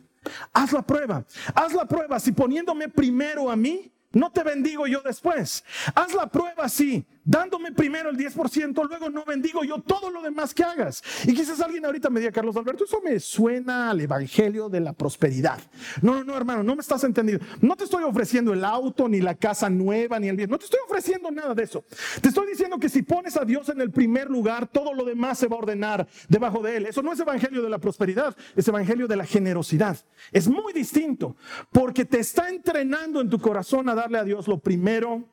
Haz 0.54 0.72
la 0.72 0.82
prueba. 0.82 1.26
Haz 1.54 1.74
la 1.74 1.86
prueba 1.86 2.20
si 2.20 2.32
poniéndome 2.32 2.88
primero 2.88 3.52
a 3.52 3.56
mí, 3.56 3.92
no 4.14 4.32
te 4.32 4.44
bendigo 4.44 4.88
yo 4.88 5.02
después. 5.02 5.64
Haz 5.96 6.14
la 6.14 6.28
prueba 6.28 6.64
así, 6.66 7.06
dándome 7.26 7.72
primero 7.72 8.10
el 8.10 8.18
10%, 8.18 8.88
luego 8.88 9.10
no 9.10 9.26
bendigo 9.26 9.64
yo 9.64 9.82
todo 9.82 10.12
lo 10.12 10.22
demás 10.22 10.54
que 10.54 10.64
hagas. 10.64 11.04
Y 11.26 11.34
quizás 11.34 11.60
alguien 11.62 11.86
ahorita 11.86 12.10
me 12.12 12.20
diga, 12.20 12.32
Carlos 12.32 12.56
Alberto, 12.56 12.84
eso 12.84 13.02
me 13.04 13.20
suena 13.20 13.90
al 13.90 14.02
evangelio 14.02 14.70
de 14.70 14.80
la 14.80 14.94
prosperidad. 14.94 15.60
No, 16.02 16.14
no, 16.14 16.24
no, 16.24 16.38
hermano, 16.38 16.64
no 16.64 16.76
me 16.76 16.82
estás 16.82 17.04
entendiendo. 17.04 17.46
No 17.62 17.76
te 17.76 17.86
estoy 17.86 18.04
ofreciendo 18.04 18.54
el 18.54 18.64
auto, 18.64 19.10
ni 19.10 19.20
la 19.20 19.36
casa 19.36 19.70
nueva, 19.70 20.20
ni 20.20 20.28
el 20.28 20.38
bien. 20.38 20.50
No 20.50 20.60
te 20.60 20.66
estoy 20.66 20.80
ofreciendo 20.86 21.32
nada 21.32 21.56
de 21.56 21.64
eso. 21.64 21.84
Te 22.22 22.30
estoy 22.30 22.48
diciendo 22.48 22.78
que 22.78 22.90
si 22.90 23.02
pones 23.02 23.36
a 23.36 23.46
Dios 23.46 23.70
en 23.70 23.82
el 23.82 23.90
primer 23.90 24.30
lugar, 24.30 24.68
todo 24.68 24.94
lo 24.94 25.06
demás 25.06 25.40
se 25.40 25.48
va 25.48 25.56
a 25.56 25.60
ordenar 25.60 26.08
debajo 26.28 26.62
de 26.62 26.78
él. 26.78 26.86
Eso 26.86 27.02
no 27.02 27.12
es 27.12 27.20
evangelio 27.20 27.64
de 27.64 27.70
la 27.70 27.80
prosperidad, 27.80 28.36
es 28.56 28.68
evangelio 28.68 29.08
de 29.08 29.16
la 29.16 29.26
generosidad. 29.26 29.98
Es 30.32 30.48
muy 30.48 30.72
distinto, 30.74 31.36
porque 31.72 32.06
te 32.06 32.20
está 32.20 32.50
entrenando 32.50 33.20
en 33.20 33.30
tu 33.30 33.40
corazón 33.40 33.90
a 33.90 33.96
dar 33.96 34.04
darle 34.04 34.18
a 34.20 34.24
Dios 34.24 34.48
lo 34.48 34.60
primero 34.60 35.24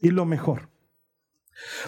y 0.00 0.10
lo 0.10 0.24
mejor. 0.24 0.73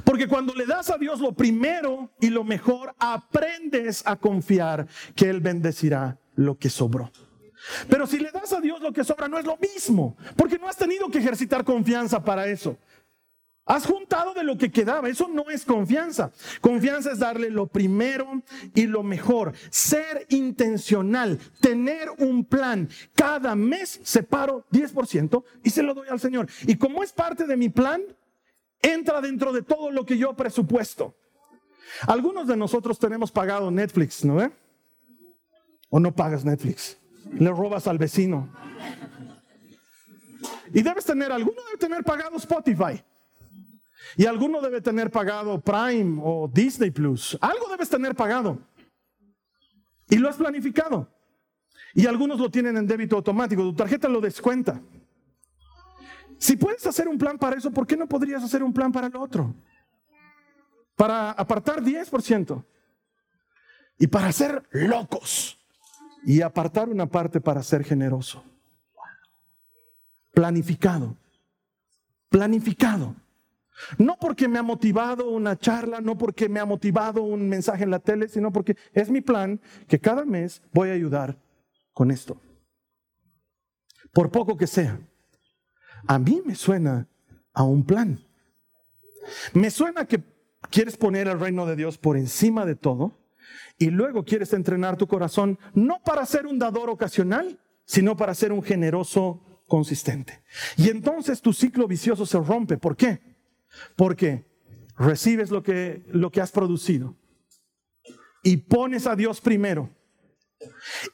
Porque 0.05 0.29
cuando 0.29 0.55
le 0.55 0.66
das 0.66 0.90
a 0.90 0.98
Dios 0.98 1.20
lo 1.20 1.33
primero 1.33 2.12
y 2.20 2.31
lo 2.31 2.44
mejor, 2.44 2.94
aprendes 2.98 4.02
a 4.07 4.16
confiar 4.16 4.87
que 5.14 5.29
Él 5.29 5.40
bendecirá 5.40 6.18
lo 6.35 6.59
que 6.59 6.70
sobró. 6.70 7.11
Pero 7.88 8.07
si 8.07 8.18
le 8.18 8.31
das 8.31 8.52
a 8.52 8.61
Dios 8.61 8.81
lo 8.81 8.92
que 8.92 9.05
sobra, 9.05 9.29
no 9.29 9.38
es 9.38 9.44
lo 9.44 9.57
mismo, 9.57 10.16
porque 10.37 10.59
no 10.59 10.68
has 10.68 10.76
tenido 10.76 11.09
que 11.11 11.18
ejercitar 11.18 11.64
confianza 11.64 12.22
para 12.22 12.46
eso. 12.46 12.79
Has 13.68 13.85
juntado 13.85 14.33
de 14.33 14.44
lo 14.44 14.57
que 14.57 14.70
quedaba. 14.70 15.09
Eso 15.09 15.26
no 15.26 15.50
es 15.50 15.64
confianza. 15.64 16.31
Confianza 16.61 17.11
es 17.11 17.18
darle 17.18 17.50
lo 17.50 17.66
primero 17.66 18.40
y 18.74 18.87
lo 18.87 19.02
mejor. 19.02 19.55
Ser 19.70 20.24
intencional. 20.29 21.40
Tener 21.61 22.11
un 22.18 22.44
plan. 22.44 22.88
Cada 23.16 23.57
mes 23.57 23.98
separo 24.05 24.64
10% 24.70 25.42
y 25.64 25.70
se 25.70 25.83
lo 25.83 25.94
doy 25.94 26.07
al 26.09 26.20
Señor. 26.20 26.46
Y 26.64 26.76
como 26.76 27.02
es 27.02 27.12
parte 27.12 27.44
de 27.44 27.57
mi 27.57 27.68
plan, 27.68 28.02
entra 28.82 29.20
dentro 29.20 29.52
de 29.52 29.62
todo 29.62 29.90
lo 29.90 30.04
que 30.04 30.18
yo 30.18 30.34
presupuesto. 30.34 31.14
Algunos 32.06 32.46
de 32.46 32.56
nosotros 32.56 32.98
tenemos 32.98 33.30
pagado 33.30 33.70
Netflix, 33.70 34.24
¿no? 34.24 34.50
¿O 35.88 36.00
no 36.00 36.14
pagas 36.14 36.44
Netflix? 36.44 36.98
Le 37.32 37.50
robas 37.50 37.86
al 37.86 37.98
vecino. 37.98 38.48
Y 40.72 40.82
debes 40.82 41.04
tener, 41.04 41.32
alguno 41.32 41.62
debe 41.64 41.78
tener 41.78 42.04
pagado 42.04 42.36
Spotify. 42.36 43.02
Y 44.16 44.26
alguno 44.26 44.60
debe 44.60 44.80
tener 44.80 45.10
pagado 45.10 45.60
Prime 45.60 46.20
o 46.22 46.50
Disney 46.52 46.90
Plus. 46.90 47.36
Algo 47.40 47.68
debes 47.68 47.88
tener 47.88 48.14
pagado. 48.14 48.58
Y 50.08 50.16
lo 50.16 50.28
has 50.28 50.36
planificado. 50.36 51.08
Y 51.94 52.06
algunos 52.06 52.38
lo 52.38 52.50
tienen 52.50 52.76
en 52.76 52.86
débito 52.86 53.16
automático. 53.16 53.62
Tu 53.62 53.74
tarjeta 53.74 54.08
lo 54.08 54.20
descuenta. 54.20 54.80
Si 56.38 56.57
puedes 56.57 56.87
hacer 56.87 57.09
un 57.09 57.18
plan 57.18 57.38
para 57.38 57.57
eso, 57.57 57.70
¿por 57.70 57.87
qué 57.87 57.96
no 57.96 58.07
podrías 58.07 58.42
hacer 58.42 58.62
un 58.62 58.72
plan 58.72 58.92
para 58.92 59.07
el 59.07 59.16
otro? 59.16 59.55
Para 60.94 61.31
apartar 61.33 61.83
10%. 61.83 62.64
Y 63.99 64.07
para 64.07 64.31
ser 64.33 64.62
locos. 64.70 65.59
Y 66.25 66.42
apartar 66.42 66.88
una 66.88 67.07
parte 67.07 67.40
para 67.40 67.62
ser 67.62 67.85
generoso. 67.85 68.44
Planificado. 70.33 71.16
Planificado. 72.29 73.14
No 73.99 74.16
porque 74.18 74.49
me 74.49 74.59
ha 74.59 74.62
motivado 74.62 75.31
una 75.31 75.59
charla, 75.59 76.01
no 76.01 76.16
porque 76.16 76.49
me 76.49 76.61
ha 76.61 76.64
motivado 76.64 77.22
un 77.22 77.49
mensaje 77.49 77.85
en 77.85 77.90
la 77.90 77.99
tele, 77.99 78.29
sino 78.29 78.53
porque 78.53 78.77
es 78.92 79.11
mi 79.11 79.20
plan 79.20 79.61
que 79.87 80.01
cada 80.01 80.25
mes 80.25 80.62
voy 80.72 80.88
a 80.88 80.92
ayudar 80.92 81.38
con 81.92 82.11
esto. 82.11 82.40
Por 84.12 84.31
poco 84.31 84.57
que 84.57 84.66
sea. 84.66 84.99
A 86.06 86.18
mí 86.18 86.42
me 86.44 86.54
suena 86.54 87.09
a 87.52 87.62
un 87.64 87.85
plan. 87.85 88.20
Me 89.52 89.70
suena 89.70 90.06
que 90.06 90.22
quieres 90.70 90.96
poner 90.96 91.28
el 91.28 91.40
reino 91.40 91.66
de 91.66 91.76
Dios 91.76 91.98
por 91.98 92.16
encima 92.16 92.64
de 92.64 92.76
todo 92.76 93.18
y 93.78 93.90
luego 93.90 94.24
quieres 94.24 94.52
entrenar 94.52 94.96
tu 94.96 95.06
corazón 95.06 95.59
no 95.74 96.00
para 96.04 96.26
ser 96.26 96.46
un 96.46 96.59
dador 96.59 96.90
ocasional, 96.90 97.61
sino 97.85 98.16
para 98.16 98.35
ser 98.35 98.52
un 98.52 98.62
generoso 98.62 99.64
consistente. 99.66 100.42
Y 100.76 100.90
entonces 100.90 101.40
tu 101.40 101.52
ciclo 101.52 101.87
vicioso 101.87 102.26
se 102.26 102.38
rompe. 102.38 102.76
¿Por 102.76 102.96
qué? 102.96 103.20
Porque 103.96 104.46
recibes 104.96 105.50
lo 105.50 105.62
que, 105.62 106.04
lo 106.09 106.30
que 106.30 106.40
has 106.40 106.52
producido 106.52 107.16
y 108.42 108.59
pones 108.59 109.06
a 109.06 109.16
Dios 109.16 109.40
primero. 109.40 109.90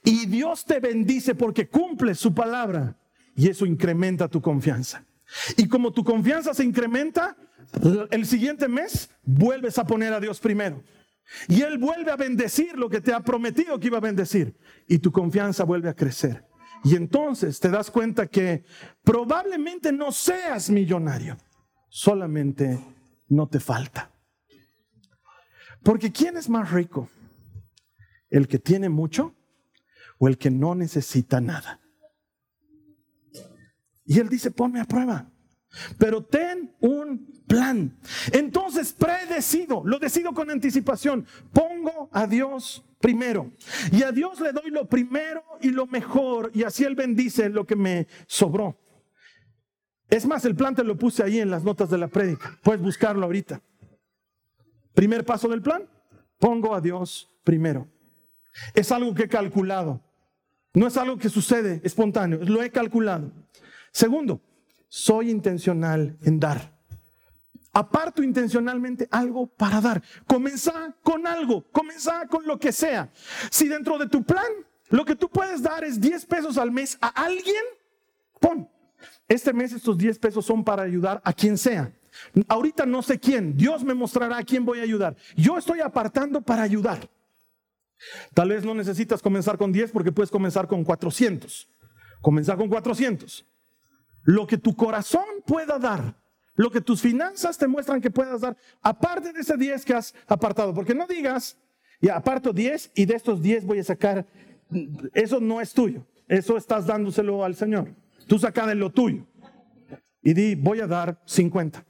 Y 0.04 0.26
Dios 0.26 0.64
te 0.64 0.80
bendice 0.80 1.34
porque 1.34 1.68
cumple 1.68 2.14
su 2.14 2.32
palabra 2.32 2.96
y 3.34 3.48
eso 3.48 3.66
incrementa 3.66 4.28
tu 4.28 4.40
confianza. 4.40 5.04
Y 5.56 5.68
como 5.68 5.92
tu 5.92 6.04
confianza 6.04 6.52
se 6.54 6.64
incrementa, 6.64 7.36
el 8.10 8.26
siguiente 8.26 8.68
mes 8.68 9.10
vuelves 9.22 9.78
a 9.78 9.84
poner 9.84 10.12
a 10.12 10.20
Dios 10.20 10.40
primero. 10.40 10.82
Y 11.48 11.62
Él 11.62 11.78
vuelve 11.78 12.10
a 12.10 12.16
bendecir 12.16 12.76
lo 12.76 12.90
que 12.90 13.00
te 13.00 13.12
ha 13.12 13.20
prometido 13.20 13.78
que 13.80 13.86
iba 13.86 13.98
a 13.98 14.02
bendecir. 14.02 14.56
Y 14.86 14.98
tu 14.98 15.10
confianza 15.10 15.64
vuelve 15.64 15.88
a 15.88 15.94
crecer. 15.94 16.44
Y 16.84 16.96
entonces 16.96 17.60
te 17.60 17.70
das 17.70 17.90
cuenta 17.90 18.26
que 18.26 18.64
probablemente 19.02 19.92
no 19.92 20.10
seas 20.10 20.68
millonario, 20.68 21.36
solamente 21.88 22.78
no 23.28 23.48
te 23.48 23.60
falta. 23.60 24.10
Porque 25.82 26.12
¿quién 26.12 26.36
es 26.36 26.48
más 26.48 26.70
rico? 26.72 27.08
¿El 28.28 28.48
que 28.48 28.58
tiene 28.58 28.88
mucho 28.88 29.34
o 30.18 30.28
el 30.28 30.38
que 30.38 30.50
no 30.50 30.74
necesita 30.74 31.40
nada? 31.40 31.81
Y 34.04 34.18
él 34.18 34.28
dice, 34.28 34.50
ponme 34.50 34.80
a 34.80 34.84
prueba, 34.84 35.30
pero 35.98 36.24
ten 36.24 36.74
un 36.80 37.42
plan. 37.46 37.96
Entonces 38.32 38.92
predecido, 38.92 39.82
lo 39.84 39.98
decido 39.98 40.32
con 40.32 40.50
anticipación, 40.50 41.26
pongo 41.52 42.08
a 42.12 42.26
Dios 42.26 42.84
primero. 43.00 43.52
Y 43.90 44.02
a 44.02 44.12
Dios 44.12 44.40
le 44.40 44.52
doy 44.52 44.70
lo 44.70 44.88
primero 44.88 45.42
y 45.60 45.70
lo 45.70 45.86
mejor, 45.86 46.50
y 46.54 46.62
así 46.62 46.84
Él 46.84 46.94
bendice 46.94 47.48
lo 47.48 47.66
que 47.66 47.76
me 47.76 48.06
sobró. 48.26 48.78
Es 50.08 50.26
más, 50.26 50.44
el 50.44 50.54
plan 50.54 50.74
te 50.74 50.84
lo 50.84 50.96
puse 50.98 51.22
ahí 51.22 51.40
en 51.40 51.50
las 51.50 51.64
notas 51.64 51.88
de 51.88 51.96
la 51.96 52.08
prédica. 52.08 52.58
Puedes 52.62 52.82
buscarlo 52.82 53.24
ahorita. 53.24 53.62
Primer 54.94 55.24
paso 55.24 55.48
del 55.48 55.62
plan, 55.62 55.88
pongo 56.38 56.74
a 56.74 56.80
Dios 56.80 57.30
primero. 57.44 57.88
Es 58.74 58.92
algo 58.92 59.14
que 59.14 59.24
he 59.24 59.28
calculado. 59.28 60.02
No 60.74 60.86
es 60.86 60.96
algo 60.96 61.18
que 61.18 61.28
sucede 61.28 61.80
espontáneo, 61.84 62.40
lo 62.42 62.62
he 62.62 62.70
calculado. 62.70 63.30
Segundo, 63.92 64.40
soy 64.88 65.30
intencional 65.30 66.16
en 66.22 66.40
dar. 66.40 66.72
Aparto 67.74 68.22
intencionalmente 68.22 69.08
algo 69.10 69.46
para 69.46 69.80
dar. 69.80 70.02
Comenzá 70.26 70.94
con 71.02 71.26
algo, 71.26 71.64
comenzá 71.70 72.26
con 72.26 72.46
lo 72.46 72.58
que 72.58 72.72
sea. 72.72 73.10
Si 73.50 73.68
dentro 73.68 73.96
de 73.98 74.08
tu 74.08 74.22
plan 74.22 74.50
lo 74.90 75.04
que 75.04 75.16
tú 75.16 75.30
puedes 75.30 75.62
dar 75.62 75.84
es 75.84 76.00
10 76.00 76.26
pesos 76.26 76.58
al 76.58 76.70
mes 76.70 76.98
a 77.00 77.08
alguien, 77.08 77.64
pon. 78.40 78.68
Este 79.26 79.52
mes 79.52 79.72
estos 79.72 79.96
10 79.96 80.18
pesos 80.18 80.44
son 80.44 80.62
para 80.62 80.82
ayudar 80.82 81.22
a 81.24 81.32
quien 81.32 81.56
sea. 81.56 81.90
Ahorita 82.48 82.84
no 82.84 83.02
sé 83.02 83.18
quién. 83.18 83.56
Dios 83.56 83.84
me 83.84 83.94
mostrará 83.94 84.38
a 84.38 84.44
quién 84.44 84.66
voy 84.66 84.80
a 84.80 84.82
ayudar. 84.82 85.16
Yo 85.34 85.56
estoy 85.56 85.80
apartando 85.80 86.42
para 86.42 86.62
ayudar. 86.62 87.08
Tal 88.34 88.50
vez 88.50 88.64
no 88.64 88.74
necesitas 88.74 89.22
comenzar 89.22 89.56
con 89.56 89.72
10 89.72 89.92
porque 89.92 90.12
puedes 90.12 90.30
comenzar 90.30 90.66
con 90.66 90.84
400. 90.84 91.68
Comenzar 92.20 92.58
con 92.58 92.68
400. 92.68 93.46
Lo 94.24 94.46
que 94.46 94.58
tu 94.58 94.76
corazón 94.76 95.24
pueda 95.46 95.78
dar, 95.78 96.16
lo 96.54 96.70
que 96.70 96.80
tus 96.80 97.00
finanzas 97.00 97.58
te 97.58 97.66
muestran 97.66 98.00
que 98.00 98.10
puedas 98.10 98.40
dar, 98.40 98.56
aparte 98.80 99.32
de 99.32 99.40
ese 99.40 99.56
10 99.56 99.84
que 99.84 99.94
has 99.94 100.14
apartado, 100.26 100.74
porque 100.74 100.94
no 100.94 101.06
digas, 101.06 101.58
ya 102.00 102.16
aparto 102.16 102.52
10 102.52 102.92
y 102.94 103.06
de 103.06 103.14
estos 103.14 103.42
10 103.42 103.64
voy 103.64 103.80
a 103.80 103.84
sacar, 103.84 104.26
eso 105.14 105.40
no 105.40 105.60
es 105.60 105.72
tuyo, 105.72 106.06
eso 106.28 106.56
estás 106.56 106.86
dándoselo 106.86 107.44
al 107.44 107.56
Señor. 107.56 107.94
Tú 108.28 108.38
saca 108.38 108.66
de 108.66 108.74
lo 108.74 108.90
tuyo 108.90 109.26
y 110.22 110.34
di, 110.34 110.54
voy 110.54 110.80
a 110.80 110.86
dar 110.86 111.20
50. 111.24 111.84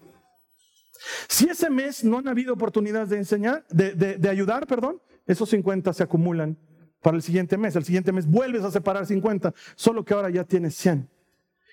Si 1.29 1.47
ese 1.49 1.69
mes 1.69 2.05
no 2.05 2.19
han 2.19 2.29
habido 2.29 2.55
oportunidades 2.55 3.11
de 3.11 3.19
enseñar, 3.19 3.67
de, 3.69 3.95
de 3.95 4.29
ayudar, 4.29 4.67
perdón, 4.67 5.03
esos 5.27 5.51
50 5.51 5.93
se 5.93 6.03
acumulan 6.03 6.57
para 7.03 7.17
el 7.17 7.23
siguiente 7.23 7.59
mes. 7.59 7.75
El 7.75 7.85
siguiente 7.85 8.13
mes 8.13 8.27
vuelves 8.27 8.63
a 8.63 8.71
separar 8.71 9.07
50, 9.07 9.53
solo 9.75 10.05
que 10.05 10.15
ahora 10.15 10.31
ya 10.31 10.45
tienes 10.45 10.77
100 10.77 11.11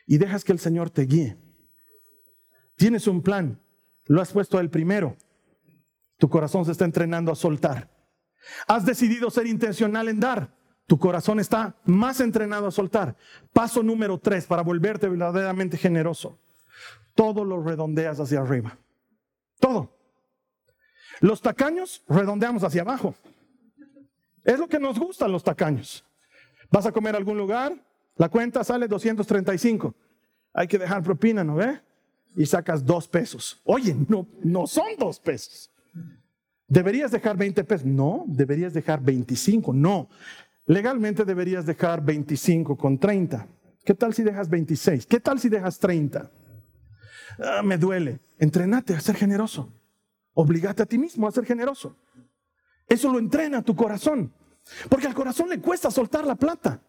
y 0.09 0.17
dejas 0.17 0.43
que 0.43 0.51
el 0.51 0.57
Señor 0.57 0.89
te 0.89 1.03
guíe. 1.03 1.37
Tienes 2.75 3.05
un 3.05 3.21
plan, 3.21 3.61
lo 4.05 4.21
has 4.21 4.31
puesto 4.31 4.59
el 4.59 4.71
primero. 4.71 5.15
Tu 6.17 6.27
corazón 6.27 6.65
se 6.65 6.71
está 6.71 6.83
entrenando 6.83 7.31
a 7.31 7.35
soltar. 7.35 7.87
Has 8.67 8.87
decidido 8.87 9.29
ser 9.29 9.45
intencional 9.45 10.09
en 10.09 10.19
dar. 10.19 10.51
Tu 10.87 10.97
corazón 10.97 11.39
está 11.39 11.75
más 11.85 12.21
entrenado 12.21 12.65
a 12.65 12.71
soltar. 12.71 13.15
Paso 13.53 13.83
número 13.83 14.17
tres 14.17 14.47
para 14.47 14.63
volverte 14.63 15.07
verdaderamente 15.07 15.77
generoso. 15.77 16.39
Todo 17.13 17.45
lo 17.45 17.61
redondeas 17.61 18.19
hacia 18.19 18.39
arriba. 18.39 18.79
Todo. 19.59 19.95
Los 21.19 21.39
tacaños 21.39 22.03
redondeamos 22.07 22.63
hacia 22.63 22.81
abajo. 22.81 23.13
Es 24.43 24.57
lo 24.57 24.67
que 24.67 24.79
nos 24.79 24.97
gustan 24.97 25.31
los 25.31 25.43
tacaños. 25.43 26.03
Vas 26.71 26.87
a 26.87 26.91
comer 26.91 27.13
a 27.13 27.19
algún 27.19 27.37
lugar, 27.37 27.75
la 28.19 28.27
cuenta 28.27 28.65
sale 28.65 28.89
235. 28.89 29.95
Hay 30.53 30.67
que 30.67 30.77
dejar 30.77 31.01
propina, 31.01 31.41
¿no 31.41 31.55
ve? 31.55 31.79
Y 32.35 32.45
sacas 32.45 32.85
dos 32.85 33.07
pesos. 33.07 33.61
Oye, 33.63 33.95
no, 34.09 34.27
no 34.43 34.67
son 34.67 34.97
dos 34.99 35.21
pesos. 35.21 35.71
¿Deberías 36.67 37.11
dejar 37.11 37.37
20 37.37 37.63
pesos? 37.63 37.85
No, 37.85 38.25
deberías 38.27 38.73
dejar 38.73 39.01
25. 39.01 39.73
No, 39.73 40.09
legalmente 40.65 41.23
deberías 41.23 41.65
dejar 41.65 42.03
25 42.03 42.75
con 42.77 42.99
30. 42.99 43.47
¿Qué 43.85 43.93
tal 43.93 44.13
si 44.13 44.23
dejas 44.23 44.49
26? 44.49 45.05
¿Qué 45.05 45.21
tal 45.21 45.39
si 45.39 45.47
dejas 45.47 45.79
30? 45.79 46.29
Ah, 47.41 47.61
me 47.63 47.77
duele. 47.77 48.19
Entrenate 48.37 48.93
a 48.95 48.99
ser 48.99 49.15
generoso. 49.15 49.71
Obligate 50.33 50.83
a 50.83 50.85
ti 50.85 50.97
mismo 50.97 51.25
a 51.25 51.31
ser 51.31 51.45
generoso. 51.45 51.95
Eso 52.89 53.13
lo 53.13 53.17
entrena 53.17 53.61
tu 53.61 53.77
corazón. 53.77 54.33
Porque 54.89 55.07
al 55.07 55.13
corazón 55.13 55.47
le 55.47 55.61
cuesta 55.61 55.89
soltar 55.89 56.27
la 56.27 56.35
plata. 56.35 56.81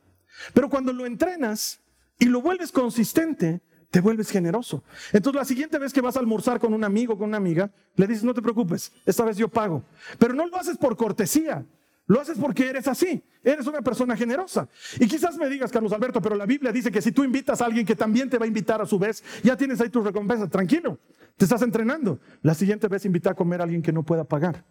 Pero 0.55 0.69
cuando 0.69 0.93
lo 0.93 1.07
entrenas 1.07 1.81
y 2.19 2.27
lo 2.27 2.41
vuelves 2.41 2.73
consistente, 2.73 3.61
te 3.91 4.01
vuelves 4.01 4.31
generoso. 4.31 4.85
Entonces 5.13 5.41
la 5.41 5.45
siguiente 5.45 5.79
vez 5.79 5.93
que 5.93 6.01
vas 6.01 6.17
a 6.17 6.21
almorzar 6.21 6.61
con 6.61 6.73
un 6.73 6.85
amigo, 6.85 7.19
con 7.19 7.29
una 7.29 7.37
amiga, 7.37 7.71
le 7.97 8.07
dices, 8.07 8.25
no 8.25 8.35
te 8.35 8.43
preocupes, 8.43 8.93
esta 9.05 9.25
vez 9.25 9.37
yo 9.37 9.49
pago. 9.49 9.83
Pero 10.19 10.35
no 10.35 10.47
lo 10.47 10.57
haces 10.57 10.79
por 10.79 10.97
cortesía, 10.97 11.65
lo 12.07 12.21
haces 12.21 12.39
porque 12.39 12.69
eres 12.69 12.87
así, 12.89 13.23
eres 13.43 13.67
una 13.67 13.83
persona 13.83 14.17
generosa. 14.17 14.69
Y 14.99 15.07
quizás 15.07 15.37
me 15.37 15.49
digas, 15.49 15.71
Carlos 15.73 15.93
Alberto, 15.93 16.23
pero 16.23 16.37
la 16.37 16.47
Biblia 16.47 16.73
dice 16.73 16.91
que 16.91 17.03
si 17.03 17.13
tú 17.13 17.25
invitas 17.25 17.61
a 17.61 17.67
alguien 17.67 17.85
que 17.85 17.97
también 17.97 18.31
te 18.31 18.39
va 18.39 18.45
a 18.45 18.49
invitar 18.49 18.81
a 18.81 18.87
su 18.87 18.99
vez, 18.99 19.25
ya 19.43 19.57
tienes 19.57 19.81
ahí 19.81 19.91
tu 19.91 20.03
recompensa, 20.03 20.49
tranquilo, 20.49 20.99
te 21.37 21.45
estás 21.45 21.63
entrenando. 21.63 22.21
La 22.43 22.55
siguiente 22.55 22.87
vez 22.89 23.05
invita 23.05 23.31
a 23.31 23.35
comer 23.35 23.61
a 23.61 23.65
alguien 23.65 23.83
que 23.83 23.93
no 23.93 24.03
pueda 24.05 24.25
pagar 24.25 24.65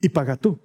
y 0.00 0.08
paga 0.08 0.36
tú. 0.36 0.58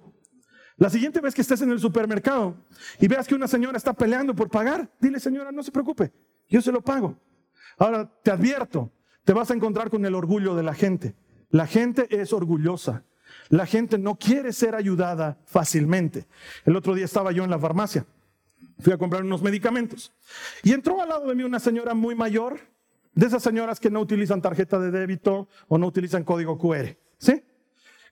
La 0.76 0.90
siguiente 0.90 1.20
vez 1.20 1.34
que 1.34 1.40
estés 1.40 1.62
en 1.62 1.70
el 1.70 1.80
supermercado 1.80 2.54
y 3.00 3.08
veas 3.08 3.26
que 3.26 3.34
una 3.34 3.48
señora 3.48 3.78
está 3.78 3.94
peleando 3.94 4.34
por 4.34 4.50
pagar, 4.50 4.90
dile, 5.00 5.18
señora, 5.18 5.50
no 5.50 5.62
se 5.62 5.72
preocupe, 5.72 6.12
yo 6.48 6.60
se 6.60 6.70
lo 6.70 6.82
pago. 6.82 7.18
Ahora, 7.78 8.10
te 8.22 8.30
advierto, 8.30 8.92
te 9.24 9.32
vas 9.32 9.50
a 9.50 9.54
encontrar 9.54 9.90
con 9.90 10.04
el 10.04 10.14
orgullo 10.14 10.54
de 10.54 10.62
la 10.62 10.74
gente. 10.74 11.14
La 11.50 11.66
gente 11.66 12.06
es 12.10 12.32
orgullosa. 12.32 13.04
La 13.48 13.66
gente 13.66 13.98
no 13.98 14.16
quiere 14.16 14.52
ser 14.52 14.74
ayudada 14.74 15.38
fácilmente. 15.44 16.26
El 16.64 16.76
otro 16.76 16.94
día 16.94 17.04
estaba 17.04 17.32
yo 17.32 17.44
en 17.44 17.50
la 17.50 17.58
farmacia. 17.58 18.06
Fui 18.78 18.92
a 18.92 18.98
comprar 18.98 19.24
unos 19.24 19.42
medicamentos. 19.42 20.12
Y 20.62 20.72
entró 20.72 21.00
al 21.00 21.08
lado 21.08 21.28
de 21.28 21.34
mí 21.34 21.42
una 21.42 21.60
señora 21.60 21.94
muy 21.94 22.14
mayor, 22.14 22.60
de 23.14 23.26
esas 23.26 23.42
señoras 23.42 23.80
que 23.80 23.90
no 23.90 24.00
utilizan 24.00 24.42
tarjeta 24.42 24.78
de 24.78 24.90
débito 24.90 25.48
o 25.68 25.78
no 25.78 25.86
utilizan 25.86 26.24
código 26.24 26.58
QR. 26.58 26.96
¿Sí? 27.18 27.42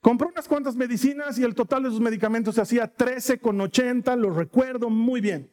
Compró 0.05 0.29
unas 0.29 0.47
cuantas 0.47 0.77
medicinas 0.77 1.39
y 1.39 1.45
el 1.45 1.55
total 1.55 1.85
de 1.85 1.89
sus 1.89 1.99
medicamentos 1.99 2.57
se 2.57 2.61
hacía 2.61 2.95
13,80, 2.95 4.19
lo 4.19 4.35
recuerdo 4.35 4.91
muy 4.91 5.23
bien. 5.23 5.51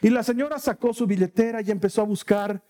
Y 0.00 0.10
la 0.10 0.22
señora 0.22 0.60
sacó 0.60 0.94
su 0.94 1.08
billetera 1.08 1.60
y 1.60 1.72
empezó 1.72 2.02
a 2.02 2.04
buscar 2.04 2.62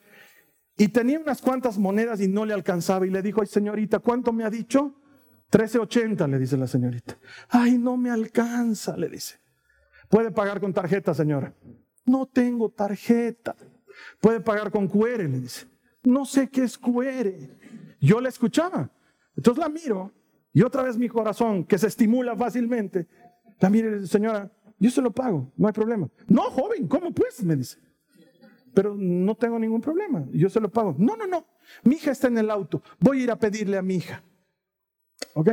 y 0.79 0.89
tenía 0.89 1.21
unas 1.21 1.43
cuantas 1.43 1.77
monedas 1.77 2.23
y 2.23 2.29
no 2.29 2.47
le 2.47 2.55
alcanzaba 2.55 3.07
y 3.07 3.11
le 3.11 3.21
dijo, 3.21 3.43
ay 3.43 3.49
señorita, 3.49 3.99
¿cuánto 3.99 4.33
me 4.33 4.45
ha 4.45 4.49
dicho? 4.49 4.95
13,80, 5.53 6.27
le 6.27 6.39
dice 6.39 6.57
la 6.57 6.67
señorita. 6.67 7.19
Ay, 7.51 7.77
no 7.77 7.99
me 7.99 8.09
alcanza, 8.09 8.97
le 8.97 9.11
dice. 9.11 9.41
¿Puede 10.09 10.31
pagar 10.31 10.59
con 10.59 10.73
tarjeta, 10.73 11.13
señora? 11.13 11.53
No 12.07 12.25
tengo 12.25 12.71
tarjeta. 12.71 13.55
¿Puede 14.23 14.41
pagar 14.41 14.71
con 14.71 14.89
QR? 14.89 15.19
Le 15.19 15.41
dice. 15.41 15.67
No 16.03 16.25
sé 16.25 16.49
qué 16.49 16.63
es 16.63 16.79
QR. 16.79 17.31
Yo 18.01 18.23
la 18.23 18.31
escuchaba. 18.31 18.91
Entonces 19.37 19.63
la 19.63 19.69
miro 19.69 20.15
y 20.53 20.63
otra 20.63 20.83
vez 20.83 20.97
mi 20.97 21.09
corazón, 21.09 21.65
que 21.65 21.79
se 21.79 21.87
estimula 21.87 22.37
fácilmente, 22.37 23.07
también, 23.59 24.07
señora, 24.07 24.51
yo 24.79 24.91
se 24.91 25.03
lo 25.03 25.13
pago, 25.13 25.53
no 25.57 25.67
hay 25.67 25.73
problema. 25.73 26.09
No, 26.27 26.43
joven, 26.51 26.89
¿cómo 26.89 27.13
pues? 27.13 27.43
Me 27.45 27.55
dice. 27.55 27.79
Pero 28.75 28.95
no 28.97 29.35
tengo 29.35 29.59
ningún 29.59 29.81
problema, 29.81 30.25
yo 30.33 30.49
se 30.49 30.61
lo 30.61 30.71
pago. 30.71 30.95
No, 30.99 31.17
no, 31.17 31.27
no, 31.27 31.47
mi 31.85 31.97
hija 31.97 32.11
está 32.11 32.29
en 32.29 32.39
el 32.39 32.51
auto, 32.51 32.83
voy 32.99 33.21
a 33.21 33.25
ir 33.25 33.31
a 33.31 33.39
pedirle 33.39 33.77
a 33.77 33.83
mi 33.83 33.97
hija. 33.97 34.23
Ok, 35.35 35.51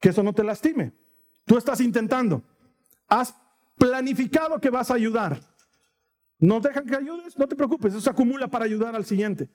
que 0.00 0.08
eso 0.10 0.22
no 0.22 0.32
te 0.32 0.44
lastime. 0.44 0.92
Tú 1.44 1.56
estás 1.56 1.80
intentando, 1.80 2.42
has 3.08 3.34
planificado 3.76 4.60
que 4.60 4.70
vas 4.70 4.90
a 4.90 4.94
ayudar. 4.94 5.40
No 6.38 6.60
dejan 6.60 6.86
que 6.86 6.96
ayudes, 6.96 7.36
no 7.36 7.48
te 7.48 7.56
preocupes, 7.56 7.92
eso 7.92 8.00
se 8.00 8.10
acumula 8.10 8.48
para 8.48 8.64
ayudar 8.64 8.94
al 8.94 9.04
siguiente. 9.04 9.50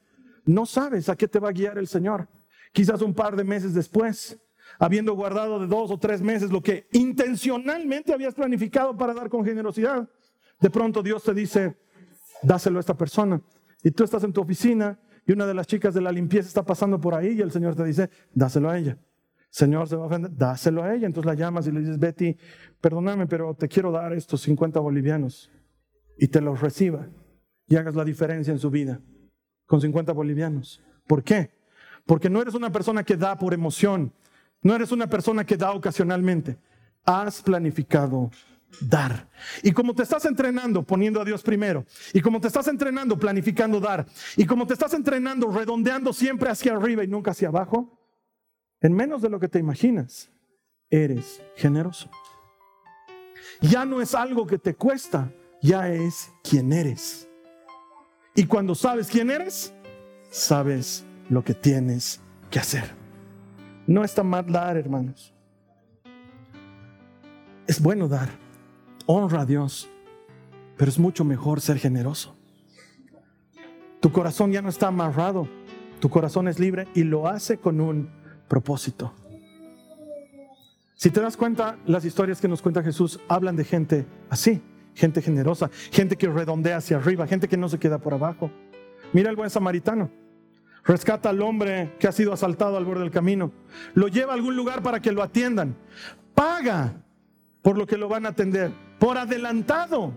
No 0.46 0.66
sabes 0.66 1.08
a 1.08 1.16
qué 1.16 1.28
te 1.28 1.40
va 1.40 1.50
a 1.50 1.54
guiar 1.54 1.78
el 1.78 1.88
Señor. 1.88 2.28
Quizás 2.74 3.02
un 3.02 3.14
par 3.14 3.36
de 3.38 3.46
meses 3.46 3.74
después, 3.74 4.38
habiendo 4.80 5.14
guardado 5.14 5.60
de 5.60 5.68
dos 5.68 5.92
o 5.92 5.98
tres 5.98 6.22
meses 6.22 6.52
lo 6.52 6.62
que 6.62 6.88
intencionalmente 6.92 8.14
habías 8.14 8.34
planificado 8.34 8.98
para 8.98 9.14
dar 9.14 9.30
con 9.30 9.46
generosidad, 9.46 10.10
de 10.60 10.70
pronto 10.70 11.02
Dios 11.02 11.24
te 11.24 11.34
dice, 11.34 11.78
dáselo 12.42 12.80
a 12.80 12.82
esta 12.82 12.98
persona. 12.98 13.42
Y 13.84 13.92
tú 13.92 14.04
estás 14.04 14.24
en 14.24 14.34
tu 14.34 14.42
oficina 14.42 15.00
y 15.26 15.34
una 15.34 15.46
de 15.46 15.54
las 15.54 15.68
chicas 15.68 15.94
de 15.94 16.02
la 16.02 16.12
limpieza 16.12 16.48
está 16.48 16.66
pasando 16.66 17.00
por 17.00 17.14
ahí 17.14 17.38
y 17.38 17.42
el 17.42 17.52
Señor 17.52 17.76
te 17.76 17.84
dice, 17.84 18.10
dáselo 18.34 18.70
a 18.70 18.78
ella. 18.78 18.98
Señor 19.50 19.88
se 19.88 19.96
va 19.96 20.04
a 20.04 20.08
ofender, 20.08 20.32
dáselo 20.36 20.84
a 20.84 20.96
ella. 20.96 21.06
Entonces 21.06 21.28
la 21.28 21.36
llamas 21.36 21.68
y 21.68 21.72
le 21.72 21.82
dices, 21.82 22.00
Betty, 22.00 22.36
perdóname, 22.82 23.28
pero 23.28 23.54
te 23.54 23.68
quiero 23.68 23.92
dar 23.92 24.12
estos 24.14 24.42
50 24.42 24.80
bolivianos 24.80 25.52
y 26.18 26.28
te 26.28 26.42
los 26.42 26.60
reciba 26.60 27.08
y 27.68 27.76
hagas 27.76 27.94
la 27.94 28.04
diferencia 28.04 28.52
en 28.52 28.60
su 28.60 28.72
vida 28.72 29.00
con 29.68 29.80
50 29.80 30.12
bolivianos. 30.12 30.84
¿Por 31.08 31.24
qué? 31.24 31.52
Porque 32.06 32.30
no 32.30 32.42
eres 32.42 32.54
una 32.54 32.72
persona 32.72 33.04
que 33.04 33.18
da 33.18 33.38
por 33.38 33.54
emoción, 33.54 34.14
no 34.62 34.76
eres 34.76 34.92
una 34.92 35.08
persona 35.08 35.46
que 35.46 35.58
da 35.58 35.72
ocasionalmente. 35.72 36.58
Has 37.06 37.42
planificado 37.42 38.32
dar. 38.82 39.30
Y 39.62 39.72
como 39.72 39.94
te 39.94 40.04
estás 40.04 40.26
entrenando 40.26 40.84
poniendo 40.84 41.22
a 41.22 41.26
Dios 41.26 41.44
primero, 41.44 41.86
y 42.14 42.22
como 42.22 42.40
te 42.40 42.48
estás 42.48 42.68
entrenando 42.68 43.18
planificando 43.18 43.80
dar, 43.80 44.06
y 44.36 44.46
como 44.46 44.66
te 44.66 44.74
estás 44.74 44.94
entrenando 44.94 45.52
redondeando 45.52 46.14
siempre 46.14 46.50
hacia 46.50 46.74
arriba 46.74 47.04
y 47.04 47.08
nunca 47.08 47.32
hacia 47.32 47.50
abajo, 47.50 48.00
en 48.82 48.94
menos 48.94 49.22
de 49.22 49.30
lo 49.30 49.40
que 49.40 49.48
te 49.48 49.60
imaginas, 49.60 50.30
eres 50.90 51.42
generoso. 51.56 52.10
Ya 53.62 53.86
no 53.86 54.02
es 54.02 54.14
algo 54.14 54.46
que 54.46 54.58
te 54.58 54.76
cuesta, 54.76 55.32
ya 55.62 55.90
es 55.90 56.32
quien 56.44 56.74
eres. 56.74 57.30
Y 58.36 58.46
cuando 58.46 58.76
sabes 58.76 59.08
quién 59.08 59.30
eres, 59.32 59.74
sabes 60.30 61.06
lo 61.30 61.44
que 61.44 61.54
tienes 61.54 62.22
que 62.50 62.60
hacer. 62.60 62.92
No 63.88 64.04
está 64.04 64.24
mal 64.24 64.46
dar, 64.52 64.78
hermanos. 64.78 65.34
Es 67.68 67.82
bueno 67.82 68.08
dar. 68.08 68.30
Honra 69.06 69.42
a 69.42 69.46
Dios. 69.46 69.90
Pero 70.78 70.90
es 70.90 71.00
mucho 71.00 71.24
mejor 71.24 71.62
ser 71.62 71.78
generoso. 71.78 72.36
Tu 74.00 74.12
corazón 74.12 74.52
ya 74.52 74.62
no 74.62 74.70
está 74.70 74.88
amarrado. 74.88 75.48
Tu 76.00 76.10
corazón 76.10 76.48
es 76.48 76.60
libre 76.60 76.88
y 76.94 77.04
lo 77.04 77.28
hace 77.28 77.58
con 77.58 77.80
un 77.80 78.10
propósito. 78.48 79.14
Si 80.96 81.10
te 81.10 81.22
das 81.22 81.36
cuenta, 81.36 81.78
las 81.86 82.06
historias 82.06 82.40
que 82.40 82.48
nos 82.48 82.62
cuenta 82.62 82.84
Jesús 82.84 83.20
hablan 83.28 83.56
de 83.56 83.66
gente 83.66 84.06
así, 84.30 84.62
gente 84.94 85.22
generosa, 85.22 85.70
gente 85.92 86.16
que 86.16 86.28
redondea 86.28 86.78
hacia 86.78 86.98
arriba, 86.98 87.28
gente 87.28 87.48
que 87.48 87.58
no 87.58 87.68
se 87.68 87.80
queda 87.80 87.98
por 87.98 88.14
abajo. 88.14 88.52
Mira 89.12 89.30
el 89.30 89.36
buen 89.36 89.50
samaritano. 89.50 90.10
Rescata 90.86 91.30
al 91.30 91.42
hombre 91.42 91.94
que 92.00 92.08
ha 92.08 92.12
sido 92.12 92.34
asaltado 92.34 92.76
al 92.78 92.86
borde 92.86 93.02
del 93.02 93.12
camino. 93.12 93.52
Lo 93.94 94.08
lleva 94.08 94.34
a 94.34 94.36
algún 94.36 94.56
lugar 94.56 94.84
para 94.84 95.00
que 95.00 95.12
lo 95.12 95.24
atiendan. 95.24 95.76
Paga 96.36 96.94
por 97.62 97.78
lo 97.78 97.88
que 97.88 97.98
lo 97.98 98.10
van 98.10 98.26
a 98.26 98.30
atender, 98.30 98.72
por 99.00 99.18
adelantado. 99.18 100.14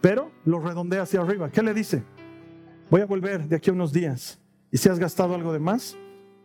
Pero 0.00 0.32
lo 0.44 0.60
redondea 0.60 1.02
hacia 1.02 1.20
arriba. 1.20 1.50
¿Qué 1.50 1.62
le 1.62 1.74
dice? 1.74 2.02
Voy 2.90 3.02
a 3.02 3.06
volver 3.06 3.46
de 3.46 3.56
aquí 3.56 3.70
a 3.70 3.72
unos 3.72 3.92
días. 3.92 4.40
Y 4.70 4.78
si 4.78 4.88
has 4.88 4.98
gastado 4.98 5.34
algo 5.34 5.52
de 5.52 5.58
más, 5.58 5.96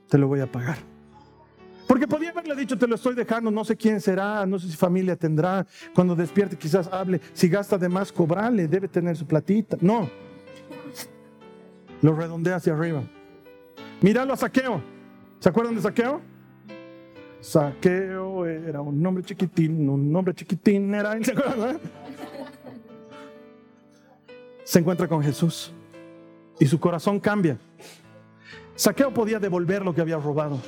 te 0.10 0.18
lo 0.18 0.28
voy 0.28 0.42
a 0.42 0.52
pagar. 0.52 0.78
Porque 1.88 2.06
podía 2.06 2.32
haberle 2.32 2.54
dicho, 2.56 2.78
te 2.78 2.86
lo 2.86 2.96
estoy 2.96 3.16
dejando, 3.16 3.50
no 3.50 3.64
sé 3.64 3.78
quién 3.78 4.02
será, 4.02 4.46
no 4.46 4.60
sé 4.60 4.68
si 4.68 4.76
familia 4.76 5.16
tendrá, 5.16 5.66
cuando 5.96 6.16
despierte 6.16 6.58
quizás 6.58 6.88
hable, 6.88 7.22
si 7.32 7.48
gasta 7.48 7.78
de 7.78 7.88
más, 7.88 8.12
cobrarle, 8.12 8.68
debe 8.68 8.90
tener 8.90 9.16
su 9.16 9.26
platita. 9.26 9.78
No, 9.80 10.10
lo 12.02 12.14
redondea 12.14 12.58
hacia 12.58 12.74
arriba. 12.74 13.04
Míralo 14.02 14.34
a 14.34 14.38
Saqueo. 14.38 14.82
¿Se 15.40 15.50
acuerdan 15.50 15.76
de 15.76 15.82
Saqueo? 15.82 16.22
Saqueo 17.40 18.46
era 18.46 18.82
un 18.82 19.02
nombre 19.02 19.24
chiquitín, 19.24 19.88
un 19.88 20.12
nombre 20.12 20.34
chiquitín 20.34 20.94
era, 20.94 21.22
¿se 21.24 21.32
acuerdan? 21.32 21.80
Se 24.64 24.80
encuentra 24.80 25.08
con 25.08 25.24
Jesús 25.24 25.72
y 26.60 26.66
su 26.66 26.80
corazón 26.80 27.20
cambia. 27.20 27.58
Saqueo 28.76 29.14
podía 29.14 29.40
devolver 29.40 29.84
lo 29.84 29.94
que 29.94 30.02
había 30.02 30.18
robado, 30.18 30.60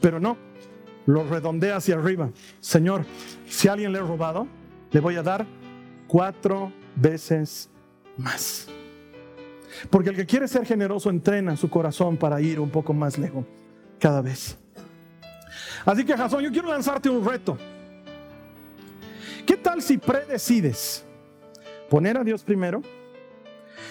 pero 0.00 0.18
no, 0.18 0.36
lo 1.06 1.24
redondea 1.24 1.76
hacia 1.76 1.96
arriba. 1.96 2.30
Señor, 2.60 3.04
si 3.46 3.68
alguien 3.68 3.92
le 3.92 3.98
he 3.98 4.02
robado, 4.02 4.46
le 4.90 5.00
voy 5.00 5.16
a 5.16 5.22
dar 5.22 5.46
cuatro 6.06 6.72
veces 6.96 7.70
más. 8.16 8.68
Porque 9.90 10.10
el 10.10 10.16
que 10.16 10.26
quiere 10.26 10.48
ser 10.48 10.66
generoso 10.66 11.10
entrena 11.10 11.56
su 11.56 11.68
corazón 11.68 12.16
para 12.16 12.40
ir 12.40 12.60
un 12.60 12.70
poco 12.70 12.92
más 12.92 13.18
lejos 13.18 13.44
cada 13.98 14.20
vez. 14.20 14.58
Así 15.84 16.04
que 16.04 16.16
Jason, 16.16 16.42
yo 16.42 16.50
quiero 16.50 16.68
lanzarte 16.68 17.08
un 17.08 17.24
reto. 17.24 17.58
¿Qué 19.46 19.56
tal 19.56 19.82
si 19.82 19.98
predecides 19.98 21.04
poner 21.90 22.16
a 22.16 22.24
Dios 22.24 22.42
primero 22.42 22.82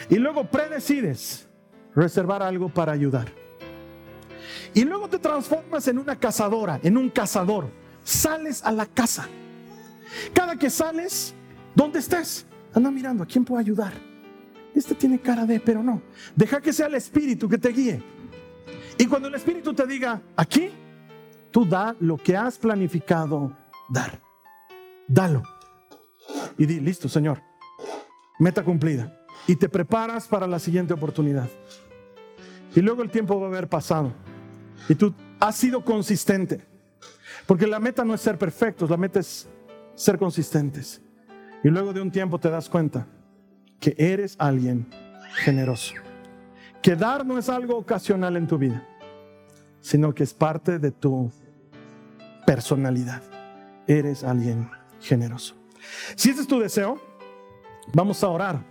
y 0.09 0.15
luego 0.15 0.45
predecides 0.45 1.47
reservar 1.93 2.41
algo 2.41 2.69
para 2.69 2.93
ayudar? 2.93 3.27
Y 4.73 4.86
luego 4.86 5.09
te 5.09 5.19
transformas 5.19 5.88
en 5.88 5.97
una 5.97 6.15
cazadora, 6.15 6.79
en 6.84 6.97
un 6.97 7.09
cazador. 7.09 7.69
Sales 8.03 8.63
a 8.63 8.71
la 8.71 8.86
casa. 8.86 9.27
Cada 10.34 10.55
que 10.55 10.69
sales, 10.69 11.34
¿dónde 11.75 11.99
estés? 11.99 12.45
Anda 12.73 12.89
mirando, 12.89 13.23
¿a 13.23 13.27
quién 13.27 13.43
puedo 13.43 13.59
ayudar? 13.59 14.11
Este 14.74 14.95
tiene 14.95 15.19
cara 15.19 15.45
de, 15.45 15.59
pero 15.59 15.84
no. 15.84 16.01
Deja 16.36 16.61
que 16.61 16.72
sea 16.72 16.88
el 16.88 16.95
Espíritu 16.95 17.49
que 17.49 17.57
te 17.57 17.69
guíe. 17.69 18.01
Y 18.97 19.05
cuando 19.05 19.28
el 19.28 19.36
Espíritu 19.36 19.74
te 19.74 19.86
diga, 19.86 20.22
aquí, 20.36 20.69
tú 21.51 21.65
da 21.65 21.95
lo 21.99 22.17
que 22.17 22.38
has 22.38 22.57
planificado 22.57 23.55
dar. 23.89 24.22
Dalo. 25.07 25.43
Y 26.57 26.65
di, 26.65 26.80
listo, 26.80 27.09
Señor. 27.09 27.41
Meta 28.39 28.63
cumplida. 28.63 29.17
Y 29.47 29.55
te 29.55 29.67
preparas 29.67 30.28
para 30.28 30.47
la 30.47 30.59
siguiente 30.59 30.93
oportunidad. 30.93 31.49
Y 32.76 32.82
luego 32.82 33.03
el 33.03 33.09
tiempo 33.09 33.39
va 33.39 33.47
a 33.47 33.49
haber 33.49 33.67
pasado. 33.67 34.13
Y 34.88 34.95
tú 34.95 35.13
has 35.39 35.55
sido 35.55 35.84
consistente. 35.84 36.65
Porque 37.45 37.67
la 37.67 37.80
meta 37.80 38.05
no 38.05 38.13
es 38.13 38.22
ser 38.22 38.38
perfectos, 38.38 38.89
la 38.89 38.97
meta 38.97 39.19
es 39.19 39.47
ser 39.95 40.17
consistentes. 40.17 41.01
Y 41.63 41.69
luego 41.69 41.91
de 41.91 42.01
un 42.01 42.11
tiempo 42.11 42.39
te 42.39 42.49
das 42.49 42.69
cuenta 42.69 43.05
que 43.82 43.95
eres 43.97 44.38
alguien 44.39 44.88
generoso. 45.43 45.95
Que 46.82 46.95
dar 46.95 47.25
no 47.25 47.38
es 47.38 47.49
algo 47.49 47.77
ocasional 47.77 48.38
en 48.38 48.47
tu 48.47 48.57
vida, 48.57 48.88
sino 49.82 50.13
que 50.13 50.23
es 50.23 50.34
parte 50.34 50.79
de 50.79 50.91
tu 50.91 51.29
personalidad. 52.45 53.21
Eres 53.88 54.23
alguien 54.23 54.69
generoso. 55.01 55.55
Si 56.15 56.29
ese 56.29 56.41
es 56.41 56.47
tu 56.47 56.59
deseo, 56.59 57.01
vamos 57.91 58.23
a 58.23 58.29
orar. 58.29 58.63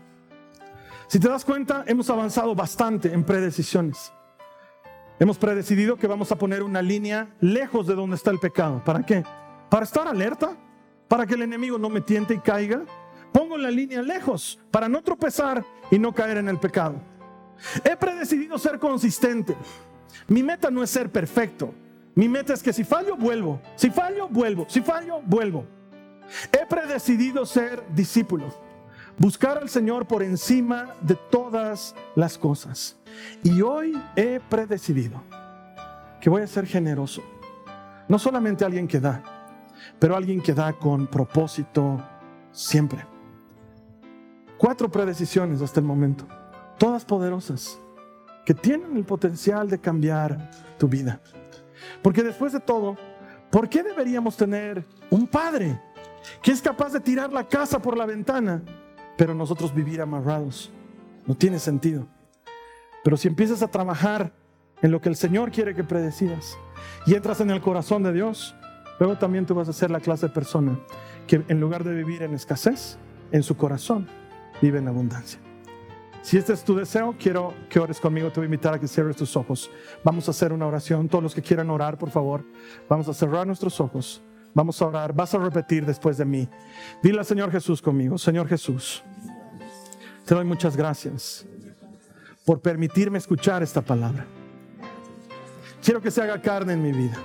Si 1.08 1.18
te 1.18 1.28
das 1.28 1.44
cuenta, 1.44 1.84
hemos 1.86 2.08
avanzado 2.08 2.54
bastante 2.54 3.12
en 3.12 3.24
predecisiones. 3.24 4.12
Hemos 5.18 5.38
predecidido 5.38 5.96
que 5.96 6.06
vamos 6.06 6.30
a 6.30 6.36
poner 6.36 6.62
una 6.62 6.80
línea 6.80 7.34
lejos 7.40 7.86
de 7.86 7.94
donde 7.94 8.16
está 8.16 8.30
el 8.30 8.38
pecado. 8.38 8.82
¿Para 8.84 9.04
qué? 9.04 9.24
Para 9.68 9.84
estar 9.84 10.06
alerta, 10.06 10.56
para 11.08 11.26
que 11.26 11.34
el 11.34 11.42
enemigo 11.42 11.78
no 11.78 11.88
me 11.88 12.00
tiente 12.00 12.34
y 12.34 12.38
caiga. 12.38 12.84
Pongo 13.33 13.57
la 13.57 13.70
línea 13.70 14.03
lejos 14.03 14.59
para 14.70 14.89
no 14.89 15.03
tropezar 15.03 15.64
y 15.91 15.99
no 15.99 16.12
caer 16.12 16.39
en 16.39 16.49
el 16.49 16.59
pecado. 16.59 17.01
He 17.85 17.97
predecidido 17.97 18.59
ser 18.59 18.78
consistente. 18.78 19.57
Mi 20.28 20.43
meta 20.43 20.70
no 20.70 20.83
es 20.83 20.91
ser 20.91 21.11
perfecto. 21.11 21.74
Mi 22.14 22.28
meta 22.28 22.53
es 22.53 22.62
que 22.62 22.72
si 22.72 22.85
fallo, 22.85 23.16
vuelvo. 23.16 23.61
Si 23.76 23.91
fallo, 23.91 24.28
vuelvo. 24.28 24.66
Si 24.68 24.81
fallo, 24.81 25.20
vuelvo. 25.24 25.64
He 26.53 26.66
predecidido 26.66 27.47
ser 27.47 27.83
discípulo. 27.95 28.53
Buscar 29.18 29.59
al 29.59 29.68
Señor 29.68 30.07
por 30.07 30.22
encima 30.22 30.95
de 31.03 31.14
todas 31.31 31.95
las 32.16 32.39
cosas. 32.39 32.97
Y 33.43 33.61
hoy 33.61 34.01
he 34.16 34.41
predecidido 34.49 35.22
que 36.20 36.31
voy 36.31 36.43
a 36.43 36.47
ser 36.47 36.66
generoso. 36.66 37.22
No 38.09 38.18
solamente 38.18 38.64
alguien 38.64 38.89
que 38.89 38.99
da, 38.99 39.22
pero 39.99 40.16
alguien 40.16 40.41
que 40.41 40.55
da 40.55 40.72
con 40.72 41.07
propósito 41.07 42.03
siempre. 42.51 43.09
Cuatro 44.61 44.90
predecisiones 44.90 45.62
hasta 45.62 45.80
el 45.80 45.86
momento, 45.86 46.26
todas 46.76 47.06
poderosas, 47.06 47.78
que 48.44 48.52
tienen 48.52 48.94
el 48.94 49.04
potencial 49.04 49.70
de 49.70 49.78
cambiar 49.78 50.50
tu 50.78 50.86
vida. 50.86 51.18
Porque 52.02 52.22
después 52.22 52.52
de 52.52 52.61
todo, 52.61 52.98
¿por 53.50 53.70
qué 53.70 53.82
deberíamos 53.82 54.36
tener 54.36 54.84
un 55.08 55.26
padre 55.26 55.80
que 56.42 56.52
es 56.52 56.61
capaz 56.61 56.92
de 56.92 57.00
tirar 57.00 57.32
la 57.32 57.48
casa 57.48 57.80
por 57.80 57.96
la 57.96 58.04
ventana, 58.04 58.61
pero 59.16 59.34
nosotros 59.34 59.74
vivir 59.74 60.02
amarrados? 60.02 60.70
No 61.24 61.34
tiene 61.34 61.58
sentido. 61.58 62.06
Pero 63.02 63.16
si 63.16 63.28
empiezas 63.28 63.62
a 63.62 63.68
trabajar 63.68 64.30
en 64.82 64.90
lo 64.90 65.00
que 65.00 65.08
el 65.08 65.16
Señor 65.16 65.52
quiere 65.52 65.74
que 65.74 65.84
predecidas 65.84 66.58
y 67.06 67.14
entras 67.14 67.40
en 67.40 67.48
el 67.48 67.62
corazón 67.62 68.02
de 68.02 68.12
Dios, 68.12 68.54
luego 68.98 69.16
también 69.16 69.46
tú 69.46 69.54
vas 69.54 69.70
a 69.70 69.72
ser 69.72 69.90
la 69.90 70.00
clase 70.00 70.26
de 70.26 70.34
persona 70.34 70.78
que 71.26 71.42
en 71.48 71.61
lugar 71.61 71.82
de 71.82 71.94
vivir 71.94 72.22
en 72.22 72.34
escasez, 72.34 72.98
en 73.32 73.42
su 73.42 73.56
corazón 73.56 74.20
vive 74.61 74.78
en 74.78 74.88
abundancia. 74.88 75.40
Si 76.22 76.36
este 76.36 76.52
es 76.52 76.62
tu 76.62 76.74
deseo, 76.74 77.14
quiero 77.18 77.54
que 77.68 77.80
ores 77.80 77.98
conmigo. 77.98 78.30
Te 78.30 78.40
voy 78.40 78.44
a 78.44 78.46
invitar 78.46 78.74
a 78.74 78.78
que 78.78 78.86
cierres 78.86 79.16
tus 79.16 79.36
ojos. 79.36 79.70
Vamos 80.04 80.28
a 80.28 80.32
hacer 80.32 80.52
una 80.52 80.66
oración. 80.66 81.08
Todos 81.08 81.24
los 81.24 81.34
que 81.34 81.42
quieran 81.42 81.70
orar, 81.70 81.96
por 81.96 82.11
favor, 82.11 82.44
vamos 82.88 83.08
a 83.08 83.14
cerrar 83.14 83.46
nuestros 83.46 83.80
ojos. 83.80 84.22
Vamos 84.52 84.80
a 84.82 84.86
orar. 84.86 85.14
Vas 85.14 85.34
a 85.34 85.38
repetir 85.38 85.86
después 85.86 86.18
de 86.18 86.26
mí. 86.26 86.48
Dile 87.02 87.20
al 87.20 87.24
Señor 87.24 87.50
Jesús 87.50 87.80
conmigo. 87.80 88.18
Señor 88.18 88.48
Jesús, 88.48 89.02
te 90.26 90.34
doy 90.34 90.44
muchas 90.44 90.76
gracias 90.76 91.46
por 92.44 92.61
permitirme 92.61 93.16
escuchar 93.16 93.62
esta 93.62 93.80
palabra. 93.80 94.26
Quiero 95.82 96.02
que 96.02 96.11
se 96.11 96.20
haga 96.20 96.42
carne 96.42 96.74
en 96.74 96.82
mi 96.82 96.92
vida. 96.92 97.16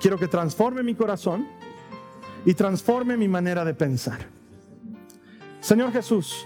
Quiero 0.00 0.18
que 0.18 0.26
transforme 0.26 0.82
mi 0.82 0.96
corazón 0.96 1.46
y 2.44 2.54
transforme 2.54 3.16
mi 3.16 3.28
manera 3.28 3.64
de 3.64 3.74
pensar. 3.74 4.41
Señor 5.62 5.92
Jesús, 5.92 6.44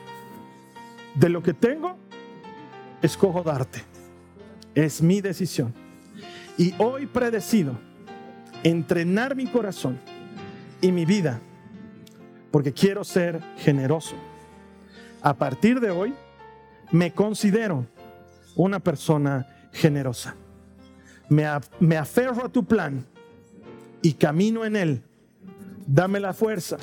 de 1.15 1.31
lo 1.31 1.43
que 1.43 1.55
tengo, 1.55 1.97
escojo 3.01 3.43
darte. 3.43 3.83
Es 4.75 5.01
mi 5.01 5.23
decisión. 5.23 5.73
Y 6.59 6.75
hoy 6.77 7.07
predecido 7.07 7.79
entrenar 8.63 9.35
mi 9.35 9.47
corazón 9.47 9.99
y 10.83 10.93
mi 10.93 11.07
vida 11.07 11.41
porque 12.51 12.75
quiero 12.75 13.05
ser 13.05 13.41
generoso. 13.57 14.17
A 15.23 15.33
partir 15.33 15.81
de 15.81 15.91
hoy, 15.91 16.13
me 16.93 17.11
considero 17.13 17.87
una 18.55 18.81
persona 18.81 19.47
generosa. 19.73 20.37
Me, 21.31 21.47
me 21.81 21.97
aferro 21.97 22.45
a 22.45 22.51
tu 22.51 22.67
plan 22.67 23.07
y 24.03 24.13
camino 24.13 24.67
en 24.67 24.77
él. 24.77 25.03
Dame 25.87 26.21
la 26.21 26.35
fuerza 26.35 26.77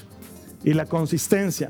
y 0.64 0.74
la 0.74 0.88
consistencia 0.88 1.70